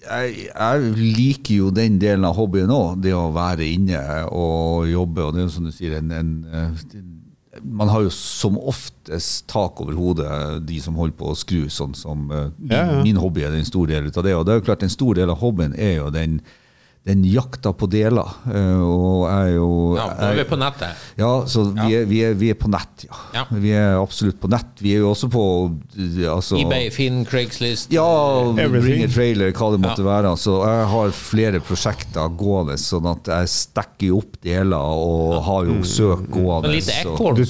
jeg, 0.00 0.48
jeg 0.48 0.92
liker 0.96 1.54
jo 1.54 1.70
den 1.74 1.98
delen 2.00 2.24
av 2.28 2.36
hobbyen 2.38 2.72
òg, 2.72 3.00
det 3.04 3.14
å 3.16 3.30
være 3.34 3.66
inne 3.68 4.00
og 4.32 4.88
jobbe. 4.90 5.24
og 5.26 5.34
det 5.36 5.44
er 5.44 5.50
som 5.52 5.66
du 5.68 5.72
sier, 5.74 5.98
en, 5.98 6.12
en, 6.12 6.30
eh, 6.52 7.02
Man 7.66 7.90
har 7.90 8.04
jo 8.04 8.10
som 8.14 8.56
oftest 8.58 9.48
tak 9.50 9.80
over 9.82 9.96
hodet, 9.98 10.66
de 10.66 10.78
som 10.80 10.94
holder 10.94 11.16
på 11.18 11.32
å 11.32 11.36
skru, 11.36 11.64
sånn 11.68 11.94
som 11.98 12.30
eh, 12.30 12.48
min, 12.56 12.72
Ja, 12.72 12.84
ja. 12.94 13.02
min 13.04 13.20
hobby 13.20 13.44
er 13.44 13.56
en 13.56 13.66
stor 13.68 13.90
del 13.90 14.08
av 14.08 14.24
det. 14.24 14.34
Og 14.36 14.46
det 14.46 14.54
er 14.54 14.60
jo 14.60 14.66
klart, 14.70 14.82
en 14.86 14.92
stor 14.92 15.18
del 15.18 15.30
av 15.30 15.40
hobbyen 15.42 15.74
er 15.76 15.96
jo 15.98 16.10
den, 16.14 16.40
den 17.02 17.22
jakta 17.24 17.72
på 17.72 17.86
deler. 17.90 18.28
eh, 18.52 18.80
Og 18.80 19.24
er 19.30 19.54
jo 19.54 19.96
Ja, 19.96 20.04
nå 20.14 20.26
er 20.30 20.34
vi 20.36 20.44
på 20.44 20.56
nettet. 20.60 20.96
ja, 21.16 21.30
så 21.48 21.62
vi, 21.72 21.94
Er, 21.96 22.04
vi, 22.06 22.18
er, 22.22 22.34
vi 22.34 22.50
er 22.50 22.54
på 22.60 22.68
nett, 22.70 23.06
ja. 23.08 23.16
Ja. 23.34 23.44
Vi 23.50 23.70
er 23.72 23.94
absolutt 23.96 24.38
på 24.40 24.50
nett. 24.52 24.66
Vi 24.84 24.92
er 24.94 24.98
jo 25.00 25.10
også 25.14 25.30
på 25.32 25.44
eh, 25.96 26.28
altså, 26.30 26.58
eBay, 26.60 26.90
Finn, 26.92 27.24
Craigslist. 27.24 27.90
ja, 27.90 28.04
Everything. 28.52 28.82
Bring 29.00 29.04
a 29.04 29.08
trailer, 29.08 29.52
hva 29.56 29.70
det 29.72 29.80
måtte 29.80 30.04
Ja. 30.04 30.10
være. 30.20 30.34
Så 30.36 30.58
jeg 30.66 30.86
har 30.92 31.10
flere 31.16 31.60
prosjekter 31.60 32.28
gående, 32.36 32.76
sånn 32.78 33.08
at 33.10 33.24
jeg 33.32 33.48
stekker 33.48 34.16
opp 34.18 34.36
deler 34.44 34.76
og 34.76 35.42
har 35.48 35.64
jo 35.70 35.80
søk 35.82 36.28
gående. 36.30 36.68
En 36.68 37.14
ekorn 37.14 37.34
Du, 37.40 37.44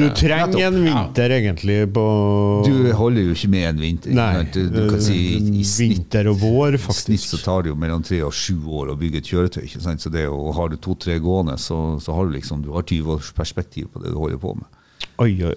du 0.00 0.08
trenger 0.16 0.64
en 0.66 0.86
Ja. 0.86 1.04
vinter, 1.04 1.28
egentlig, 1.30 1.92
på 1.92 2.64
Du 2.64 2.92
holder 2.96 3.22
jo 3.28 3.32
ikke 3.36 3.48
med 3.50 3.68
en 3.68 3.80
vinter. 3.84 4.10
Nei. 4.16 4.44
Du, 4.52 4.68
du 4.70 4.90
kan 4.90 5.00
si 5.00 5.36
i, 5.36 5.60
i 5.60 5.62
snitt 5.62 5.98
Vinter 6.04 6.28
og 6.32 6.40
vår, 6.40 6.74
I 6.80 6.92
snitt 6.92 7.20
så 7.20 7.38
tar 7.44 7.62
det 7.62 7.68
jo 7.68 7.76
mellom 7.76 8.02
tre 8.02 8.22
og 8.24 8.32
sju 8.32 8.56
år 8.64 8.93
å 8.94 9.00
bygge 9.00 9.20
et 9.20 9.30
kjøretøy. 9.30 9.64
ikke 9.66 9.82
sant? 9.84 10.02
Så 10.02 10.12
det 10.14 10.26
og 10.30 10.54
Har 10.56 10.70
du 10.70 10.78
to-tre 10.78 11.18
gående, 11.22 11.58
så, 11.60 11.98
så 12.02 12.14
har 12.16 12.26
du 12.26 12.36
liksom 12.36 12.62
du 12.64 12.72
har 12.74 12.86
20 12.86 13.18
års 13.18 13.32
perspektiv 13.36 13.90
på 13.92 14.02
det 14.02 14.14
du 14.14 14.18
holder 14.20 14.40
på 14.42 14.54
med. 14.58 14.80
Oi, 15.22 15.34
oi. 15.46 15.54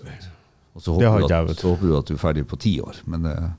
Og 0.78 0.84
så 0.84 0.94
håper, 0.94 1.26
jeg, 1.26 1.50
at, 1.50 1.62
så 1.62 1.72
håper 1.74 1.90
du 1.90 1.96
at 1.98 2.10
du 2.10 2.14
er 2.14 2.22
ferdig 2.22 2.46
på 2.50 2.60
ti 2.62 2.76
år. 2.84 3.00
Men 3.10 3.26
eh, 3.26 3.50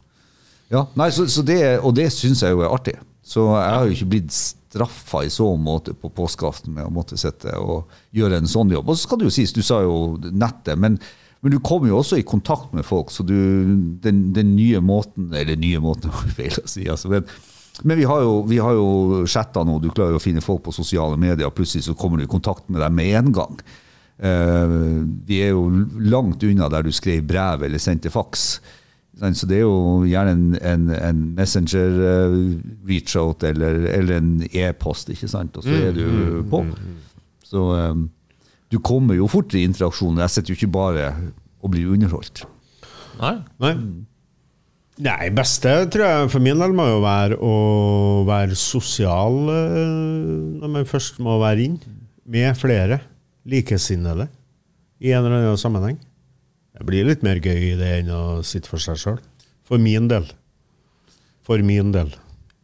ja, 0.75 0.85
nei, 0.99 1.09
så, 1.15 1.27
så 1.31 1.43
det, 1.47 1.61
Og 1.83 1.97
det 1.97 2.11
syns 2.15 2.45
jeg 2.45 2.55
jo 2.55 2.63
er 2.63 2.75
artig. 2.75 2.95
Så 3.27 3.45
jeg 3.51 3.73
har 3.75 3.87
jo 3.87 3.97
ikke 3.97 4.13
blitt 4.15 4.35
straffa 4.35 5.25
i 5.25 5.33
så 5.33 5.49
måte 5.57 5.95
på 5.97 6.11
påskeaften 6.15 6.75
med 6.77 6.87
å 6.87 6.93
måtte 6.93 7.19
sitte 7.21 7.57
og 7.61 7.91
gjøre 8.17 8.41
en 8.41 8.49
sånn 8.49 8.73
jobb. 8.73 8.89
Og 8.89 8.97
så 8.97 9.09
skal 9.09 9.21
det 9.21 9.29
jo 9.29 9.35
sies, 9.35 9.53
du 9.57 9.61
sa 9.65 9.83
jo 9.85 10.17
nettet, 10.29 10.79
men, 10.81 10.97
men 11.43 11.55
du 11.55 11.59
kommer 11.65 11.91
jo 11.91 11.99
også 12.01 12.21
i 12.21 12.27
kontakt 12.27 12.73
med 12.77 12.87
folk, 12.89 13.13
så 13.13 13.27
du, 13.27 13.35
den, 14.05 14.29
den 14.37 14.55
nye 14.57 14.81
måten 14.85 15.33
Eller 15.35 15.61
nye 15.61 15.81
måten, 15.83 16.13
feil 16.39 16.57
å 16.61 16.69
si. 16.69 16.87
Altså, 16.89 17.11
men 17.13 17.27
men 17.83 17.99
vi 17.99 18.07
har 18.09 18.23
jo, 18.25 18.41
vi 18.49 18.59
har 18.63 18.75
jo 18.75 19.27
chatta 19.31 19.63
nå, 19.67 19.79
du 19.83 19.91
klarer 19.93 20.17
jo 20.17 20.21
å 20.21 20.23
finne 20.23 20.43
folk 20.43 20.65
på 20.67 20.75
sosiale 20.75 21.19
medier, 21.21 21.47
og 21.47 21.55
plutselig 21.59 21.87
så 21.87 21.95
kommer 21.99 22.19
du 22.19 22.27
i 22.27 22.31
kontakt 22.31 22.67
med 22.73 22.83
dem 22.83 22.97
med 22.99 23.13
en 23.21 23.31
gang. 23.37 23.61
Uh, 24.19 25.05
vi 25.29 25.43
er 25.47 25.53
jo 25.55 25.69
langt 26.11 26.43
unna 26.43 26.67
der 26.73 26.89
du 26.89 26.91
skrev 26.95 27.23
brev 27.29 27.63
eller 27.69 27.83
sendte 27.83 28.11
faks. 28.11 28.49
Så 29.19 29.49
det 29.51 29.57
er 29.57 29.65
jo 29.65 30.05
gjerne 30.07 30.31
en, 30.31 30.45
en, 30.63 30.91
en 30.95 31.23
messenger 31.35 31.97
eh, 32.07 33.47
eller, 33.51 33.81
eller 33.91 34.17
en 34.17 34.29
e-post, 34.47 35.11
ikke 35.11 35.27
sant? 35.27 35.57
og 35.59 35.67
så 35.67 35.75
er 35.75 35.97
du 35.97 36.45
på. 36.47 36.63
Så 37.43 37.65
um, 37.75 38.05
du 38.71 38.79
kommer 38.79 39.19
jo 39.19 39.27
fort 39.27 39.55
i 39.59 39.65
interaksjon. 39.67 40.21
Jeg 40.23 40.31
sitter 40.31 40.55
jo 40.55 40.59
ikke 40.61 40.71
bare 40.71 41.09
og 41.59 41.73
blir 41.73 41.91
underholdt. 41.91 42.45
Nei. 43.19 43.35
Nei. 43.59 43.75
Nei, 44.99 45.29
beste 45.31 45.71
tror 45.93 46.05
jeg 46.05 46.31
for 46.33 46.43
min 46.43 46.59
del 46.59 46.73
må 46.75 46.89
jo 46.89 46.99
være 47.05 47.37
å 47.39 47.53
være 48.27 48.57
sosial 48.59 49.37
eh, 49.53 49.93
når 50.59 50.73
man 50.75 50.89
først 50.91 51.21
må 51.23 51.37
være 51.39 51.69
inn, 51.69 51.77
med 52.29 52.59
flere 52.59 52.99
likesinnede 53.49 54.27
i 54.99 55.15
en 55.15 55.23
eller 55.23 55.39
annen 55.39 55.61
sammenheng. 55.61 56.01
Det 56.75 56.87
blir 56.87 57.07
litt 57.07 57.23
mer 57.27 57.39
gøy 57.43 57.71
i 57.71 57.77
det 57.79 57.93
enn 58.01 58.11
å 58.13 58.23
sitte 58.47 58.71
for 58.71 58.83
seg 58.83 58.99
sjøl. 59.01 59.23
For 59.67 59.81
min 59.83 60.11
del. 60.11 60.27
For 61.47 61.63
min 61.65 61.95
del. 61.95 62.13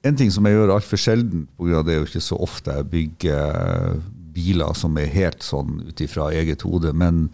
En 0.04 0.18
ting 0.18 0.30
som 0.34 0.44
jeg 0.44 0.58
gjør 0.58 0.74
altfor 0.74 1.00
sjelden, 1.00 1.46
av 1.62 1.86
det 1.86 1.94
er 1.94 2.02
jo 2.02 2.08
ikke 2.10 2.22
så 2.26 2.36
ofte 2.44 2.74
jeg 2.76 2.90
bygger 2.92 4.00
biler 4.34 4.74
som 4.76 4.98
er 5.00 5.12
helt 5.14 5.44
sånn 5.46 5.78
ut 5.86 6.02
ifra 6.02 6.32
eget 6.34 6.66
hode, 6.66 6.92
men 6.92 7.28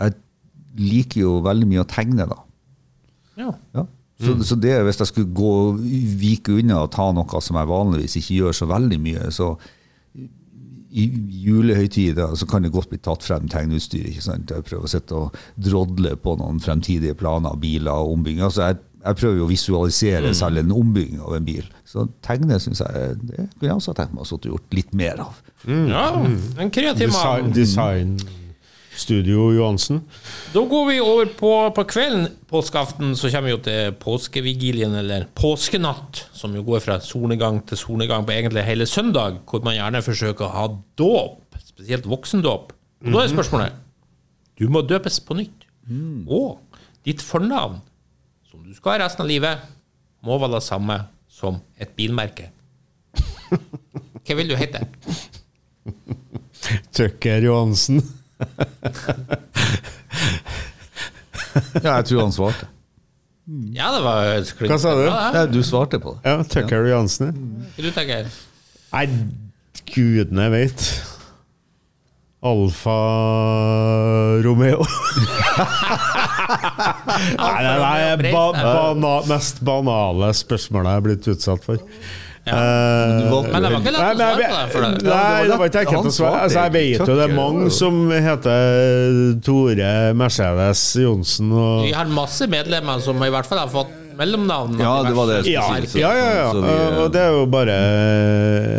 jeg 0.00 0.16
liker 0.80 1.20
jo 1.20 1.40
veldig 1.44 1.68
mye 1.68 1.84
å 1.84 1.90
tegne, 1.92 2.26
da. 2.32 2.38
Ja. 3.38 3.52
Ja. 3.76 3.84
Så, 4.22 4.34
så 4.46 4.58
det, 4.62 4.74
hvis 4.86 5.00
jeg 5.02 5.10
skulle 5.10 5.34
gå 5.34 5.52
vike 6.20 6.54
unna 6.60 6.84
og 6.84 6.92
ta 6.94 7.08
noe 7.14 7.40
som 7.42 7.58
jeg 7.58 7.70
vanligvis 7.70 8.18
ikke 8.20 8.36
gjør 8.40 8.58
så 8.62 8.68
veldig 8.70 9.00
mye, 9.02 9.30
så 9.34 9.54
i 10.92 11.06
julehøytider 11.46 12.34
så 12.36 12.46
kan 12.48 12.64
det 12.64 12.72
godt 12.74 12.90
bli 12.90 13.00
tatt 13.00 13.24
frem 13.24 13.46
tegneutstyr. 13.50 14.04
ikke 14.10 14.24
sant? 14.24 14.50
Jeg 14.52 14.64
prøver 14.66 14.84
å 14.88 14.92
sitte 14.92 15.16
og 15.16 15.38
drodle 15.56 16.14
på 16.20 16.34
noen 16.40 16.60
fremtidige 16.60 17.16
planer, 17.18 17.56
biler 17.60 17.96
og 17.96 18.12
ombygging. 18.18 18.42
Altså 18.44 18.66
jeg, 18.66 18.82
jeg 19.00 19.18
prøver 19.22 19.40
jo 19.40 19.46
å 19.46 19.50
visualisere 19.50 20.34
selv 20.36 20.60
en 20.60 20.74
ombygging 20.76 21.22
av 21.24 21.38
en 21.38 21.48
bil. 21.48 21.64
Så 21.88 22.04
tegne 22.24 22.60
syns 22.60 22.84
jeg 22.84 23.16
det 23.24 23.46
kunne 23.56 23.70
jeg 23.70 23.78
også 23.78 23.96
tenkt 23.96 24.12
meg 24.16 24.28
å 24.28 24.40
gjort 24.52 24.76
litt 24.76 24.92
mer 24.96 25.24
av. 25.24 25.40
ja. 25.64 26.04
En 26.60 26.72
kreativ 26.74 27.08
Design, 27.08 27.48
mann. 27.48 27.56
Designstudio 28.92 29.52
Johansen. 29.52 30.02
Da 30.52 30.60
går 30.60 30.86
vi 30.86 31.00
over 31.00 31.26
på, 31.26 31.50
på 31.74 31.84
kvelden 31.84 32.26
påskeaften, 32.48 33.16
så 33.16 33.30
kommer 33.30 33.48
vi 33.48 33.54
jo 33.54 33.60
til 33.64 33.94
påskevigilien, 34.00 34.94
eller 34.94 35.24
påskenatt, 35.34 36.26
som 36.36 36.54
jo 36.54 36.62
går 36.66 36.82
fra 36.84 36.98
solnedgang 37.00 37.62
til 37.66 37.80
solnedgang 37.80 38.26
på 38.28 38.34
egentlig 38.36 38.66
hele 38.66 38.86
søndag, 38.86 39.40
hvor 39.48 39.64
man 39.64 39.78
gjerne 39.78 40.04
forsøker 40.04 40.44
å 40.44 40.52
ha 40.52 40.66
dåp, 41.00 41.56
spesielt 41.64 42.06
voksendåp. 42.06 42.72
Og 43.02 43.16
da 43.16 43.24
er 43.24 43.32
spørsmålet 43.32 43.80
Du 44.60 44.68
må 44.70 44.84
døpes 44.84 45.18
på 45.24 45.34
nytt. 45.40 45.66
Og 46.28 46.60
ditt 47.04 47.24
fornavn, 47.24 47.80
som 48.50 48.62
du 48.62 48.74
skal 48.76 48.98
ha 48.98 49.06
resten 49.06 49.24
av 49.24 49.32
livet, 49.32 49.68
må 50.22 50.36
være 50.38 50.58
det 50.60 50.66
samme 50.68 51.00
som 51.32 51.62
et 51.80 51.96
bilmerke. 51.96 52.52
Hva 54.22 54.36
vil 54.38 54.52
du 54.52 54.58
hete? 54.60 54.84
Tucker 56.92 57.48
Johansen. 57.48 58.04
Ja, 61.82 61.98
jeg 61.98 62.06
tror 62.08 62.22
han 62.24 62.32
svarte. 62.34 62.68
Ja, 63.74 63.88
det 63.90 64.02
var 64.04 64.28
Hva 64.70 64.78
sa 64.78 64.92
du? 64.96 65.02
Bra. 65.08 65.22
Ja, 65.34 65.46
du 65.50 65.62
svarte 65.66 65.98
på 66.00 66.14
det. 66.14 66.20
Ja, 66.30 66.44
Tucker 66.46 66.86
Johansen. 66.88 67.32
Hva 67.74 67.82
du 67.84 67.90
tenker 67.94 68.28
Nei, 68.92 69.06
gudene 69.88 70.46
veit. 70.52 70.84
Alfa 72.42 72.98
Romeo. 74.42 74.82
Nei, 77.38 77.60
det 77.62 77.72
er 77.72 78.16
det 78.18 78.32
ba, 78.34 78.48
bana, 78.56 79.12
mest 79.30 79.62
banale 79.64 80.32
spørsmålet 80.34 80.90
jeg 80.90 81.02
er 81.02 81.06
blitt 81.06 81.28
utsatt 81.32 81.62
for. 81.66 81.78
Eh, 82.42 82.52
Men 82.52 83.62
det 83.62 83.70
var 83.70 83.78
ikke 83.78 83.92
lett 83.94 84.02
å 84.02 84.06
men 84.08 84.16
svare 84.18 84.34
på 84.34 84.42
det, 84.42 84.72
for 84.72 84.80
det- 84.82 85.02
Nei, 85.06 85.46
det 85.46 85.58
var 85.58 85.68
ikke 85.68 85.82
enkelt 85.86 86.06
å 86.10 86.14
svare. 86.16 86.38
Altså, 86.42 86.58
jeg 86.64 86.72
vet 86.72 87.06
jo 87.06 87.14
det 87.14 87.30
er 87.30 87.34
mange 87.36 87.70
som 87.70 88.10
heter 88.10 89.40
Tore 89.46 90.12
Mercedes 90.18 90.96
Johnsen 90.98 91.52
og 91.52 91.84
Vi 91.86 91.92
har 91.92 92.06
masse 92.06 92.48
medlemmer 92.50 93.00
som 93.00 93.22
i 93.22 93.30
hvert 93.30 93.46
fall 93.46 93.58
har 93.62 93.68
fått 93.68 93.92
mellomnavn. 94.18 94.74
Ja, 94.80 95.02
det 95.06 95.14
var 95.16 95.26
det 95.30 95.44
jeg 95.46 95.54
ja, 95.54 95.62
skulle 95.70 95.88
si. 95.88 96.00
ja, 96.02 96.10
ja, 96.12 96.30
ja. 96.34 96.50
Så 96.52 97.04
Og 97.04 97.12
det 97.14 97.20
er 97.22 97.30
jo 97.30 97.46
bare 97.46 97.76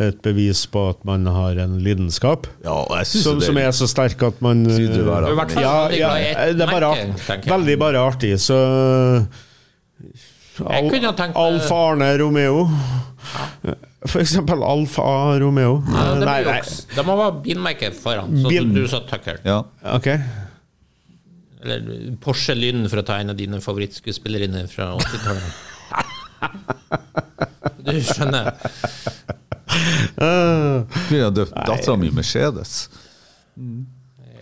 et 0.10 0.22
bevis 0.22 0.66
på 0.70 0.90
at 0.92 1.00
man 1.08 1.26
har 1.26 1.58
en 1.64 1.80
lidenskap 1.80 2.46
Ja, 2.64 2.84
og 2.84 2.94
jeg 3.00 3.08
som, 3.24 3.42
som 3.42 3.58
er 3.58 3.72
så 3.72 3.88
sterk 3.90 4.22
at 4.28 4.42
man 4.42 4.66
I 4.68 4.88
hvert 4.92 5.56
fall 5.56 5.64
ja, 5.64 5.88
veldig 5.88 6.00
ja, 6.00 6.12
glad 6.12 6.20
i 6.20 6.30
et 6.52 6.58
Det 6.60 6.68
er 6.68 6.76
bare, 6.76 6.92
merke, 7.16 7.50
veldig 7.50 7.80
bare 7.80 8.06
artig, 8.12 8.36
så 8.44 8.60
Ha 10.60 10.80
tenkt 10.80 11.18
meg- 11.18 11.36
Alfa 11.36 11.76
Arne 11.90 12.10
Romeo. 12.22 12.68
For 14.06 14.20
eksempel 14.22 14.62
Alfa 14.64 15.06
Romeo. 15.42 15.84
Ja, 15.88 16.04
det, 16.20 16.26
nei, 16.28 16.40
nei. 16.44 16.62
det 16.96 17.06
må 17.08 17.16
være 17.18 17.38
bilmerket 17.46 17.96
foran, 17.98 18.36
så 18.44 18.50
Bil- 18.52 18.74
du 18.76 18.84
sa 18.92 19.00
Tucker. 19.08 19.40
Ja. 19.48 19.62
Ok. 19.96 20.08
Eller 21.64 22.12
Porsche 22.22 22.54
Lynn, 22.60 22.84
for 22.92 23.00
å 23.00 23.06
ta 23.08 23.18
en 23.24 23.32
av 23.32 23.38
dine 23.40 23.62
favorittskuespillerinner 23.64 24.68
fra 24.72 24.92
80-tallet. 25.00 25.54
Du 27.84 27.92
skjønner. 28.00 28.52
Kunne 30.16 31.24
ha 31.24 31.30
døpt 31.36 31.56
dattera 31.68 31.96
mi 32.00 32.10
Mercedes. 32.16 32.90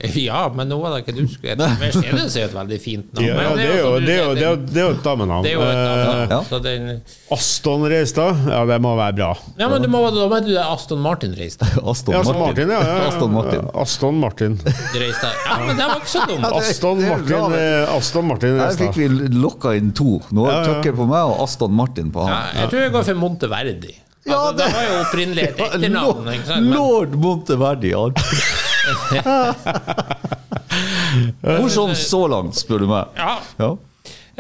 Ja, 0.32 0.50
men 0.56 0.68
nå 0.72 0.78
var 0.82 0.96
det 0.96 1.04
ikke 1.04 1.14
du 1.18 1.28
skulle 1.30 1.56
Mercedes 1.80 2.36
er 2.36 2.42
jo 2.42 2.48
et 2.50 2.54
veldig 2.56 2.78
fint 2.82 3.12
navn. 3.14 3.26
ja, 3.28 3.36
men 3.38 3.58
det 3.60 3.66
er 3.68 3.78
jo, 3.82 3.92
det 4.00 4.14
er 4.16 4.22
jo, 4.24 4.34
det 4.36 4.44
er 4.44 4.50
jo, 4.50 4.56
det 4.66 4.78
er 4.82 4.86
jo 4.88 4.94
et 4.96 5.04
damenavn. 5.06 5.44
det 5.46 5.52
er 5.52 5.56
jo 5.56 5.62
et 5.68 5.82
damenavn. 5.82 6.32
Ja. 6.32 6.40
Så 6.50 6.60
den, 6.64 6.88
Aston 7.32 7.86
Reistad, 7.92 8.42
ja, 8.50 8.62
det 8.72 8.78
må 8.82 8.96
være 8.98 9.16
bra. 9.20 9.30
ja, 9.60 9.68
men 9.72 9.82
du 9.86 9.88
må, 9.94 10.02
da 10.16 10.28
må 10.32 10.40
du 10.46 10.52
Aston 10.62 11.00
Martin 11.06 11.36
Reistad. 11.38 11.68
Aston, 11.92 12.14
Ja, 12.16 12.22
Aston 12.24 12.40
Martin, 12.42 12.74
ja. 12.76 12.82
ja, 12.82 12.98
ja. 12.98 13.08
Aston 13.12 13.34
Martin. 13.38 13.70
Aston 13.86 14.20
Martin. 14.26 14.60
reiste. 14.98 15.32
Ja, 15.46 15.58
men 15.68 15.78
det 15.78 15.88
var 15.92 15.98
ikke 16.02 16.14
så 16.16 16.26
dumt. 16.32 16.50
Aston 16.62 17.04
er 17.06 17.26
bra, 17.28 17.42
Martin, 17.48 17.58
eh, 17.62 17.96
Aston 17.98 18.30
Martin 18.32 18.60
Her 18.62 18.78
fikk 18.80 18.98
vi 19.02 19.10
lokka 19.42 19.76
inn 19.78 19.92
to. 19.98 20.20
Nå 20.34 20.48
er. 20.52 20.66
Tucker 20.72 20.98
på 20.98 21.08
meg 21.10 21.34
og 21.34 21.44
Aston 21.46 21.74
Martin 21.78 22.12
på 22.14 22.26
Ja, 22.28 22.42
han. 22.52 22.62
jeg 22.64 22.74
tror 22.74 22.88
jeg 22.88 22.96
går 22.98 23.08
for 23.12 23.22
Monteverdi. 23.26 23.94
Altså, 24.22 24.30
Ja, 24.30 24.52
det 24.52 24.58
det- 24.66 24.74
var 24.76 24.84
jo 24.86 24.98
opprinnelig 25.02 25.44
et 25.48 25.62
etternavn. 25.66 26.28
sant? 26.46 26.68
Lord 26.76 27.16
Monteverdi. 27.24 27.94
Morsomt 31.62 31.98
så 32.00 32.26
langt, 32.32 32.56
spør 32.60 32.80
du 32.84 32.88
meg. 32.92 33.16
Ja. 33.18 33.38
Ja. 33.60 33.72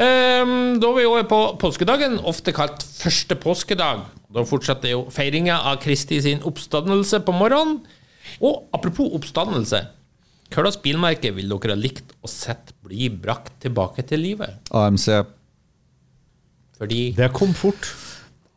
Um, 0.02 0.80
da 0.82 0.88
er 0.88 0.96
vi 0.98 1.06
over 1.06 1.26
på 1.30 1.40
påskedagen, 1.62 2.18
ofte 2.28 2.54
kalt 2.56 2.84
første 2.84 3.36
påskedag. 3.40 4.06
Da 4.32 4.44
fortsetter 4.48 4.94
jo 4.94 5.02
feiringa 5.12 5.58
av 5.68 5.82
Kristi 5.84 6.22
sin 6.24 6.44
oppstandelse 6.48 7.20
på 7.28 7.34
morgenen. 7.36 7.82
Og 8.40 8.70
apropos 8.74 9.12
oppstandelse, 9.18 9.82
hva 10.52 10.64
slags 10.64 10.80
bilmerke 10.84 11.34
vil 11.36 11.52
dere 11.52 11.76
ha 11.76 11.80
likt 11.80 12.16
å 12.24 12.28
sett 12.32 12.72
bli 12.86 13.10
brakt 13.12 13.54
tilbake 13.64 14.06
til 14.08 14.24
livet? 14.24 14.72
AMC. 14.72 15.10
Fordi 16.80 17.02
Det 17.18 17.32
kom 17.36 17.54
fort. 17.54 17.92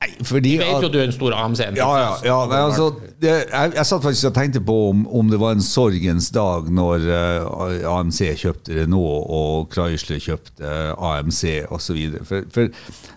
Nei, 0.04 0.24
fordi 0.26 0.50
vi 0.54 0.58
vet 0.60 0.82
jo 0.82 0.88
at- 0.88 0.92
du 0.92 0.98
er 0.98 1.04
en 1.08 1.12
stor 1.12 1.32
AMC-en. 1.32 1.76
Ja, 1.76 1.88
ja. 1.98 2.12
ja 2.24 2.38
nei, 2.50 2.60
altså, 2.60 2.88
det, 3.20 3.32
jeg, 3.50 3.72
jeg 3.74 3.86
satt 3.86 4.02
faktisk 4.04 4.28
og 4.30 4.34
tenkte 4.36 4.60
på 4.60 4.76
om, 4.90 5.06
om 5.08 5.30
det 5.30 5.40
var 5.40 5.56
en 5.56 5.64
sorgens 5.64 6.28
dag 6.34 6.68
når 6.68 7.06
uh, 7.08 7.98
AMC 7.98 8.20
kjøpte 8.42 8.80
Renault 8.80 9.30
og 9.32 9.72
Chrysler 9.72 10.20
kjøpte 10.20 10.74
AMC 10.98 11.42
osv. 11.72 12.02
For, 12.28 12.44
for 12.52 12.68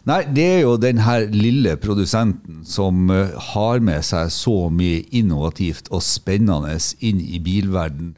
nei, 0.07 0.21
det 0.31 0.47
er 0.57 0.61
jo 0.63 0.77
den 0.81 1.03
her 1.03 1.27
lille 1.33 1.75
produsenten 1.81 2.63
som 2.67 3.11
uh, 3.11 3.35
har 3.51 3.83
med 3.83 4.05
seg 4.07 4.31
så 4.31 4.69
mye 4.71 5.03
innovativt 5.11 5.91
og 5.91 6.05
spennende 6.05 6.77
inn 7.03 7.19
i 7.19 7.41
bilverden. 7.43 8.15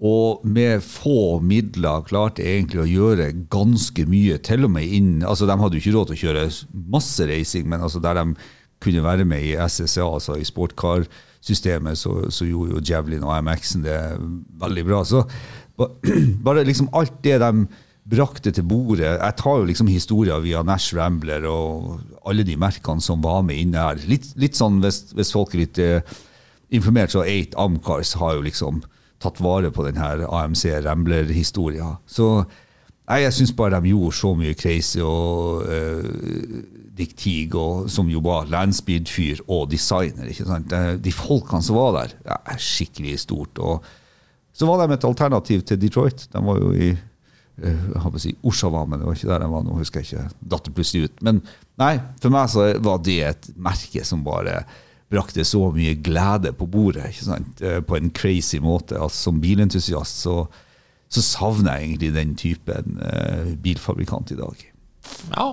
Og 0.00 0.46
med 0.48 0.80
få 0.80 1.40
midler 1.44 2.06
klarte 2.08 2.44
egentlig 2.46 2.80
å 2.80 2.88
gjøre 2.88 3.32
ganske 3.52 4.06
mye. 4.08 4.38
Til 4.40 4.64
og 4.64 4.72
med 4.72 4.88
inn, 4.96 5.18
altså 5.20 5.48
De 5.48 5.56
hadde 5.60 5.76
jo 5.76 5.82
ikke 5.82 5.96
råd 5.96 6.08
til 6.08 6.16
å 6.16 6.22
kjøre 6.22 6.44
masse 6.94 7.26
racing, 7.28 7.68
men 7.68 7.84
altså 7.84 8.00
der 8.00 8.16
de 8.16 8.32
kunne 8.80 9.04
være 9.04 9.26
med 9.28 9.44
i 9.44 9.58
SSA, 9.60 10.06
altså 10.06 10.38
i 10.40 10.46
sportcarsystemet, 10.48 12.00
så, 12.00 12.14
så 12.32 12.48
gjorde 12.48 12.78
jo 12.78 12.84
Javelin 12.88 13.26
og 13.28 13.34
MX-en 13.44 13.84
det 13.84 13.98
veldig 14.62 14.84
bra. 14.88 15.02
Så 15.04 15.20
bare 16.46 16.64
liksom 16.64 16.88
alt 16.96 17.20
det 17.24 17.36
de 17.42 17.68
brakte 18.10 18.50
til 18.50 18.64
bordet 18.66 19.04
Jeg 19.06 19.36
tar 19.38 19.58
jo 19.60 19.66
liksom 19.68 19.88
historier 19.92 20.40
via 20.42 20.64
Nash 20.66 20.96
Rambler 20.96 21.44
og 21.46 22.00
alle 22.26 22.42
de 22.48 22.56
merkene 22.58 23.04
som 23.04 23.20
var 23.22 23.44
med 23.46 23.60
inne 23.60 23.84
her. 23.84 24.00
Litt, 24.08 24.32
litt 24.40 24.56
sånn 24.58 24.80
hvis, 24.82 25.10
hvis 25.14 25.32
folk 25.36 25.54
er 25.54 25.62
litt 25.62 25.78
eh, 25.78 26.16
informert, 26.74 27.12
så 27.12 27.22
8 27.22 27.60
Amcars 27.60 28.14
har 28.18 28.38
jo 28.38 28.46
liksom 28.48 28.80
tatt 29.20 29.40
vare 29.44 29.70
på 29.74 29.84
denne 29.86 30.26
AMC 30.26 30.66
Rambler-historia. 30.86 31.94
Så 32.08 32.30
nei, 32.40 33.22
jeg 33.24 33.36
syns 33.36 33.54
bare 33.56 33.80
de 33.80 33.92
gjorde 33.92 34.16
så 34.16 34.34
mye 34.38 34.56
crazy 34.58 35.02
og 35.04 35.66
uh, 35.66 36.60
Dick 37.00 37.16
Teague, 37.16 37.60
og, 37.60 37.88
som 37.92 38.08
jo 38.12 38.22
var 38.24 38.48
landspeed-fyr 38.52 39.44
og 39.48 39.68
designer. 39.72 40.28
ikke 40.28 40.48
sant? 40.48 40.72
De, 41.04 41.14
folkene 41.14 41.64
som 41.64 41.78
var 41.78 41.94
der, 41.96 42.16
ja, 42.26 42.40
er 42.52 42.60
skikkelig 42.60 43.18
stort. 43.24 43.60
Og 43.60 43.86
så 44.56 44.68
var 44.68 44.82
de 44.82 44.96
et 44.96 45.06
alternativ 45.08 45.64
til 45.68 45.80
Detroit. 45.80 46.26
De 46.32 46.42
var 46.44 46.60
jo 46.60 46.74
i 46.74 46.90
eh, 46.90 47.86
jeg 47.94 48.02
håper 48.04 48.20
å 48.20 48.24
si 48.26 48.34
Oshawa, 48.46 48.84
men 48.88 49.00
det 49.00 49.08
var 49.08 49.16
ikke 49.16 49.32
der 49.32 49.44
de 49.44 49.50
var 49.54 49.64
nå. 49.64 49.78
husker 49.80 50.02
jeg 50.04 50.10
ikke, 50.10 50.44
datt 50.52 50.68
det 50.68 50.76
plutselig 50.76 51.08
ut. 51.08 51.24
Men 51.24 51.40
nei, 51.80 51.94
for 52.20 52.34
meg 52.34 52.52
så 52.52 52.68
var 52.84 53.02
det 53.06 53.18
et 53.30 53.50
merke 53.56 54.04
som 54.06 54.26
bare 54.26 54.62
brakte 55.10 55.44
så 55.44 55.64
mye 55.74 55.96
glede 56.06 56.52
på 56.54 56.68
bordet 56.70 57.08
ikke 57.10 57.26
sant? 57.26 57.62
Eh, 57.66 57.80
på 57.82 57.96
en 57.98 58.10
crazy 58.14 58.60
måte. 58.62 58.94
Altså, 58.98 59.26
som 59.30 59.40
bilentusiast 59.42 60.22
så, 60.24 60.36
så 61.10 61.22
savner 61.26 61.78
jeg 61.80 61.88
egentlig 61.90 62.12
den 62.14 62.34
typen 62.38 62.98
eh, 63.02 63.54
bilfabrikant 63.64 64.30
i 64.36 64.38
dag. 64.38 64.66
Ja. 65.36 65.52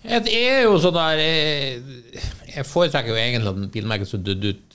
Det 0.00 0.32
er 0.32 0.62
jo 0.64 0.78
sånn 0.80 0.94
der 0.96 1.18
eh, 1.20 2.20
Jeg 2.54 2.64
foretrekker 2.68 3.12
jo 3.12 3.18
egentlig 3.20 3.50
at 3.50 3.72
bilmerket 3.74 4.08
som 4.08 4.22
døde 4.24 4.54
ut, 4.54 4.66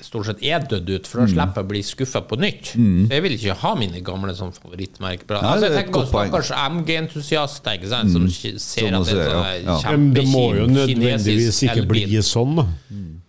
stort 0.00 0.24
sett 0.30 0.38
er 0.48 0.62
dødd 0.64 0.88
ut, 0.94 1.02
Mm. 1.02 1.08
for 1.10 1.20
da 1.20 1.26
slipper 1.28 1.58
jeg 1.60 1.66
å 1.66 1.68
bli 1.72 1.80
skuffa 1.84 2.22
på 2.24 2.38
nytt. 2.40 2.70
Så 2.72 3.10
jeg 3.12 3.22
vil 3.24 3.34
ikke 3.34 3.56
ha 3.60 3.72
mine 3.76 4.00
gamle 4.06 4.32
som 4.38 4.48
favorittmerker. 4.54 5.34
Altså, 5.42 5.66
jeg 5.68 5.74
tenker 5.82 5.92
på. 5.92 6.04
Mm. 6.06 6.08
stakkars 6.12 6.52
MG-entusiaster 6.56 7.76
ikke 7.76 7.90
sant, 7.90 8.14
som 8.14 8.24
ser 8.32 8.56
Som 8.62 8.96
at 8.96 9.10
det 9.10 9.18
er 9.18 9.28
sånn 9.28 9.66
ja, 9.66 9.76
ja. 9.84 9.96
det 10.16 10.24
må 10.30 10.44
jo 10.56 10.66
nødvendigvis 10.72 11.60
ikke 11.68 11.84
bli 11.90 12.06
sånn, 12.24 12.56
da. 12.62 12.66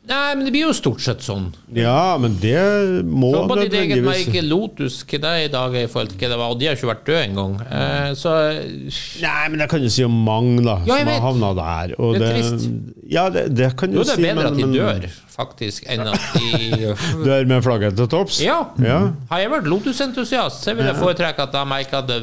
Nei, 0.10 0.30
men 0.36 0.48
det 0.48 0.52
blir 0.56 0.64
jo 0.66 0.74
stort 0.74 1.04
sett 1.06 1.22
sånn. 1.22 1.52
Ja, 1.78 2.18
men 2.22 2.34
det 2.42 2.58
må 3.06 3.30
så 3.36 3.44
på 3.50 3.60
ditt 3.60 3.76
eget 3.78 4.02
merke 4.02 4.42
Lotus, 4.42 5.04
hva 5.06 5.20
det 5.22 5.34
er 5.36 5.46
i 5.46 5.52
dag 5.54 5.76
i 5.78 5.86
forhold 5.92 6.16
til 6.16 6.24
hva 6.24 6.32
det 6.32 6.40
var, 6.42 6.54
og 6.56 6.62
de 6.62 6.70
har 6.70 6.80
ikke 6.80 6.90
vært 6.90 7.04
døde 7.06 7.22
engang. 7.28 7.54
Eh, 7.70 8.10
så 8.18 8.34
Nei, 9.22 9.44
men 9.54 9.62
jeg 9.62 9.72
kan 9.76 9.86
jo 9.86 9.92
si 9.94 10.08
om 10.08 10.18
mange, 10.26 10.64
da, 10.66 10.80
Ja, 10.90 10.98
som 10.98 11.12
har 11.14 11.26
havna 11.28 11.52
der. 11.60 11.94
Det 11.94 12.10
er 12.10 12.26
det, 12.26 12.32
trist. 12.34 12.70
Ja, 13.10 13.28
det, 13.34 13.46
det 13.54 13.72
kan 13.78 13.94
jo, 13.94 14.02
jo 14.02 14.08
det 14.08 14.16
si, 14.16 14.18
er 14.18 14.32
bedre 14.32 14.50
men, 14.50 14.50
at 14.50 14.58
de 14.58 14.80
dør, 14.80 15.10
faktisk, 15.40 15.86
enn 15.90 16.04
at 16.12 16.26
de 16.36 16.94
Dør 17.24 17.48
med 17.50 17.64
flagget 17.64 17.96
til 17.98 18.10
topps? 18.12 18.40
Ja. 18.44 18.58
Ja. 18.84 19.00
Har 19.32 19.44
jeg 19.44 19.52
vært 19.54 19.70
Lotus-entusiast, 19.72 20.64
så 20.66 20.76
vil 20.78 20.90
jeg 20.90 20.98
foretrekke 21.00 21.46
at 21.48 21.56
de 21.56 21.80
ikke 21.86 22.02
hadde 22.02 22.20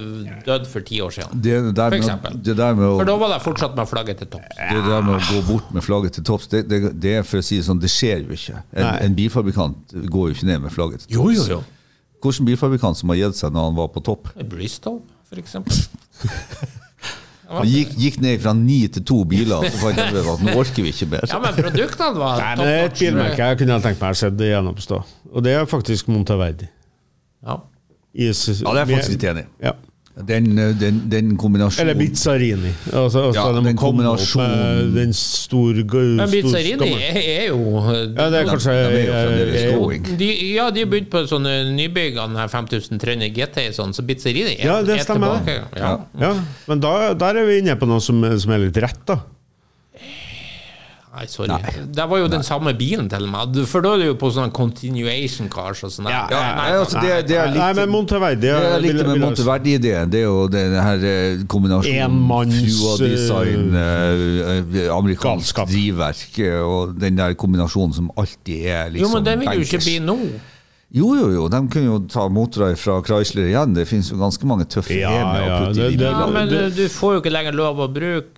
dødd 0.46 0.68
for 0.70 0.84
ti 0.86 1.00
år 1.04 1.14
siden. 1.16 1.42
Det 1.42 1.56
der 1.76 1.88
For 1.90 1.96
med, 1.96 2.04
eksempel. 2.04 2.38
det 2.50 2.56
der 2.60 2.76
med 2.78 2.88
å 2.90 2.94
For 3.00 3.08
da 3.08 3.16
var 3.24 3.34
det 3.34 3.40
fortsatt 3.46 3.76
med 3.78 3.90
flagget 3.90 4.22
til 4.22 4.30
topps. 4.36 4.60
Det 4.60 4.84
der 4.86 5.06
med 5.08 5.16
å 5.16 5.20
gå 5.30 5.42
bort 5.48 5.72
med 5.74 5.86
flagget 5.86 6.18
til 6.18 6.28
topps, 6.28 6.50
det, 6.52 6.64
det, 6.70 6.82
det 7.02 7.16
er 7.20 7.26
for 7.26 7.40
å 7.42 7.46
si 7.46 7.60
det 7.60 7.68
sånn, 7.68 7.82
det 7.82 7.92
skjer 7.92 8.26
jo 8.26 8.36
ikke. 8.36 8.62
En, 8.76 8.90
en 9.08 9.18
bilfabrikant 9.18 9.96
går 10.12 10.30
jo 10.30 10.38
ikke 10.38 10.50
ned 10.52 10.66
med 10.68 10.74
flagget 10.74 11.06
til 11.06 11.16
topps. 11.16 11.72
Hvilken 12.26 12.48
bilfabrikant 12.48 12.98
som 12.98 13.12
har 13.12 13.20
gitt 13.20 13.38
seg 13.38 13.52
når 13.54 13.70
han 13.70 13.78
var 13.78 13.92
på 13.94 14.02
topp? 14.04 14.32
Bristol, 14.50 15.00
for 15.28 15.42
eksempel. 15.42 15.84
Han 17.46 17.68
gikk, 17.70 17.92
gikk 18.00 18.16
ned 18.24 18.40
fra 18.42 18.52
ni 18.58 18.80
til 18.90 19.04
to 19.06 19.20
biler, 19.28 19.60
og 19.60 19.70
så 19.70 19.78
fant 19.78 20.00
jeg 20.00 20.14
ut 20.16 20.30
at 20.32 20.40
nå 20.42 20.54
orker 20.58 20.82
vi 20.82 20.90
ikke 20.90 21.06
mer. 21.12 21.26
Ja, 21.30 21.38
men 21.42 21.54
produktene 21.54 22.18
var 22.18 22.40
Nei, 22.42 22.52
men 22.58 22.66
det 22.66 22.72
er 22.74 22.88
et 22.88 22.98
bilmerke 22.98 23.50
jeg 23.52 23.60
kunne 23.60 23.78
tenkt 23.84 24.02
meg 24.02 24.16
å 24.16 24.18
se 24.18 24.30
det 24.34 24.48
gjennomstå. 24.50 24.98
Og 25.30 25.44
det 25.46 25.54
er 25.54 25.68
faktisk 25.70 26.10
Monteverdi. 26.10 26.66
Ja. 27.46 27.60
I 28.16 28.30
Ja, 28.32 28.32
det 28.32 28.72
er 28.72 28.80
jeg 28.80 28.90
faktisk 28.96 29.14
litt 29.14 29.28
enig 29.30 29.44
i. 29.46 29.50
Ja. 29.68 29.76
Den, 30.16 30.56
eh, 30.58 30.72
den, 30.80 31.02
den 31.12 31.34
kombinasjonen 31.36 31.90
Eller 31.90 31.98
Bizzarini. 32.00 32.70
Altså, 32.92 33.26
altså 33.28 33.42
Ja, 33.52 33.60
den 33.60 33.76
kombinasjonen- 33.76 34.94
den 34.94 35.12
store 35.12 35.84
Men 35.84 36.30
Bizzarini 36.30 36.88
er, 36.94 37.18
er 37.20 37.46
jo 37.48 37.58
Ja, 38.16 38.30
det 38.30 38.40
er 38.40 38.44
kanskje 38.48 38.72
De 38.72 38.78
er 38.78 39.72
jo 39.74 39.90
er- 39.90 39.98
er- 40.00 40.16
de, 40.16 40.54
Ja, 40.54 40.70
de 40.70 40.80
har 40.80 40.86
begynt 40.86 41.10
på 41.10 41.26
sånne 41.28 41.52
Nybyggende 41.76 42.38
her 42.40 42.48
5300 42.48 43.28
GT, 43.28 43.68
sånn, 43.76 43.92
så 43.92 44.02
Bizzarini 44.06 44.56
er, 44.58 44.64
Ja, 44.64 44.82
det 44.82 45.00
er 45.00 45.04
tilbake. 45.04 45.60
Ja. 45.76 45.98
Ja, 46.18 46.32
men 46.66 46.80
da, 46.80 47.12
der 47.12 47.36
er 47.42 47.44
vi 47.44 47.58
inne 47.58 47.76
på 47.76 47.86
noe 47.86 48.00
som, 48.00 48.24
som 48.40 48.52
er 48.52 48.58
litt 48.58 48.76
rett, 48.76 49.04
da. 49.06 49.18
Nei, 51.16 51.24
sorry. 51.32 51.56
Det 51.96 52.04
var 52.10 52.18
jo 52.20 52.26
den 52.28 52.42
samme 52.44 52.74
bilen 52.76 53.06
til 53.08 53.24
meg. 53.32 53.54
For 53.70 53.80
da 53.80 53.94
er 53.96 54.02
det 54.02 54.08
jo 54.10 54.16
på 54.20 54.28
sånne 54.34 54.52
continuation 54.52 55.48
cars 55.48 55.80
og 55.86 55.92
sånn. 55.94 56.10
Ja, 56.12 56.26
ja, 56.28 56.40
Nei, 56.58 56.66
altså, 56.76 57.00
det, 57.00 57.14
det 57.30 57.38
er 57.40 57.48
litt 57.54 57.62
Nei, 57.62 57.70
men 57.78 57.88
Monteverdi 57.94 58.42
Det 58.44 58.50
jeg 58.52 58.82
likte 58.84 59.06
med 59.08 59.22
Monteverdi-ideen, 59.24 60.10
det 60.12 60.20
er 60.20 60.26
jo 60.26 60.42
den 60.52 60.76
her 60.76 61.06
eh, 61.08 61.40
kombinasjonen 61.48 62.04
Enmanns, 62.04 62.58
Frua-design, 62.76 63.64
eh, 63.80 64.82
eh, 64.84 64.92
amerikansk 64.92 65.56
galskap. 65.56 65.72
drivverk 65.72 66.36
og 66.66 66.94
den 67.00 67.16
der 67.16 67.32
kombinasjonen 67.40 67.96
som 67.96 68.12
alltid 68.20 68.68
er 68.76 68.92
liksom 68.92 69.06
Jo, 69.08 69.14
men 69.16 69.24
den 69.30 69.40
vil 69.40 69.48
jo 69.54 69.66
ikke 69.66 69.80
bankers. 69.80 69.88
bli 69.88 69.98
nå. 70.04 70.18
Jo, 70.96 71.08
jo, 71.18 71.26
jo, 71.34 71.48
de 71.50 71.58
kunne 71.72 71.88
jo 71.88 71.98
ta 72.12 72.28
motorer 72.30 72.76
fra 72.78 73.00
Chrysler 73.02 73.48
igjen. 73.50 73.72
Det 73.74 73.88
finnes 73.88 74.12
jo 74.12 74.16
ganske 74.20 74.46
mange 74.46 74.68
tøffe 74.70 74.94
Ja, 75.00 75.10
EM-er 75.10 75.46
ja, 75.48 75.56
det- 75.72 75.98
det- 75.98 76.10
Ja, 76.12 76.26
men 76.30 76.48
du, 76.48 76.58
du 76.70 76.84
får 76.88 77.16
jo 77.16 77.20
ikke 77.24 77.32
lenger 77.32 77.52
lov 77.56 77.80
å 77.82 77.88
bruke 77.92 78.28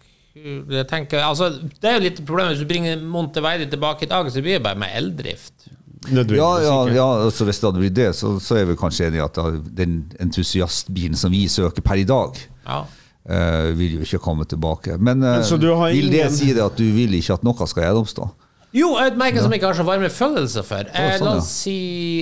jeg 0.70 0.86
tenker, 0.90 1.22
altså, 1.24 1.50
Det 1.80 1.90
er 1.90 1.98
jo 1.98 2.04
litt 2.06 2.22
problemet 2.26 2.54
hvis 2.54 2.62
du 2.64 2.70
bringer 2.70 3.00
Monteverdi 3.02 3.68
tilbake 3.70 4.06
i 4.06 4.10
dag, 4.10 4.30
så 4.32 4.42
blir 4.44 4.58
det 4.58 4.64
bare 4.64 4.78
med 4.78 4.94
eldrift. 4.94 5.68
Ja, 6.08 6.50
ja, 6.62 6.76
ja 6.94 7.06
altså 7.24 7.44
hvis 7.44 7.58
det 7.58 7.68
hadde 7.68 7.82
blitt 7.82 7.96
det, 7.96 8.12
så, 8.16 8.36
så 8.40 8.60
er 8.60 8.68
vi 8.68 8.78
kanskje 8.78 9.08
enige 9.08 9.22
i 9.22 9.26
at 9.26 9.40
den 9.76 10.00
entusiastbilen 10.22 11.18
som 11.18 11.34
vi 11.34 11.46
søker 11.50 11.82
per 11.82 12.00
i 12.00 12.06
dag, 12.08 12.38
Ja. 12.68 12.84
uh, 12.84 13.78
vil 13.78 13.98
jo 13.98 14.06
ikke 14.06 14.22
komme 14.22 14.46
tilbake. 14.48 14.98
Men, 14.98 15.22
uh, 15.22 15.40
Men 15.42 15.60
du 15.60 15.72
vil 15.74 16.12
det 16.12 16.28
si 16.32 16.52
det 16.52 16.62
at 16.64 16.78
du 16.78 16.86
vil 16.94 17.18
ikke 17.18 17.34
at 17.34 17.44
noe 17.46 17.66
skal 17.66 17.88
gjennomstå? 17.88 18.30
Jo, 18.76 18.90
et 19.00 19.16
merke 19.16 19.40
som 19.40 19.52
jeg 19.52 19.62
ikke 19.62 19.70
har 19.70 19.78
så 19.78 19.84
varme 19.86 20.10
følelser 20.12 20.64
for. 20.66 20.88
Eh, 20.92 21.14
sånn, 21.16 21.24
la 21.24 21.36
ja. 21.38 21.40
oss 21.40 21.52
si 21.64 21.76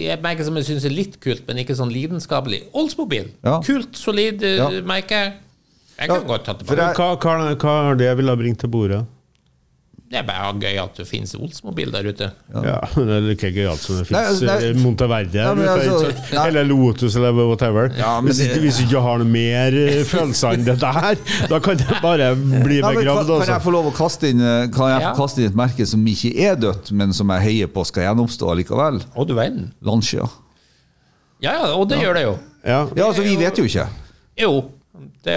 et 0.06 0.22
merke 0.22 0.44
som 0.46 0.54
jeg 0.60 0.68
syns 0.68 0.84
er 0.86 0.94
litt 0.94 1.16
kult, 1.22 1.42
men 1.48 1.58
ikke 1.58 1.74
sånn 1.74 1.90
lidenskapelig. 1.90 2.68
Oldsmobil. 2.76 3.32
Ja. 3.42 3.56
Kult, 3.66 3.98
solid 3.98 4.44
eh, 4.46 4.60
Ja. 4.60 4.68
merke. 4.86 5.24
Jeg 5.98 6.08
kan 6.10 6.24
godt 6.28 6.44
ta 6.44 6.52
det 6.52 6.66
jeg- 6.68 6.94
Hva, 6.96 7.16
hva, 7.16 7.54
hva 7.56 7.76
er 7.90 7.94
det 7.96 8.06
jeg 8.10 8.16
ville 8.16 8.30
ha 8.30 8.36
bringt 8.36 8.58
til 8.60 8.68
bordet? 8.68 9.04
Det 10.06 10.20
er 10.20 10.22
bare 10.22 10.52
gøy 10.54 10.76
at 10.78 10.94
det 11.00 11.04
finnes 11.08 11.32
Oldsmobil 11.34 11.90
der 11.90 12.06
ute. 12.06 12.26
Ja, 12.54 12.76
Det 12.94 13.10
er 13.16 13.24
like 13.24 13.48
gøyalt 13.50 13.80
som 13.82 13.96
det 13.98 14.04
finnes 14.06 14.38
fins 14.38 14.42
nei. 14.46 14.68
Monteverdi 14.78 15.40
altså, 15.42 16.12
ikke 16.12 16.44
eller 16.46 16.64
Lotus 16.68 17.16
eller 17.18 17.32
whatever. 17.34 17.90
Ja, 17.98 18.12
men 18.20 18.30
hvis, 18.30 18.38
det- 18.38 18.60
hvis 18.62 18.78
du 18.78 18.84
ikke 18.84 19.02
har 19.02 19.18
noe 19.18 19.26
mer 19.26 19.74
eh, 19.80 20.04
følelser 20.06 20.54
enn 20.54 20.64
dette 20.68 20.92
her, 20.94 21.18
da 21.50 21.58
kan 21.58 21.76
det 21.80 21.98
bare 22.04 22.28
bli 22.38 22.78
begravd. 22.84 23.02
kan, 23.02 23.26
kan 23.26 23.34
jeg 23.40 23.48
Altså. 23.48 23.58
få 23.66 23.72
lov 23.74 23.90
å 23.90 23.94
kaste 23.96 24.30
inn, 24.30 24.40
eh, 24.40 24.68
kan 24.70 24.92
jeg 24.94 25.02
Ja. 25.02 25.10
få 25.12 25.24
kaste 25.24 25.42
inn 25.42 25.50
et 25.50 25.58
merke 25.58 25.86
som 25.90 26.06
ikke 26.06 26.32
er 26.38 26.54
dødt, 26.54 26.92
men 26.92 27.12
som 27.12 27.28
jeg 27.34 27.42
heier 27.48 27.66
på 27.66 27.84
skal 27.90 28.04
gjenoppstå 28.06 28.54
likevel? 28.62 29.02
Å, 29.16 29.26
du 29.26 29.34
verden. 29.34 29.72
Lancia. 29.82 30.28
Ja, 31.42 31.52
ja, 31.52 31.74
og 31.74 31.88
det 31.90 31.98
gjør 31.98 32.14
det 32.14 32.22
jo. 32.28 32.38
Ja. 32.64 32.78
Ja, 32.94 33.08
altså, 33.10 33.22
vi 33.26 33.34
vet 33.42 33.58
jo 33.58 33.64
ikke. 33.66 33.88
Jo, 34.38 34.54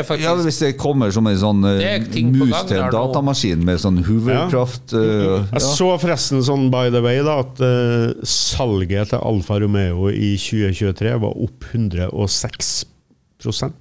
faktisk 0.06 0.26
Ja, 0.26 0.36
Hvis 0.36 0.60
det 0.62 0.78
kommer 0.80 1.12
som 1.14 1.28
en 1.30 1.38
sånn 1.40 1.64
eh, 1.68 2.08
mus 2.30 2.66
til 2.70 2.78
en 2.80 2.92
datamaskin 2.94 3.66
med 3.66 3.80
sånn 3.82 3.98
hooverkraft 4.06 4.94
ja. 4.96 5.02
Jeg 5.50 5.62
så 5.66 5.98
forresten 6.02 6.44
sånn 6.46 6.70
by 6.74 6.90
the 6.94 7.02
way 7.04 7.18
da 7.26 7.34
at 7.44 7.56
uh, 7.64 8.14
salget 8.28 9.08
til 9.14 9.20
Alfa 9.20 9.56
Romeo 9.62 10.10
i 10.12 10.38
2023 10.40 11.22
var 11.24 11.34
opp 11.46 11.60
106% 11.74 13.74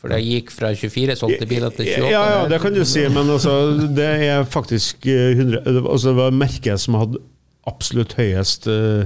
For 0.00 0.08
det 0.12 0.20
gikk 0.24 0.48
fra 0.54 0.68
24 0.76 1.16
solgte 1.18 1.46
biler 1.50 1.70
til 1.74 1.84
28. 1.88 2.12
Ja, 2.12 2.22
ja, 2.34 2.40
det 2.50 2.58
kan 2.62 2.72
du 2.76 2.84
si, 2.88 3.02
men 3.12 3.26
altså, 3.32 3.52
det 3.96 4.10
er 4.28 4.38
faktisk 4.48 4.96
eh, 5.10 5.30
100, 5.34 5.56
altså, 5.80 6.06
Det 6.10 6.18
var 6.20 6.30
merket 6.36 6.76
som 6.82 6.92
hadde 7.00 7.16
absolutt 7.68 8.12
høyest 8.16 8.62
uh, 8.70 9.02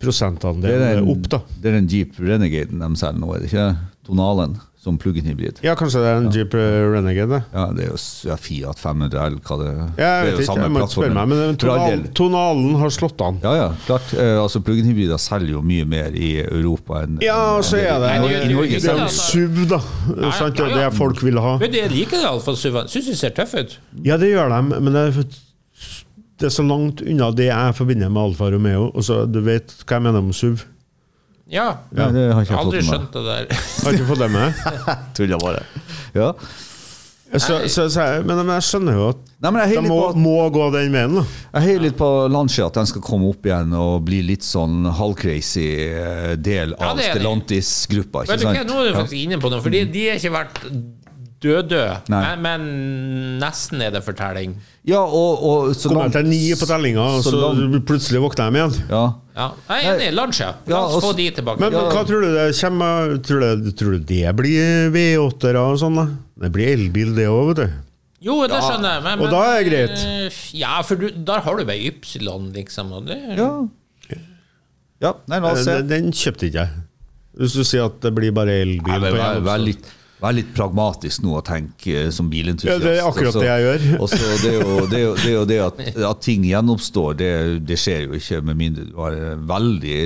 prosentandel 0.00 1.04
opp, 1.04 1.28
da. 1.30 1.38
det 1.60 1.68
er 1.70 1.74
den 1.78 1.90
Jeep 1.90 2.10
Renegaden 2.20 2.78
de 2.82 2.88
selger 2.98 3.20
nå, 3.20 3.28
er 3.34 3.38
det 3.42 3.48
ikke? 3.52 3.68
Tonalen 4.08 4.52
som 4.84 4.98
plug-in 5.00 5.24
hybrid. 5.24 5.62
Ja, 5.64 5.72
kanskje 5.80 6.02
det 6.04 6.08
er 6.12 6.18
en 6.20 6.26
Jeep 6.34 6.52
Renegade. 6.54 7.38
Da. 7.40 7.40
Ja, 7.56 7.62
det 7.72 7.86
er 7.86 7.92
jo 7.94 7.98
ja, 8.28 8.34
Fiat 8.36 8.78
500 8.82 9.22
L, 9.32 9.38
hva 9.46 9.56
det, 9.62 9.70
Ja, 9.72 9.86
det 9.96 10.04
jeg 10.04 10.10
er 10.12 10.26
vet 10.26 10.34
jo 10.34 10.36
ikke, 10.42 10.46
samme 10.50 10.66
jeg 10.66 10.74
må 10.74 10.82
ikke 10.82 10.92
spørre 10.92 11.08
plattformen. 11.14 11.16
meg, 11.16 11.28
men 11.32 11.56
For 11.56 11.62
tonalen, 11.64 12.02
tonalen 12.20 12.76
har 12.82 12.92
slått 12.98 13.24
an. 13.24 13.38
Ja, 13.46 13.54
ja, 13.62 13.68
klart. 13.86 14.12
Eh, 14.18 14.34
altså 14.42 14.60
Plug-in 14.66 14.90
hybrider 14.92 15.22
selger 15.24 15.54
jo 15.56 15.62
mye 15.64 15.86
mer 15.88 16.14
i 16.20 16.30
Europa 16.44 17.00
enn 17.06 17.16
Ja, 17.24 17.38
og 17.56 17.64
så 17.64 17.80
er 17.80 17.96
det 18.04 18.04
det 18.04 18.12
er 18.12 18.44
I 18.50 18.52
Norge 18.52 18.68
det 18.68 18.76
er 18.76 18.84
Det 18.84 18.92
er 18.92 19.00
jo 19.00 19.08
SUV, 19.16 19.62
da. 19.72 19.80
Nei, 20.20 20.34
sant? 20.36 20.60
Det 20.60 20.68
ja, 20.68 20.76
er 20.76 20.90
det 20.90 20.98
folk 21.00 21.24
vil 21.24 21.40
ha. 21.40 21.56
Men 21.64 21.78
jeg 21.80 21.90
liker 21.94 22.20
det 22.20 22.28
iallfall, 22.28 22.60
Suvan. 22.60 22.92
Syns 22.92 23.08
de 23.08 23.16
ser 23.18 23.34
tøffe 23.40 23.64
ut. 23.64 23.78
Ja, 24.04 24.20
det 24.20 24.30
gjør 24.34 24.52
de, 24.52 24.60
men 24.84 24.92
det 24.92 25.06
er, 25.08 25.24
det 26.42 26.50
er 26.50 26.54
så 26.54 26.64
langt 26.66 27.00
unna 27.06 27.30
det 27.32 27.48
jeg 27.48 27.74
forbinder 27.78 28.12
med 28.12 28.22
Alfa 28.28 28.50
Romeo. 28.52 28.90
Og 28.92 29.04
så, 29.06 29.22
du 29.30 29.40
vet 29.46 29.72
hva 29.86 29.96
jeg 29.98 30.06
mener 30.10 30.20
om 30.20 30.32
SUV? 30.34 30.64
Ja. 31.50 31.66
ja. 31.92 32.10
det 32.10 32.28
har 32.32 32.44
ikke 32.44 32.54
jeg 32.54 32.60
Aldri 32.60 32.84
skjønt 32.86 33.16
det 33.16 33.24
der. 33.26 33.48
Har 33.84 33.96
ikke 33.96 34.06
fått 34.08 34.22
det 34.22 34.30
med? 34.32 34.62
Tulla 35.16 35.40
bare. 35.42 35.66
Ja. 36.16 36.30
Så, 37.34 37.68
så, 37.68 37.88
så, 37.90 38.02
men, 38.22 38.38
men 38.44 38.52
jeg 38.54 38.64
skjønner 38.68 38.94
jo 38.94 39.06
at 39.10 39.22
Nei, 39.42 39.50
men 39.50 39.58
jeg 39.64 39.80
de 39.82 39.90
må, 39.90 39.96
at, 40.06 40.18
må 40.22 40.34
gå 40.54 40.68
den 40.72 40.92
veien. 40.94 41.16
da. 41.18 41.24
jeg 41.56 41.64
heier 41.66 41.82
litt 41.82 41.96
på 41.98 42.08
Lancia, 42.30 42.68
at 42.70 42.78
den 42.78 42.86
skal 42.88 43.02
komme 43.04 43.26
opp 43.32 43.48
igjen 43.48 43.74
og 43.76 44.04
bli 44.06 44.20
litt 44.24 44.46
sånn 44.46 44.86
halvcrazy 45.00 45.64
eh, 45.82 46.30
del 46.38 46.76
av 46.78 46.94
er. 46.94 47.10
Stellantis-gruppa. 47.10 48.22
Nå 48.30 48.52
er 48.54 48.64
du 48.64 48.94
faktisk 48.94 49.18
inne 49.18 49.40
på 49.42 49.50
noe, 49.52 49.60
fordi 49.64 49.82
de 49.90 50.06
har 50.12 50.22
ikke 50.22 50.32
vært 50.36 50.62
Nei. 52.08 52.20
men, 52.36 52.42
men 52.44 53.38
nesten 53.42 53.82
er 53.84 53.90
det 53.94 54.00
fortelling. 54.06 54.54
Ja, 54.88 55.00
og, 55.04 55.42
og 55.44 55.70
så 55.76 55.88
Kommer 55.90 56.06
langt- 56.08 56.16
jeg 56.18 56.24
til 56.24 56.30
ni 56.32 56.54
på 56.60 56.66
tellinga, 56.68 57.04
så 57.24 57.30
så 57.32 57.40
langt- 57.42 57.84
plutselig 57.88 58.20
våkner 58.24 58.50
de 58.52 58.58
igjen. 58.60 58.74
Ja. 58.90 59.04
Ja, 59.34 59.46
jeg 59.68 59.84
er 59.84 59.94
enig. 59.98 60.10
Lancia. 60.14 60.50
La 60.70 60.82
oss 60.86 61.02
få 61.04 61.12
de 61.18 61.28
tilbake. 61.34 61.58
Men, 61.60 61.72
men 61.74 61.88
hva 61.90 62.02
tror 62.06 62.22
du 62.22 62.28
det 62.36 62.44
kommer 62.60 63.16
Tror 63.26 63.40
du, 63.64 63.70
tror 63.74 63.96
du 63.96 64.04
det 64.12 64.34
blir 64.38 64.92
V8-ere 64.94 65.64
og 65.72 65.80
sånn? 65.82 65.96
da? 65.98 66.06
Det 66.44 66.52
blir 66.54 66.72
elbil, 66.76 67.14
det 67.16 67.26
òg, 67.30 67.48
vet 67.52 67.62
du. 67.64 67.80
jo, 68.28 68.36
det 68.48 68.60
skjønner 68.62 68.94
jeg. 68.98 69.02
Men, 69.08 69.24
og 69.24 69.32
da 69.34 69.40
er 69.50 69.56
det 69.64 69.70
greit. 69.72 70.04
eh, 70.06 70.38
Ja, 70.60 70.76
for 70.86 70.96
du, 71.00 71.08
der 71.10 71.40
har 71.44 71.56
du 71.58 71.64
bare 71.64 71.90
Ypsilon, 71.90 72.52
liksom. 72.54 72.92
Og 73.00 73.06
det, 73.10 73.18
ja. 73.38 73.50
Ja, 75.02 75.10
nei, 75.28 75.38
la 75.42 75.50
oss 75.52 75.64
se. 75.66 75.74
Den, 75.82 75.88
den 75.90 76.12
kjøpte 76.16 76.46
ikke 76.48 76.62
jeg. 76.64 76.82
Hvis 77.34 77.56
du 77.58 77.64
sier 77.66 77.88
at 77.90 77.96
det 78.04 78.12
blir 78.14 78.30
bare 78.34 78.54
elbil 78.62 78.94
Nei, 78.94 79.00
vær, 79.02 79.10
på 79.10 79.18
vær, 79.18 79.40
vær, 79.48 79.62
litt, 79.66 79.88
vær 80.24 80.36
litt 80.36 80.50
pragmatisk 80.56 81.24
nå 81.24 81.36
og 81.38 81.44
tenk 81.48 81.86
eh, 81.90 82.08
som 82.14 82.30
bilentusiast. 82.32 82.80
Ja, 82.80 82.82
det 82.82 82.96
er 82.98 83.08
akkurat 83.08 83.30
også, 83.30 83.44
det 83.44 83.50
jeg 83.50 83.66
gjør. 83.66 83.86
Også, 84.06 84.20
det 84.42 84.50
er 84.50 84.58
jo 84.58 84.80
det, 84.88 84.98
er 84.98 85.04
jo, 85.04 85.14
det, 85.20 85.28
er 85.30 85.36
jo 85.36 85.46
det 85.52 85.60
at, 85.68 85.80
at 86.10 86.24
ting 86.24 86.48
gjenoppstår, 86.48 87.16
det, 87.20 87.32
det 87.68 87.78
skjer 87.80 88.08
jo 88.08 88.18
ikke 88.18 88.42
med 88.48 88.60
mindre 88.60 88.88
du 88.88 88.98
har 89.00 89.16
eh, 89.18 89.34
veldig 89.54 89.98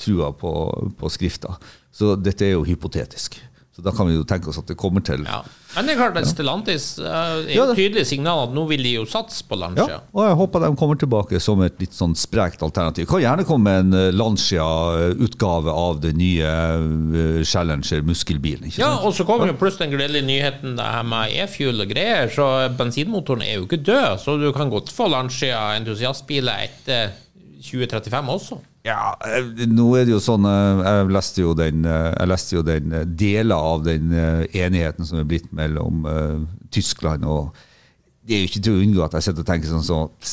trua 0.00 0.30
på, 0.36 0.52
på 0.96 1.12
skrifta. 1.12 1.56
Så 1.92 2.14
dette 2.16 2.46
er 2.46 2.54
jo 2.54 2.66
hypotetisk. 2.68 3.36
Så 3.80 3.86
da 3.86 3.92
kan 3.96 4.10
vi 4.10 4.12
jo 4.18 4.24
tenke 4.28 4.50
oss 4.52 4.58
at 4.60 4.68
det 4.68 4.76
kommer 4.76 5.00
til. 5.00 5.22
ja. 5.24 5.40
Men 5.70 5.86
det 5.86 5.92
er 5.94 5.98
klart 6.00 6.16
at 6.18 6.26
Stellantis 6.26 6.98
eh, 6.98 7.06
er 7.06 7.54
jo 7.54 7.64
det- 7.70 7.76
tydelig 7.78 8.02
signal 8.10 8.48
at 8.48 8.54
nå 8.56 8.64
vil 8.68 8.82
de 8.82 8.90
jo 8.96 9.04
satse 9.06 9.44
på 9.46 9.56
Ja, 9.78 10.00
og 10.12 10.24
jeg 10.26 10.36
håper 10.36 10.60
de 10.64 10.70
kommer 10.76 10.98
tilbake 10.98 11.40
som 11.40 11.62
et 11.62 11.78
litt 11.80 11.94
sånn 11.94 12.14
sprekt 12.18 12.60
alternativ. 12.62 13.06
Kan 13.06 13.22
gjerne 13.22 13.46
komme 13.46 13.70
med 13.70 13.78
en 13.94 13.94
eh, 13.94 14.12
Lancia-utgave 14.12 15.70
av 15.72 16.00
den 16.02 16.18
nye 16.18 16.50
eh, 16.50 17.44
Challenger 17.46 18.02
muskelbilen. 18.02 18.72
Ja, 18.76 18.98
og 18.98 19.14
så 19.14 19.24
kommer 19.24 19.46
jo 19.46 19.56
pluss 19.60 19.78
den 19.80 19.94
gledelige 19.94 20.26
nyheten 20.26 20.76
det 20.76 20.84
her 20.90 21.06
med 21.06 21.32
e-fuel 21.38 21.80
og 21.86 21.88
greier, 21.94 22.28
så 22.34 22.50
bensinmotoren 22.76 23.46
er 23.46 23.60
jo 23.60 23.68
ikke 23.68 23.80
død, 23.86 24.18
så 24.20 24.36
du 24.42 24.50
kan 24.52 24.70
godt 24.70 24.90
få 24.92 25.08
Lancia 25.08 25.70
entusiastbiler 25.78 26.66
etter 26.66 27.14
2035 27.62 28.34
også. 28.36 28.60
Ja, 28.86 29.12
eh, 29.28 29.66
nå 29.68 29.90
er 29.98 30.06
det 30.08 30.14
jo 30.14 30.20
sånn 30.24 30.46
eh, 30.48 30.78
Jeg 30.86 31.08
leste 31.12 31.42
jo 31.42 31.50
den, 31.56 31.82
eh, 31.84 32.12
jeg 32.14 32.30
leste 32.30 32.54
jo 32.56 32.62
den 32.64 32.94
deler 33.18 33.60
av 33.72 33.82
den 33.84 34.14
enigheten 34.14 35.04
som 35.04 35.20
er 35.20 35.26
blitt 35.28 35.50
mellom 35.56 36.06
uh, 36.08 36.38
Tyskland 36.72 37.26
og 37.28 37.50
Det 38.24 38.36
er 38.36 38.40
jo 38.40 38.48
ikke 38.48 38.62
til 38.64 38.78
å 38.78 38.84
unngå 38.86 39.04
at 39.04 39.18
jeg 39.18 39.28
sitter 39.28 39.44
og 39.44 39.50
tenker 39.50 39.68
sånn 39.68 39.84
sånn 39.84 40.32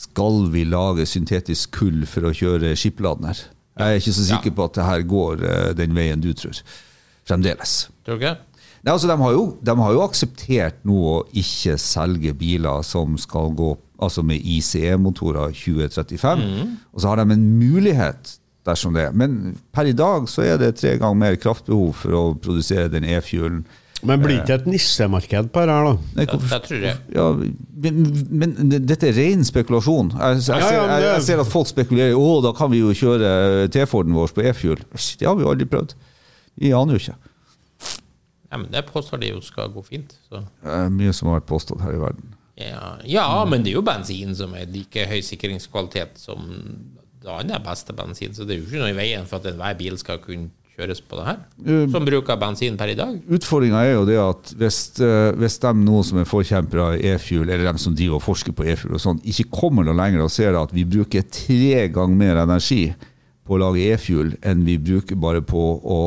Skal 0.00 0.40
vi 0.50 0.64
lage 0.66 1.06
syntetisk 1.06 1.78
kull 1.78 2.02
for 2.10 2.26
å 2.26 2.34
kjøre 2.34 2.74
skipladner? 2.78 3.38
Jeg 3.76 3.86
er 3.86 4.02
ikke 4.02 4.16
så 4.16 4.26
sikker 4.32 4.56
på 4.56 4.66
at 4.66 4.78
det 4.80 4.90
her 4.90 5.06
går 5.06 5.46
uh, 5.46 5.70
den 5.76 5.94
veien 5.94 6.22
du 6.24 6.32
tror. 6.34 6.58
Fremdeles. 7.28 7.78
Tror 8.06 8.16
du 8.16 8.24
ikke? 8.24 8.36
Nei, 8.86 8.94
altså, 8.94 9.08
de, 9.10 9.16
har 9.18 9.32
jo, 9.34 9.46
de 9.66 9.74
har 9.78 9.94
jo 9.94 10.02
akseptert 10.04 10.76
nå 10.86 10.96
å 11.10 11.16
ikke 11.34 11.74
selge 11.82 12.32
biler 12.38 12.82
som 12.86 13.18
skal 13.20 13.50
gå 13.58 13.72
altså 14.02 14.22
med 14.26 14.40
ICE-motorer 14.44 15.54
2035. 15.56 16.44
Og 16.92 17.00
så 17.02 17.08
har 17.12 17.16
de 17.22 17.32
en 17.36 17.46
mulighet 17.60 18.36
dersom 18.66 18.94
det. 18.96 19.08
Men 19.14 19.56
per 19.72 19.86
i 19.88 19.94
dag 19.96 20.26
så 20.28 20.42
er 20.42 20.58
det 20.60 20.74
tre 20.80 20.96
ganger 20.98 21.18
mer 21.20 21.36
kraftbehov 21.40 21.92
for 22.02 22.16
å 22.18 22.22
produsere 22.42 22.88
den 22.92 23.04
e-fuelen. 23.06 23.64
Men 24.06 24.20
blir 24.20 24.42
ikke 24.42 24.58
et 24.58 24.66
nissemarked 24.68 25.46
på 25.54 25.62
det 25.64 25.72
her, 25.72 25.86
da? 25.86 25.92
Nei, 26.18 26.24
Det, 26.26 26.34
hvorfor- 26.34 26.50
det 26.52 26.58
tror 26.68 26.82
jeg. 26.84 26.96
Ja, 27.14 27.28
men, 27.86 28.02
men 28.42 28.74
dette 28.86 29.08
er 29.08 29.16
ren 29.16 29.44
spekulasjon. 29.48 30.10
Jeg, 30.12 30.42
jeg, 30.42 30.60
Ja, 30.60 30.68
ser, 30.68 30.76
jeg, 30.90 31.06
jeg 31.06 31.22
ser 31.30 31.40
at 31.40 31.48
folk 31.54 31.70
spekulerer 31.70 32.18
å, 32.18 32.26
da 32.44 32.52
kan 32.58 32.70
vi 32.74 32.82
jo 32.82 32.92
kjøre 32.92 33.70
T-Forden 33.72 34.12
vår 34.18 34.34
på 34.36 34.44
e-fuel. 34.50 34.82
Det 34.92 35.26
har 35.26 35.38
vi 35.40 35.46
jo 35.46 35.50
aldri 35.54 35.64
prøvd. 35.72 35.96
Vi 36.60 36.74
aner 36.76 36.98
jo 36.98 37.00
ikke. 37.06 37.16
Ja, 38.52 38.58
men 38.60 38.68
det 38.70 38.84
påstår 38.92 39.20
de 39.24 39.32
jo 39.32 39.40
skal 39.42 39.72
gå 39.74 39.82
fint. 39.88 40.12
Så. 40.28 40.44
Det 40.62 40.76
er 40.76 40.92
mye 40.92 41.12
som 41.16 41.30
har 41.32 41.40
vært 41.40 41.48
påstått 41.50 41.80
her 41.82 41.96
i 41.96 42.02
verden. 42.04 42.35
Ja, 42.56 42.96
ja, 43.04 43.26
men 43.44 43.62
det 43.64 43.72
er 43.74 43.78
jo 43.80 43.84
bensin 43.84 44.32
som 44.36 44.54
er 44.56 44.68
like 44.72 45.04
høy 45.10 45.18
sikringskvalitet 45.24 46.16
som 46.20 46.46
det 47.20 47.32
andre 47.32 47.58
beste 47.60 47.92
bensin, 47.96 48.32
så 48.36 48.46
det 48.46 48.54
er 48.56 48.62
jo 48.62 48.68
ikke 48.70 48.80
noe 48.84 48.92
i 48.94 48.96
veien 48.96 49.26
for 49.28 49.40
at 49.42 49.50
enhver 49.50 49.76
bil 49.76 49.98
skal 50.00 50.20
kunne 50.22 50.48
kjøres 50.76 51.00
på 51.08 51.16
det 51.18 51.24
her? 51.26 51.38
Eh, 51.66 51.84
Som 51.92 52.04
bruker 52.04 52.36
bensin 52.40 52.76
per 52.76 52.92
i 52.92 52.96
dag? 52.98 53.16
Utfordringa 53.32 53.80
er 53.84 53.94
jo 53.96 54.04
det 54.08 54.16
at 54.20 54.52
hvis, 54.60 54.78
eh, 55.00 55.32
hvis 55.40 55.58
de 55.62 55.72
nå 55.80 56.02
som 56.04 56.20
er 56.20 56.28
forkjempere 56.28 56.86
av 56.90 56.96
e-fuel, 57.12 57.48
eller 57.48 57.64
de 57.72 57.82
som 57.82 57.96
driver 57.96 58.20
og 58.20 58.24
forsker 58.26 58.56
på 58.56 58.66
e-fuel 58.68 58.96
og 58.98 59.02
sånn, 59.04 59.20
ikke 59.24 59.48
kommer 59.56 59.84
noe 59.88 59.96
lenger 59.96 60.24
og 60.24 60.32
ser 60.32 60.56
at 60.60 60.72
vi 60.76 60.84
bruker 60.84 61.24
tre 61.32 61.86
ganger 61.92 62.20
mer 62.20 62.42
energi 62.44 62.82
på 63.46 63.56
å 63.56 63.60
lage 63.62 63.84
e-fuel 63.92 64.34
enn 64.44 64.64
vi 64.68 64.76
bruker 64.78 65.16
bare 65.20 65.40
på 65.44 65.64
å 65.80 66.00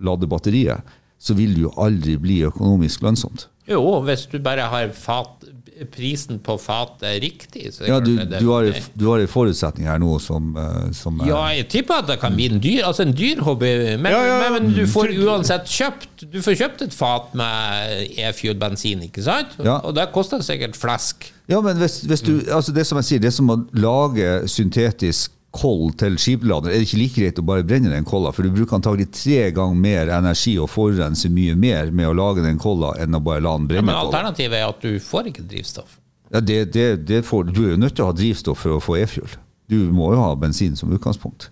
lade 0.00 0.26
batteriet, 0.30 0.82
så 1.20 1.34
vil 1.36 1.54
det 1.54 1.66
jo 1.66 1.72
aldri 1.76 2.16
bli 2.18 2.40
økonomisk 2.48 3.02
lønnsomt. 3.04 3.46
Jo, 3.68 4.00
hvis 4.02 4.24
du 4.32 4.38
bare 4.42 4.64
har 4.72 4.88
fat, 4.96 5.44
prisen 5.86 6.38
på 6.44 6.56
fatet 6.60 7.22
riktig, 7.22 7.70
Ja, 7.86 8.00
du, 8.00 8.16
du 8.16 8.48
har 8.52 8.68
du 8.94 9.06
har 9.08 9.18
en 9.22 9.26
forutsetning 9.30 9.86
her 9.88 9.98
nå 9.98 10.18
som, 10.20 10.50
eh, 10.56 10.90
som 10.92 11.20
er- 11.20 11.26
Ja, 11.30 11.40
jeg 11.56 11.68
tipper 11.68 11.98
at 12.02 12.06
det 12.06 12.18
kan 12.20 12.34
bli 12.36 12.46
en 12.52 12.60
dyr, 12.60 12.84
altså 12.84 13.02
en 13.06 13.12
dyr 13.16 13.40
hobby, 13.40 13.96
men, 13.96 14.12
Ja, 14.12 14.22
ja, 14.24 14.38
ja. 14.44 14.50
men 14.58 14.72
du 14.74 14.84
får 14.86 15.14
uansett 15.24 15.64
kjøpt 15.66 16.30
Du 16.30 16.40
får 16.42 16.56
kjøpt 16.60 16.82
et 16.82 16.92
fat 16.94 17.34
med 17.34 18.08
e-fuel-bensin, 18.18 19.02
ikke 19.08 19.22
sant? 19.24 19.56
Ja. 19.64 19.78
Og 19.84 19.94
det 19.96 20.10
koster 20.12 20.38
sikkert 20.44 20.76
flesk. 20.76 21.32
Ja, 21.48 21.60
men 21.60 21.76
hvis, 21.80 22.00
hvis 22.06 22.20
du, 22.22 22.40
altså 22.52 22.72
det 22.74 22.86
som 22.86 22.98
jeg 23.00 23.04
sier, 23.08 23.18
det 23.24 23.32
som 23.32 23.48
å 23.50 23.56
lage 23.72 24.42
syntetisk 24.46 25.30
koll 25.50 25.90
til 25.98 26.14
skipladeren, 26.22 26.70
er 26.74 26.78
det 26.82 26.86
ikke 26.88 26.98
like 27.00 27.16
greit 27.20 27.38
å 27.42 27.44
bare 27.46 27.64
brenne 27.66 27.90
den 27.90 28.04
kolla, 28.06 28.30
for 28.32 28.46
du 28.46 28.52
bruker 28.54 28.76
antagelig 28.78 29.08
tre 29.16 29.48
ganger 29.56 29.74
mer 29.82 30.12
energi 30.14 30.52
og 30.62 30.68
forurenser 30.70 31.32
mye 31.34 31.56
mer 31.58 31.90
med 31.90 32.06
å 32.06 32.12
lage 32.14 32.44
den 32.44 32.58
kolla 32.62 32.92
enn 33.02 33.16
å 33.18 33.20
bare 33.24 33.42
la 33.42 33.56
den 33.58 33.66
Ja, 33.66 33.72
brenne. 33.74 33.86
men 33.90 33.98
alternativet 33.98 34.60
er 34.60 34.68
at 34.68 34.84
du 34.84 35.00
får 35.02 35.32
ikke 35.32 35.46
drivstoff. 35.50 35.96
Ja, 36.30 36.38
det, 36.40 36.60
det, 36.76 36.88
det 37.10 37.24
får, 37.26 37.50
du 37.50 37.64
er 37.66 37.72
jo 37.74 37.80
nødt 37.82 37.96
til 37.98 38.04
å 38.06 38.12
ha 38.12 38.14
drivstoff 38.14 38.62
for 38.62 38.76
å 38.76 38.82
få 38.84 39.00
e-fuel. 39.02 39.32
Du 39.70 39.78
må 39.94 40.12
jo 40.14 40.20
ha 40.22 40.34
bensin 40.38 40.76
som 40.78 40.92
utgangspunkt. 40.94 41.48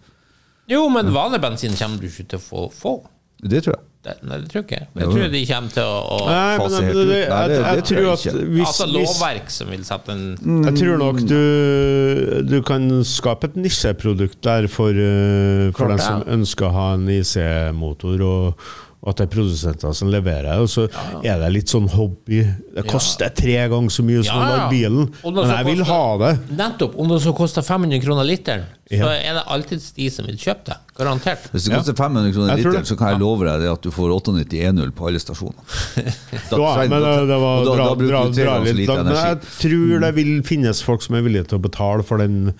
Jo, 0.70 0.84
men 0.92 1.10
vanlig 1.14 1.40
bensin 1.42 1.74
kommer 1.78 1.98
du 1.98 2.06
ikke 2.06 2.28
til 2.30 2.38
å 2.38 2.44
få. 2.44 2.64
få. 2.74 2.92
Det 3.42 3.64
tror 3.64 3.74
jeg. 3.78 3.84
Det, 3.98 4.12
nei, 4.22 4.36
det 4.38 4.50
tror 4.52 4.60
jeg. 4.62 4.64
Ikke 4.64 4.76
jeg. 4.78 4.88
Jeg 4.94 5.08
tror 5.10 5.32
de 5.32 5.40
kommer 5.48 5.72
til 5.74 5.82
å, 5.82 5.94
å 5.98 6.18
Nei, 6.28 6.34
men 6.38 6.60
fase 6.62 6.82
det, 6.84 6.92
det, 6.94 7.16
jeg, 7.18 7.50
jeg, 7.50 7.62
jeg, 7.64 7.84
tror 7.90 8.04
at 8.12 8.26
hvis, 8.38 8.66
Altså 8.68 8.86
lovverk 8.92 9.50
som 9.50 9.72
vil 9.74 9.86
sette 9.88 10.14
en 10.14 10.26
Jeg 10.68 10.74
tror 10.78 11.00
nok 11.02 11.18
du, 11.26 11.40
du 12.46 12.58
kan 12.68 12.86
skape 13.08 13.50
et 13.50 13.56
nisjeprodukt 13.58 14.38
der 14.46 14.68
for, 14.70 14.94
eh, 14.94 15.64
for 15.74 15.90
den 15.90 16.02
som 16.04 16.22
ønsker 16.38 16.68
å 16.68 16.76
ha 16.76 16.86
en 16.94 17.08
IC-motor, 17.10 18.22
og 18.22 18.68
at 19.06 19.14
det 19.20 19.28
er 19.28 19.30
produsenter 19.30 19.92
som 19.94 20.08
leverer. 20.10 20.58
Og 20.58 20.66
så 20.68 20.88
er 21.22 21.38
det 21.38 21.52
litt 21.54 21.70
sånn 21.70 21.86
hobby. 21.92 22.40
Det 22.74 22.82
koster 22.90 23.30
tre 23.30 23.54
ganger 23.70 23.92
så 23.94 24.02
mye 24.02 24.24
som 24.26 24.34
å 24.36 24.40
Ja, 24.42 24.48
ja. 24.48 24.56
lage 24.56 24.70
bilen, 24.72 25.04
men 25.22 25.52
jeg 25.52 25.64
vil 25.68 25.78
koster- 25.78 25.92
ha 25.92 26.16
det. 26.18 26.32
Nettopp. 26.58 26.96
Om 26.98 27.08
det 27.08 27.20
så 27.22 27.32
koster 27.36 27.62
500 27.62 28.00
kroner 28.02 28.24
literen, 28.26 28.64
så 28.90 28.98
Ja. 28.98 29.12
er 29.14 29.34
det 29.38 29.44
alltid 29.46 29.82
de 29.94 30.08
som 30.10 30.26
vil 30.26 30.36
kjøpe 30.36 30.64
det. 30.66 30.76
Garantert. 30.98 31.46
Hvis 31.52 31.64
det 31.68 31.74
koster 31.76 31.94
500 31.94 32.32
kroner 32.34 32.56
literen, 32.58 32.84
så 32.84 32.96
kan 32.98 33.08
jeg 33.14 33.20
love 33.20 33.44
deg 33.46 33.60
det 33.60 33.70
at 33.70 33.82
du 33.82 33.90
får 33.90 34.10
98 34.10 34.58
E0 34.66 34.90
på 34.92 35.06
alle 35.06 35.18
stasjoner. 35.22 35.62
Da 36.50 36.56
Ja, 36.58 36.76
men 36.88 36.90
da- 36.90 37.20
det, 37.20 37.28
det 37.28 37.38
var 37.40 37.64
da- 37.64 37.76
dra, 37.76 37.84
da 37.88 37.94
bruker 37.94 38.10
dra, 38.10 38.24
du 38.26 38.32
tre 38.34 38.44
dra 38.44 38.50
ganger 38.58 38.66
så 38.66 38.74
litt 38.74 38.76
lite 38.88 38.98
energi 38.98 39.14
Men 39.14 39.28
jeg 39.28 39.40
tror 39.62 40.00
det 40.00 40.14
vil 40.16 40.42
finnes 40.42 40.82
folk 40.82 41.02
som 41.02 41.14
er 41.14 41.22
villige 41.22 41.46
til 41.48 41.58
å 41.58 41.62
betale 41.62 42.02
for 42.04 42.18
den 42.18 42.52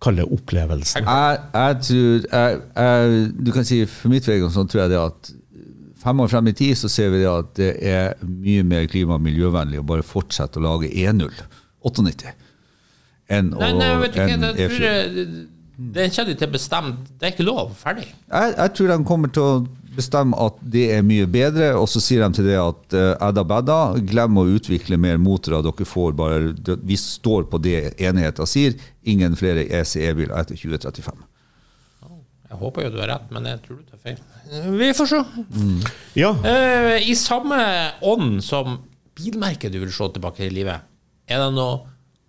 kalde 0.00 0.24
opplevelsen. 0.28 1.04
Jeg, 1.04 1.38
jeg 1.54 1.76
tror 1.80 2.26
jeg, 2.32 2.60
jeg, 2.76 3.44
Du 3.44 3.52
kan 3.52 3.64
si 3.64 3.84
for 3.86 4.08
mitt 4.08 4.24
vedkommende 4.24 4.52
så 4.52 4.64
tror 4.68 4.80
jeg 4.82 4.90
det 4.90 4.98
at 5.00 5.32
fem 6.04 6.20
år 6.20 6.32
frem 6.32 6.50
i 6.50 6.56
tid 6.56 6.78
så 6.78 6.90
ser 6.92 7.12
vi 7.14 7.22
det 7.22 7.30
at 7.30 7.52
det 7.58 7.72
er 7.80 8.16
mye 8.22 8.64
mer 8.66 8.88
klima- 8.90 9.18
og 9.18 9.24
miljøvennlig 9.24 9.80
å 9.80 9.86
bare 9.88 10.06
fortsette 10.06 10.60
å 10.60 10.66
lage 10.66 10.92
E0 10.92 11.30
98 11.84 12.34
enn 13.32 13.54
å 13.56 13.62
Nei, 13.62 13.72
nei, 13.78 13.90
vet 14.02 14.14
du 14.14 14.20
hva, 14.20 14.28
jeg 14.28 14.40
det 14.40 14.68
tror 14.68 14.84
E4. 14.84 14.90
jeg 14.90 15.46
Det 15.74 16.08
kommer 16.14 16.36
til 16.38 16.46
å 16.46 16.52
bestemme. 16.52 16.90
Det 17.18 17.26
er 17.26 17.32
ikke 17.32 17.46
lov. 17.48 17.72
Ferdig. 17.74 18.04
Jeg, 18.06 18.52
jeg 18.54 18.72
tror 18.76 18.92
de 18.92 18.98
kommer 19.08 19.32
til 19.34 19.42
å 19.42 19.54
bestemme 19.94 20.38
at 20.42 20.58
det 20.74 20.84
er 20.94 21.04
mye 21.06 21.26
bedre, 21.30 21.72
og 21.78 21.88
så 21.90 22.02
sier 22.02 22.22
de 22.24 22.38
til 22.38 22.48
det 22.48 22.56
at 22.60 22.96
uh, 22.96 23.28
edda 23.28 23.44
bedda, 23.46 23.78
glem 24.06 24.38
å 24.38 24.46
utvikle 24.54 24.98
mer 25.00 25.20
motorer. 25.22 25.64
Dere 25.66 25.86
får 25.88 26.16
bare, 26.18 26.78
Vi 26.82 26.98
står 27.00 27.48
på 27.50 27.60
det 27.62 27.94
enigheten 27.98 28.50
sier. 28.50 28.76
Ingen 29.02 29.38
flere 29.38 29.66
ECE-biler 29.80 30.34
etter 30.38 30.58
2035. 30.58 31.24
Jeg 32.54 32.60
håper 32.62 32.84
jo 32.86 32.90
du 32.94 33.00
har 33.02 33.08
rett, 33.10 33.30
men 33.34 33.46
jeg 33.50 33.60
tror 33.64 33.80
du 33.80 33.88
tar 33.90 33.98
feil. 34.04 34.18
Vi 34.80 34.90
får 34.94 35.08
se. 35.10 35.20
Ja, 36.20 36.30
Uh, 36.38 36.96
I 37.02 37.14
samme 37.18 37.58
ånd 38.06 38.38
som 38.46 38.78
bilmerket 39.18 39.74
du 39.74 39.80
vil 39.82 39.92
se 39.94 40.06
tilbake 40.14 40.46
i 40.46 40.52
livet, 40.54 40.86
er 41.30 41.40
det 41.42 41.50
noe 41.56 41.82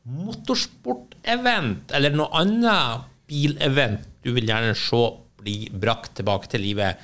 motorsportevent 0.05 1.93
eller 1.97 2.13
noe 2.15 2.29
annet 2.37 3.05
bilevent 3.29 4.05
du 4.25 4.31
vil 4.35 4.47
gjerne 4.49 4.73
se 4.77 5.01
bli 5.41 5.57
brakt 5.73 6.15
tilbake 6.19 6.49
til 6.51 6.63
livet? 6.65 7.01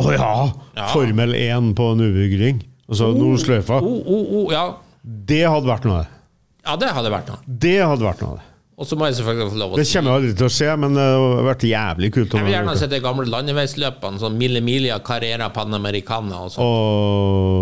Å 0.00 0.12
ja. 0.14 0.28
Ja. 0.76 0.86
Formel 0.94 1.34
1 1.36 1.74
på 1.76 1.90
Nubygring. 1.98 2.62
Altså 2.90 3.10
Nordsløyfa. 3.14 3.80
Oh, 3.84 4.00
oh, 4.08 4.30
oh, 4.40 4.52
ja. 4.52 4.64
Det 5.04 5.42
hadde 5.44 5.68
vært 5.68 5.88
noe. 5.88 6.04
ja, 6.64 6.76
det 6.80 6.88
hadde 6.96 7.12
vært 7.12 7.28
noe. 7.32 7.42
Det 7.46 7.76
hadde 7.84 8.04
vært 8.06 8.24
noe. 8.24 8.40
Og 8.80 8.88
så 8.88 8.96
må 8.96 9.10
jeg 9.10 9.18
selvfølgelig 9.18 9.52
få 9.52 9.58
lov 9.60 9.74
å 9.74 9.76
Det 9.76 9.84
kommer 9.90 10.14
aldri 10.16 10.30
til 10.38 10.46
å 10.46 10.52
skje, 10.56 10.70
men 10.80 10.94
det 10.96 11.02
hadde 11.04 11.42
vært 11.44 11.64
jævlig 11.68 12.08
kult. 12.14 12.36
Jeg 12.38 12.46
vil 12.46 12.54
gjerne 12.54 12.76
se 12.80 12.88
de 12.88 13.00
gamle 13.04 13.26
landeveisløpene, 13.28 14.20
sånn 14.22 14.38
Mille 14.40 14.62
Milia, 14.64 14.96
Carrera 15.04 15.50
Panamericana 15.52 16.40
og 16.46 16.54
sånn. 16.54 16.64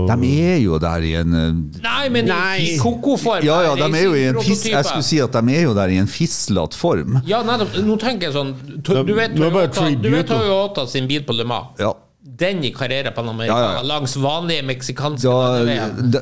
sånn. 0.07 0.23
De 0.23 0.31
er 0.47 0.61
jo 0.62 0.79
der 0.83 1.09
i 1.09 1.12
en 1.19 1.35
eh, 1.35 1.83
Nei, 1.83 2.05
men 2.14 2.31
Nei. 2.31 2.55
i 2.62 2.79
koko-form. 2.79 3.43
Ja, 3.49 3.59
ja, 3.66 3.75
de 3.81 3.91
er 3.91 4.07
jo 4.07 4.14
i 4.14 4.25
en 4.31 4.39
fis, 4.47 4.62
jeg 4.71 4.87
skulle 4.87 5.07
si 5.11 5.19
at 5.25 5.35
de 5.35 5.59
er 5.59 5.66
jo 5.66 5.75
der 5.75 5.91
i 5.97 5.99
en 5.99 6.11
fislete 6.11 6.79
form. 6.79 7.19
Ja, 7.27 7.43
nei, 7.43 7.59
Nå 7.83 7.99
tenker 7.99 8.29
jeg 8.29 8.37
sånn 8.39 8.55
Du 8.79 9.14
vet 9.16 9.35
Toyota, 9.35 9.89
du 9.99 10.12
vet. 10.14 10.29
Toyota 10.31 10.87
sin 10.87 11.11
bil 11.11 11.27
på 11.27 11.35
Le 11.35 11.47
Mans. 11.49 11.75
Ja. 11.83 11.97
Den 12.39 12.64
i 12.64 12.70
Carrera 12.74 13.11
Panamericana 13.11 13.61
Ja, 13.61 13.72
ja, 13.79 13.83
langs 13.83 14.16
vanlige 14.20 14.62
meksikanske 14.62 15.29
Da, 15.29 15.64
da, 16.12 16.20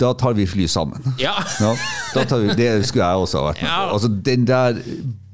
da 0.00 0.12
tar 0.18 0.32
vi 0.34 0.46
fly 0.46 0.66
sammen. 0.66 1.14
Ja. 1.20 1.32
Ja, 1.60 1.76
da 2.14 2.24
tar 2.24 2.38
vi, 2.42 2.48
det 2.58 2.86
skulle 2.88 3.04
jeg 3.06 3.16
også 3.26 3.38
ha 3.38 3.44
vært 3.52 3.62
med 3.62 3.70
Ja. 3.70 3.76
på. 3.88 3.94
Altså, 3.94 4.08
den 4.24 4.46
der 4.46 4.80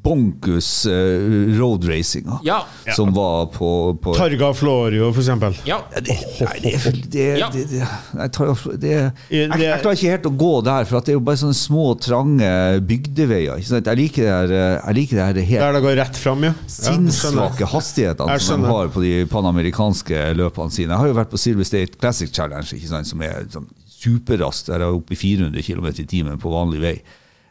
bonkus 0.02 0.86
uh, 0.86 1.58
roadracinga 1.58 2.38
Ja. 2.46 2.66
som 2.96 3.12
var 3.14 3.46
på, 3.52 3.98
på 4.02 4.14
Targa 4.16 4.52
Florio, 4.54 5.10
for 5.12 5.20
eksempel. 5.20 5.56
Ja. 5.68 5.80
Det, 5.94 6.16
nei, 6.40 6.60
det, 6.64 6.72
det, 7.12 7.26
Ja. 7.38 7.50
det, 7.52 7.64
det, 7.70 7.80
jeg, 7.80 8.78
det 8.80 8.92
jeg, 8.94 9.60
jeg 9.60 9.82
klarer 9.82 9.98
ikke 9.98 10.14
helt 10.14 10.28
å 10.30 10.34
gå 10.40 10.52
der, 10.66 10.88
for 10.88 11.00
at 11.00 11.08
det 11.08 11.14
er 11.14 11.18
jo 11.18 11.24
bare 11.26 11.40
sånne 11.42 11.58
små, 11.58 11.84
trange 12.00 12.50
bygdeveier. 12.88 13.60
Ikke 13.60 13.72
sant? 13.74 13.90
Jeg 13.92 14.00
liker 14.00 14.24
det 14.26 14.32
her, 14.32 14.54
eh, 14.56 14.78
jeg 14.78 14.98
liker 15.00 15.20
det 15.20 15.26
her 15.28 15.40
helt 15.52 15.64
Der 15.66 15.76
det 15.76 15.84
går 15.86 15.98
rett 16.00 16.20
fram, 16.22 16.48
ja. 16.48 16.54
ja 16.56 16.74
sinnssvake 16.78 17.68
hastighetene 17.74 18.38
som 18.40 18.64
de 18.64 18.72
har 18.72 18.90
på 18.94 19.04
de 19.04 19.14
panamerikanske 19.30 20.24
løpene 20.38 20.72
sine. 20.74 20.94
Jeg 20.94 21.02
har 21.04 21.12
jo 21.12 21.18
vært 21.20 21.32
på 21.32 21.40
Silver 21.40 21.68
State 21.68 22.00
Classic 22.00 22.32
Challenge, 22.32 22.68
ikke 22.76 22.90
sant, 22.90 23.08
som 23.10 23.22
er 23.26 23.44
sånn 23.52 23.68
superraskt. 24.00 24.70
Der 24.70 24.80
er 24.80 24.88
jeg 24.88 25.00
oppe 25.02 25.16
i 25.16 25.20
400 25.20 25.64
km 25.66 25.90
i 25.92 26.06
timen 26.08 26.40
på 26.40 26.52
vanlig 26.52 26.80
vei. 26.82 26.96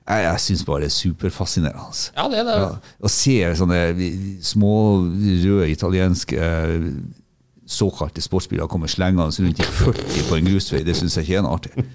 Jeg, 0.10 0.26
jeg 0.26 0.42
syns 0.42 0.66
bare 0.66 0.82
det 0.84 0.90
er 0.90 0.96
superfascinerende. 0.96 2.04
ja, 2.18 2.28
det 2.32 2.40
er 2.42 2.48
det. 2.48 2.58
Ja, 2.64 2.70
å 3.06 3.12
se 3.14 3.38
sånne 3.60 3.80
små, 4.42 4.74
røde 5.46 5.70
italienske 5.70 6.40
eh, 6.42 6.88
såkalte 7.70 8.22
sportsbiler 8.26 8.66
komme 8.72 8.90
slengende 8.90 9.30
rundt 9.30 9.62
i 9.62 9.68
40 9.84 10.30
på 10.30 10.40
en 10.40 10.48
grusvei, 10.50 10.82
det 10.88 10.96
syns 10.98 11.20
jeg 11.20 11.28
ikke 11.28 11.38
er 11.38 11.46
noe 11.46 11.60
artig. 11.60 11.86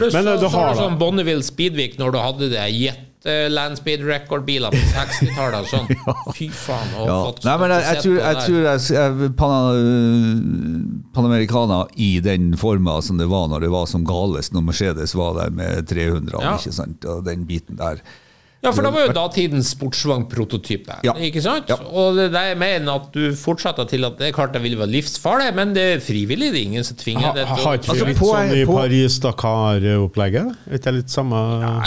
Pluss 0.00 0.16
Men, 0.16 0.32
eh, 0.32 0.40
så, 0.42 0.50
så 0.50 0.64
sånn 0.80 0.98
Bonneville 0.98 1.46
Speedweek 1.46 1.94
når 2.00 2.16
du 2.16 2.18
hadde 2.18 2.50
det 2.56 2.64
Jet 2.74 3.03
eh, 3.24 3.46
Landspeed-record-biler 3.52 4.74
på 4.74 4.82
60-tallet 4.92 5.60
og 5.60 5.70
sånn. 5.70 5.88
Fy 6.36 6.48
faen. 6.54 6.92
Ja. 6.98 7.18
fått 7.28 7.44
Nei, 7.46 7.56
men 7.62 7.74
jeg, 7.74 7.86
jeg, 7.88 8.02
tror, 8.04 8.18
jeg 8.20 8.42
tror 8.44 8.60
jeg, 8.68 8.82
jeg, 8.98 9.30
Pana, 9.38 9.62
Panamericana 11.14 11.80
i 11.96 12.10
den 12.24 12.52
forma 12.60 12.98
som 13.04 13.20
det 13.20 13.28
var 13.30 13.48
når 13.52 13.66
det 13.66 13.72
var 13.74 13.88
som 13.90 14.04
galest, 14.08 14.54
når 14.54 14.68
Mercedes 14.68 15.16
var 15.18 15.38
der 15.40 15.54
med 15.54 15.88
300, 15.90 16.36
Ja. 16.42 16.56
ikke 16.58 16.74
sant, 16.74 17.04
og 17.08 17.24
den 17.28 17.46
biten 17.48 17.80
der. 17.80 18.02
Ja, 18.64 18.70
for 18.72 18.82
da 18.86 18.90
var 18.90 19.06
jo 19.06 19.12
datidens 19.12 19.70
sportsvognprototype. 19.74 20.96
Ja. 21.04 21.12
Ikke 21.20 21.42
sant? 21.44 21.68
Ja. 21.68 21.76
Og 21.84 22.16
det 22.16 22.30
er 22.30 22.32
det 22.34 22.44
jeg 22.48 22.58
mener 22.62 22.94
at 23.00 23.10
du 23.12 23.34
fortsetter 23.36 23.84
til 23.90 24.04
at 24.08 24.16
det 24.18 24.28
er 24.30 24.32
klart 24.36 24.52
det 24.56 24.62
vil 24.64 24.76
være 24.80 24.88
livsfarlig, 24.94 25.50
men 25.54 25.74
det 25.76 25.84
er 25.96 26.00
frivillig. 26.04 26.48
Det 26.54 26.60
er 26.62 26.66
ingen 26.70 26.84
som 26.88 26.96
tvinger 26.96 27.28
Ha- 27.28 27.34
det 27.36 27.46
til 27.46 27.64
Har 27.64 27.74
ikke 27.78 27.90
Altså, 27.92 28.04
vi 28.04 28.12
litt 28.14 28.18
på- 28.22 28.32
sånn 28.32 28.54
i 28.56 28.64
Paris-Dakar-opplegget? 28.64 30.54
Er 30.70 30.78
ikke 30.78 30.84
det 30.90 30.94
litt 30.94 31.10
samme 31.12 31.36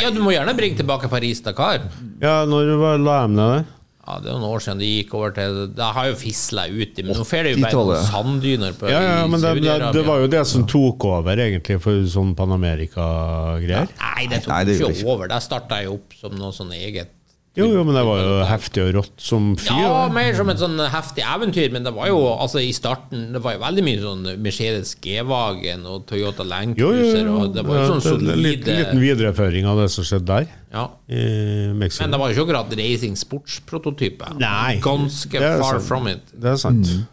Ja, 0.02 0.10
du 0.14 0.22
må 0.22 0.32
gjerne 0.36 0.56
bringe 0.58 0.78
tilbake 0.78 1.10
Paris-Dakar. 1.10 1.88
Ja, 2.22 2.46
når 2.46 2.78
var- 2.80 2.98
la 2.98 3.28
de 3.28 3.34
ned 3.34 3.56
det? 3.58 3.66
Ja, 4.08 4.22
det 4.24 4.30
er 4.32 4.38
noen 4.40 4.48
år 4.56 4.62
siden 4.64 4.80
de 4.80 4.88
gikk 4.88 5.10
over 5.18 5.34
til 5.36 5.58
Det 5.76 5.88
har 5.98 6.06
jo 6.08 6.14
fisla 6.16 6.64
ut, 6.72 7.02
men 7.04 7.12
nå 7.12 7.26
får 7.28 7.50
det 7.50 7.52
jo 7.58 7.64
bare 7.66 7.98
sanddyner 8.08 8.78
på 8.80 8.88
Ja, 8.88 9.02
ja, 9.04 9.26
men 9.28 9.44
det, 9.44 9.52
det, 9.66 9.76
det 9.98 10.04
var 10.08 10.24
jo 10.24 10.30
det 10.32 10.44
som 10.48 10.64
tok 10.70 11.04
over, 11.10 11.42
egentlig, 11.44 11.76
for 11.84 12.08
sånn 12.08 12.32
Pan-Amerika-greier. 12.38 13.92
Nei, 14.00 14.30
det 14.32 14.46
tok 14.46 14.54
Nei, 14.54 14.62
det 14.70 14.78
ikke 14.80 15.04
over. 15.04 15.28
Der 15.28 15.44
starta 15.44 15.82
jeg 15.84 15.92
opp 15.92 16.16
som 16.16 16.40
noe 16.40 16.56
sånn 16.56 16.72
eget 16.78 17.17
Jo, 17.58 17.68
jo, 17.74 17.82
men 17.88 17.96
det 17.98 18.04
var 18.06 18.20
jo 18.22 18.34
heftig 18.46 18.84
og 18.84 18.92
rått 19.00 19.24
som 19.24 19.48
fyr. 19.58 19.80
Ja, 19.82 20.04
mer 20.14 20.36
som 20.38 20.52
et 20.54 20.62
sånn 20.62 20.78
heftig 20.94 21.26
eventyr, 21.26 21.72
men 21.74 21.88
det 21.88 21.94
var 21.96 22.12
jo 22.12 22.20
altså 22.36 22.62
i 22.62 22.70
starten 22.76 23.32
Det 23.34 23.42
var 23.42 23.56
jo 23.56 23.64
veldig 23.64 23.86
mye 23.88 24.02
sånn 24.04 24.30
Mercedes 24.46 24.94
G-Wagen 25.02 25.88
og 25.90 26.06
Toyota 26.10 26.46
Land 26.46 26.78
Jo, 26.78 26.92
jo, 26.94 27.08
Cruiser, 27.08 27.26
jo. 27.26 27.40
og 27.42 27.58
det 27.58 27.66
var 27.66 27.82
jo 27.82 27.90
sånn 27.90 27.98
er 27.98 28.04
en 28.04 28.08
solide 28.08 28.38
liten, 28.46 28.80
liten 28.84 29.02
videreføring 29.02 29.70
av 29.70 29.82
det 29.82 29.90
som 29.96 30.06
skjedde 30.06 30.30
der, 30.30 30.48
ja. 30.76 30.86
i 31.10 31.26
Men 31.74 32.14
det 32.14 32.22
var 32.22 32.30
jo 32.30 32.38
ikke 32.38 32.48
akkurat 32.48 32.78
racing 32.78 33.18
sportsprototype. 33.18 34.34
Ganske 34.84 35.42
far 35.42 35.80
sant. 35.80 35.88
from 35.88 36.10
it. 36.14 36.34
Det 36.34 36.54
er 36.54 36.60
sant. 36.62 36.86
Mm. 36.86 37.06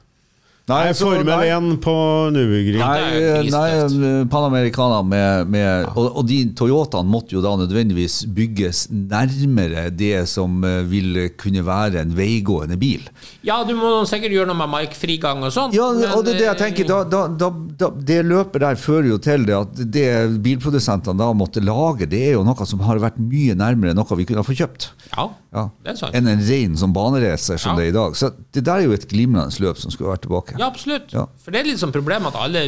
Nei, 0.66 0.92
så- 0.96 1.10
Formel 1.12 1.28
1 1.44 1.76
på 1.84 1.94
Nürburgring. 2.32 2.80
Nei, 2.80 3.50
nei. 3.52 4.24
Panamericana 4.32 5.02
med, 5.04 5.48
med 5.52 5.90
og, 5.94 6.16
og 6.16 6.26
de 6.26 6.38
Toyotaene 6.56 7.08
måtte 7.10 7.36
jo 7.36 7.42
da 7.44 7.52
nødvendigvis 7.60 8.22
bygges 8.34 8.86
nærmere 8.90 9.90
det 9.94 10.26
som 10.30 10.62
vil 10.88 11.04
ville 11.04 11.28
kunne 11.40 11.62
være 11.66 12.00
en 12.04 12.12
veigående 12.16 12.76
bil. 12.80 13.02
Ja, 13.44 13.58
du 13.66 13.74
må 13.76 13.90
sikkert 14.08 14.32
gjøre 14.34 14.48
noe 14.50 14.58
med 14.58 14.70
markfrigang 14.72 15.42
og 15.44 15.52
sånn. 15.54 15.74
Ja, 15.76 15.90
og 16.14 16.24
det 16.24 16.36
er 16.36 16.38
det 16.38 16.46
jeg 16.46 16.54
eh, 16.54 16.60
tenker 16.62 16.88
da, 16.88 16.98
da, 17.04 17.22
da, 17.28 17.50
da, 17.82 17.90
Det 18.08 18.20
løpet 18.26 18.64
der 18.64 18.78
fører 18.80 19.08
jo 19.12 19.18
til 19.22 19.44
det 19.48 19.56
at 19.58 19.82
det 19.94 20.06
bilprodusentene 20.44 21.18
da 21.20 21.30
måtte 21.36 21.62
lage, 21.64 22.08
det 22.10 22.22
er 22.30 22.36
jo 22.38 22.44
noe 22.46 22.68
som 22.68 22.82
har 22.86 23.00
vært 23.02 23.18
mye 23.20 23.56
nærmere 23.58 23.94
noe 23.96 24.16
vi 24.18 24.26
kunne 24.28 24.40
ha 24.42 24.46
fått 24.46 24.60
kjøpt. 24.62 24.88
Ja, 25.14 25.28
Ja. 25.54 25.68
det 25.84 25.92
er 25.92 25.98
sant. 26.00 26.14
Enn 26.18 26.26
en 26.30 26.40
ren 26.42 26.76
som 26.80 26.92
baneracer 26.94 27.58
som 27.60 27.74
Ja. 27.74 27.76
det 27.76 27.84
er 27.86 27.92
i 27.92 27.96
dag. 27.98 28.16
Så 28.18 28.32
det 28.52 28.64
der 28.64 28.80
er 28.80 28.86
jo 28.88 28.92
et 28.96 29.08
glimrende 29.08 29.60
løp 29.60 29.78
som 29.78 29.90
skulle 29.90 30.10
vært 30.14 30.24
tilbake. 30.26 30.53
Ja, 30.58 30.66
absolutt. 30.68 31.12
Ja. 31.14 31.24
For 31.42 31.54
det 31.54 31.60
er 31.62 31.68
litt 31.70 31.80
sånn 31.82 31.92
problem 31.94 32.28
at 32.30 32.36
alle 32.38 32.64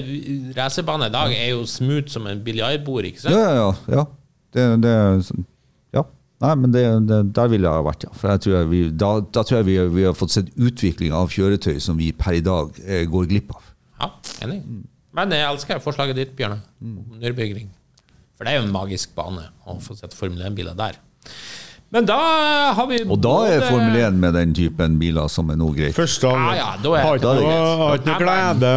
racerbaner 0.56 1.10
i 1.10 1.14
dag 1.14 1.34
er 1.36 1.50
jo 1.52 1.66
smooth 1.70 2.08
som 2.12 2.26
en 2.30 2.40
biljardbord, 2.46 3.06
ikke 3.10 3.22
sant? 3.24 3.34
Ja, 3.36 3.44
ja, 3.54 3.68
ja. 3.68 4.00
ja. 4.00 4.06
Det, 4.56 4.64
det, 4.84 4.94
sånn- 5.28 5.46
ja. 5.94 6.02
Nei, 6.44 6.52
men 6.62 6.72
det, 6.74 6.82
det, 7.08 7.20
der 7.36 7.48
ville 7.52 7.70
jeg 7.72 7.86
vært, 7.86 8.06
ja. 8.08 8.12
For 8.16 8.32
jeg 8.34 8.44
tror 8.44 8.56
jeg 8.58 8.68
vi, 8.72 8.82
da, 9.04 9.10
da 9.38 9.44
tror 9.46 9.60
jeg 9.60 9.68
vi, 9.70 9.76
vi 10.00 10.04
har 10.08 10.16
fått 10.18 10.34
sett 10.36 10.50
utvikling 10.56 11.14
av 11.16 11.32
kjøretøy 11.32 11.78
som 11.80 11.96
vi 12.00 12.10
per 12.16 12.36
i 12.38 12.44
dag 12.44 12.76
eh, 12.84 13.04
går 13.08 13.28
glipp 13.30 13.54
av. 13.56 13.70
Ja, 14.00 14.10
enig. 14.44 14.60
Men 15.16 15.32
jeg 15.32 15.46
elsker 15.48 15.80
forslaget 15.80 16.18
ditt, 16.18 16.34
Bjørne. 16.36 16.58
Mm. 16.84 16.96
om 17.00 17.20
Nürburgring. 17.22 17.70
For 18.36 18.44
det 18.44 18.52
er 18.52 18.58
jo 18.60 18.66
en 18.66 18.74
magisk 18.74 19.14
bane 19.16 19.46
å 19.64 19.78
få 19.80 19.94
sett 19.96 20.12
Formel 20.16 20.42
1-biler 20.44 20.76
der. 20.76 20.98
Men 21.94 22.04
da 22.08 22.16
har 22.74 22.86
vi 22.90 22.98
Og 23.06 23.20
da 23.22 23.34
er 23.46 23.60
Formel 23.70 23.94
1 23.96 24.16
med 24.18 24.34
den 24.34 24.52
typen 24.54 24.98
biler 24.98 25.28
som 25.30 25.50
er 25.50 25.56
noe 25.60 25.72
greit. 25.76 25.94
Første 25.94 26.26
Ja, 26.26 26.34
andre. 26.34 26.56
ja, 26.56 26.76
da 26.82 26.94
er- 26.96 27.02
har 27.06 27.16
ikke 27.16 27.22
da 27.22 27.32
er 27.32 27.40
noe, 27.40 27.76
har 27.88 27.98
ikke 27.98 28.06
noe 28.06 28.18
glede 28.24 28.72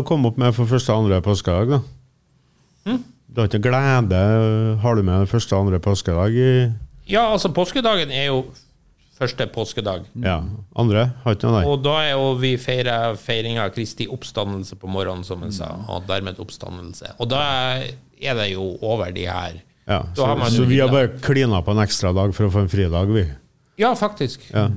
å 0.00 0.04
komme 0.08 0.26
opp 0.26 0.38
med 0.38 0.54
for 0.54 0.64
første 0.66 0.92
andre 0.96 1.20
påskedag, 1.20 1.68
da? 1.70 1.80
Hm? 2.86 3.04
Du 3.32 3.40
har 3.42 3.48
ikke 3.48 3.60
glede 3.62 4.78
Har 4.80 4.94
du 4.96 5.02
med 5.02 5.28
første 5.28 5.52
andre 5.56 5.78
påskedag 5.78 6.32
i 6.34 6.72
Ja, 7.08 7.30
altså 7.32 7.48
påskedagen 7.52 8.10
er 8.10 8.26
jo 8.26 8.44
første 9.20 9.46
påskedag. 9.52 10.04
Ja. 10.16 10.40
Andre? 10.76 11.12
Har 11.24 11.34
ikke 11.34 11.42
noe 11.50 11.60
der? 11.60 11.68
Og 11.68 11.82
da 11.82 11.96
er 12.06 12.10
jo 12.12 12.34
vi 12.40 12.56
feirer 12.56 13.16
feiringa 13.16 13.64
av 13.66 13.70
Kristi 13.74 14.06
oppstandelse 14.08 14.76
på 14.76 14.88
morgenen, 14.88 15.24
som 15.24 15.42
han 15.42 15.52
sa, 15.52 15.66
Mm. 15.76 15.88
og 15.90 16.06
dermed 16.06 16.36
oppstandelse. 16.38 17.12
Og 17.20 17.28
da 17.28 17.82
er 18.22 18.34
det 18.34 18.52
jo 18.52 18.78
over 18.80 19.10
de 19.12 19.26
her 19.26 19.60
Ja, 19.90 20.04
så, 20.14 20.26
har 20.26 20.36
man 20.38 20.52
så 20.54 20.64
vi 20.70 20.78
har 20.78 20.90
bare 20.92 21.08
klina 21.18 21.62
på 21.66 21.74
en 21.74 21.82
ekstra 21.82 22.12
dag 22.14 22.30
for 22.36 22.46
å 22.46 22.52
få 22.54 22.62
en 22.62 22.70
fridag, 22.70 23.10
vi. 23.10 23.24
Ja, 23.80 23.90
faktisk. 23.98 24.44
Ja. 24.52 24.68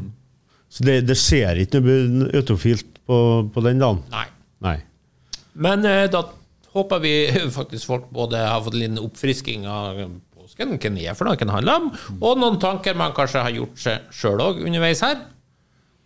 Så 0.73 0.85
det, 0.87 1.03
det 1.05 1.19
ser 1.21 1.59
ikke 1.61 1.83
noe 1.83 2.31
autofilt 2.33 2.87
på, 3.05 3.17
på 3.53 3.63
den 3.65 3.83
dagen? 3.83 4.01
Nei. 4.09 4.25
Nei. 4.65 4.77
Men 5.53 5.85
eh, 5.85 6.07
da 6.09 6.23
håper 6.73 7.03
vi 7.03 7.13
faktisk 7.59 7.91
folk 7.91 8.09
både 8.15 8.41
har 8.41 8.63
fått 8.65 8.79
liten 8.79 8.97
oppfrisking 9.01 9.67
av 9.69 10.01
påsken, 10.33 10.73
hva 10.73 10.81
den 10.81 10.97
er 11.03 11.19
for 11.19 11.29
noe 11.29 11.37
den 11.37 11.53
handler 11.53 11.83
om, 11.83 11.91
og 12.17 12.41
noen 12.41 12.57
tanker 12.63 12.97
man 12.97 13.13
kanskje 13.13 13.45
har 13.45 13.53
gjort 13.53 13.85
seg 13.85 14.09
sjøl 14.15 14.41
òg 14.41 14.63
underveis 14.65 15.05
her. 15.05 15.21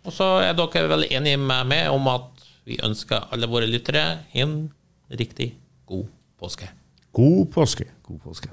Og 0.04 0.14
så 0.14 0.28
er 0.44 0.52
dere 0.56 0.88
vel 0.92 1.08
enige 1.08 1.40
med 1.40 1.72
meg 1.72 1.88
om 1.92 2.12
at 2.12 2.44
vi 2.68 2.76
ønsker 2.84 3.32
alle 3.32 3.48
våre 3.48 3.68
lyttere 3.68 4.04
en 4.36 4.58
riktig 5.08 5.54
god 5.88 6.06
påske. 6.36 6.68
God 7.16 7.48
påske. 7.56 7.88
God 8.04 8.20
påske. 8.20 8.52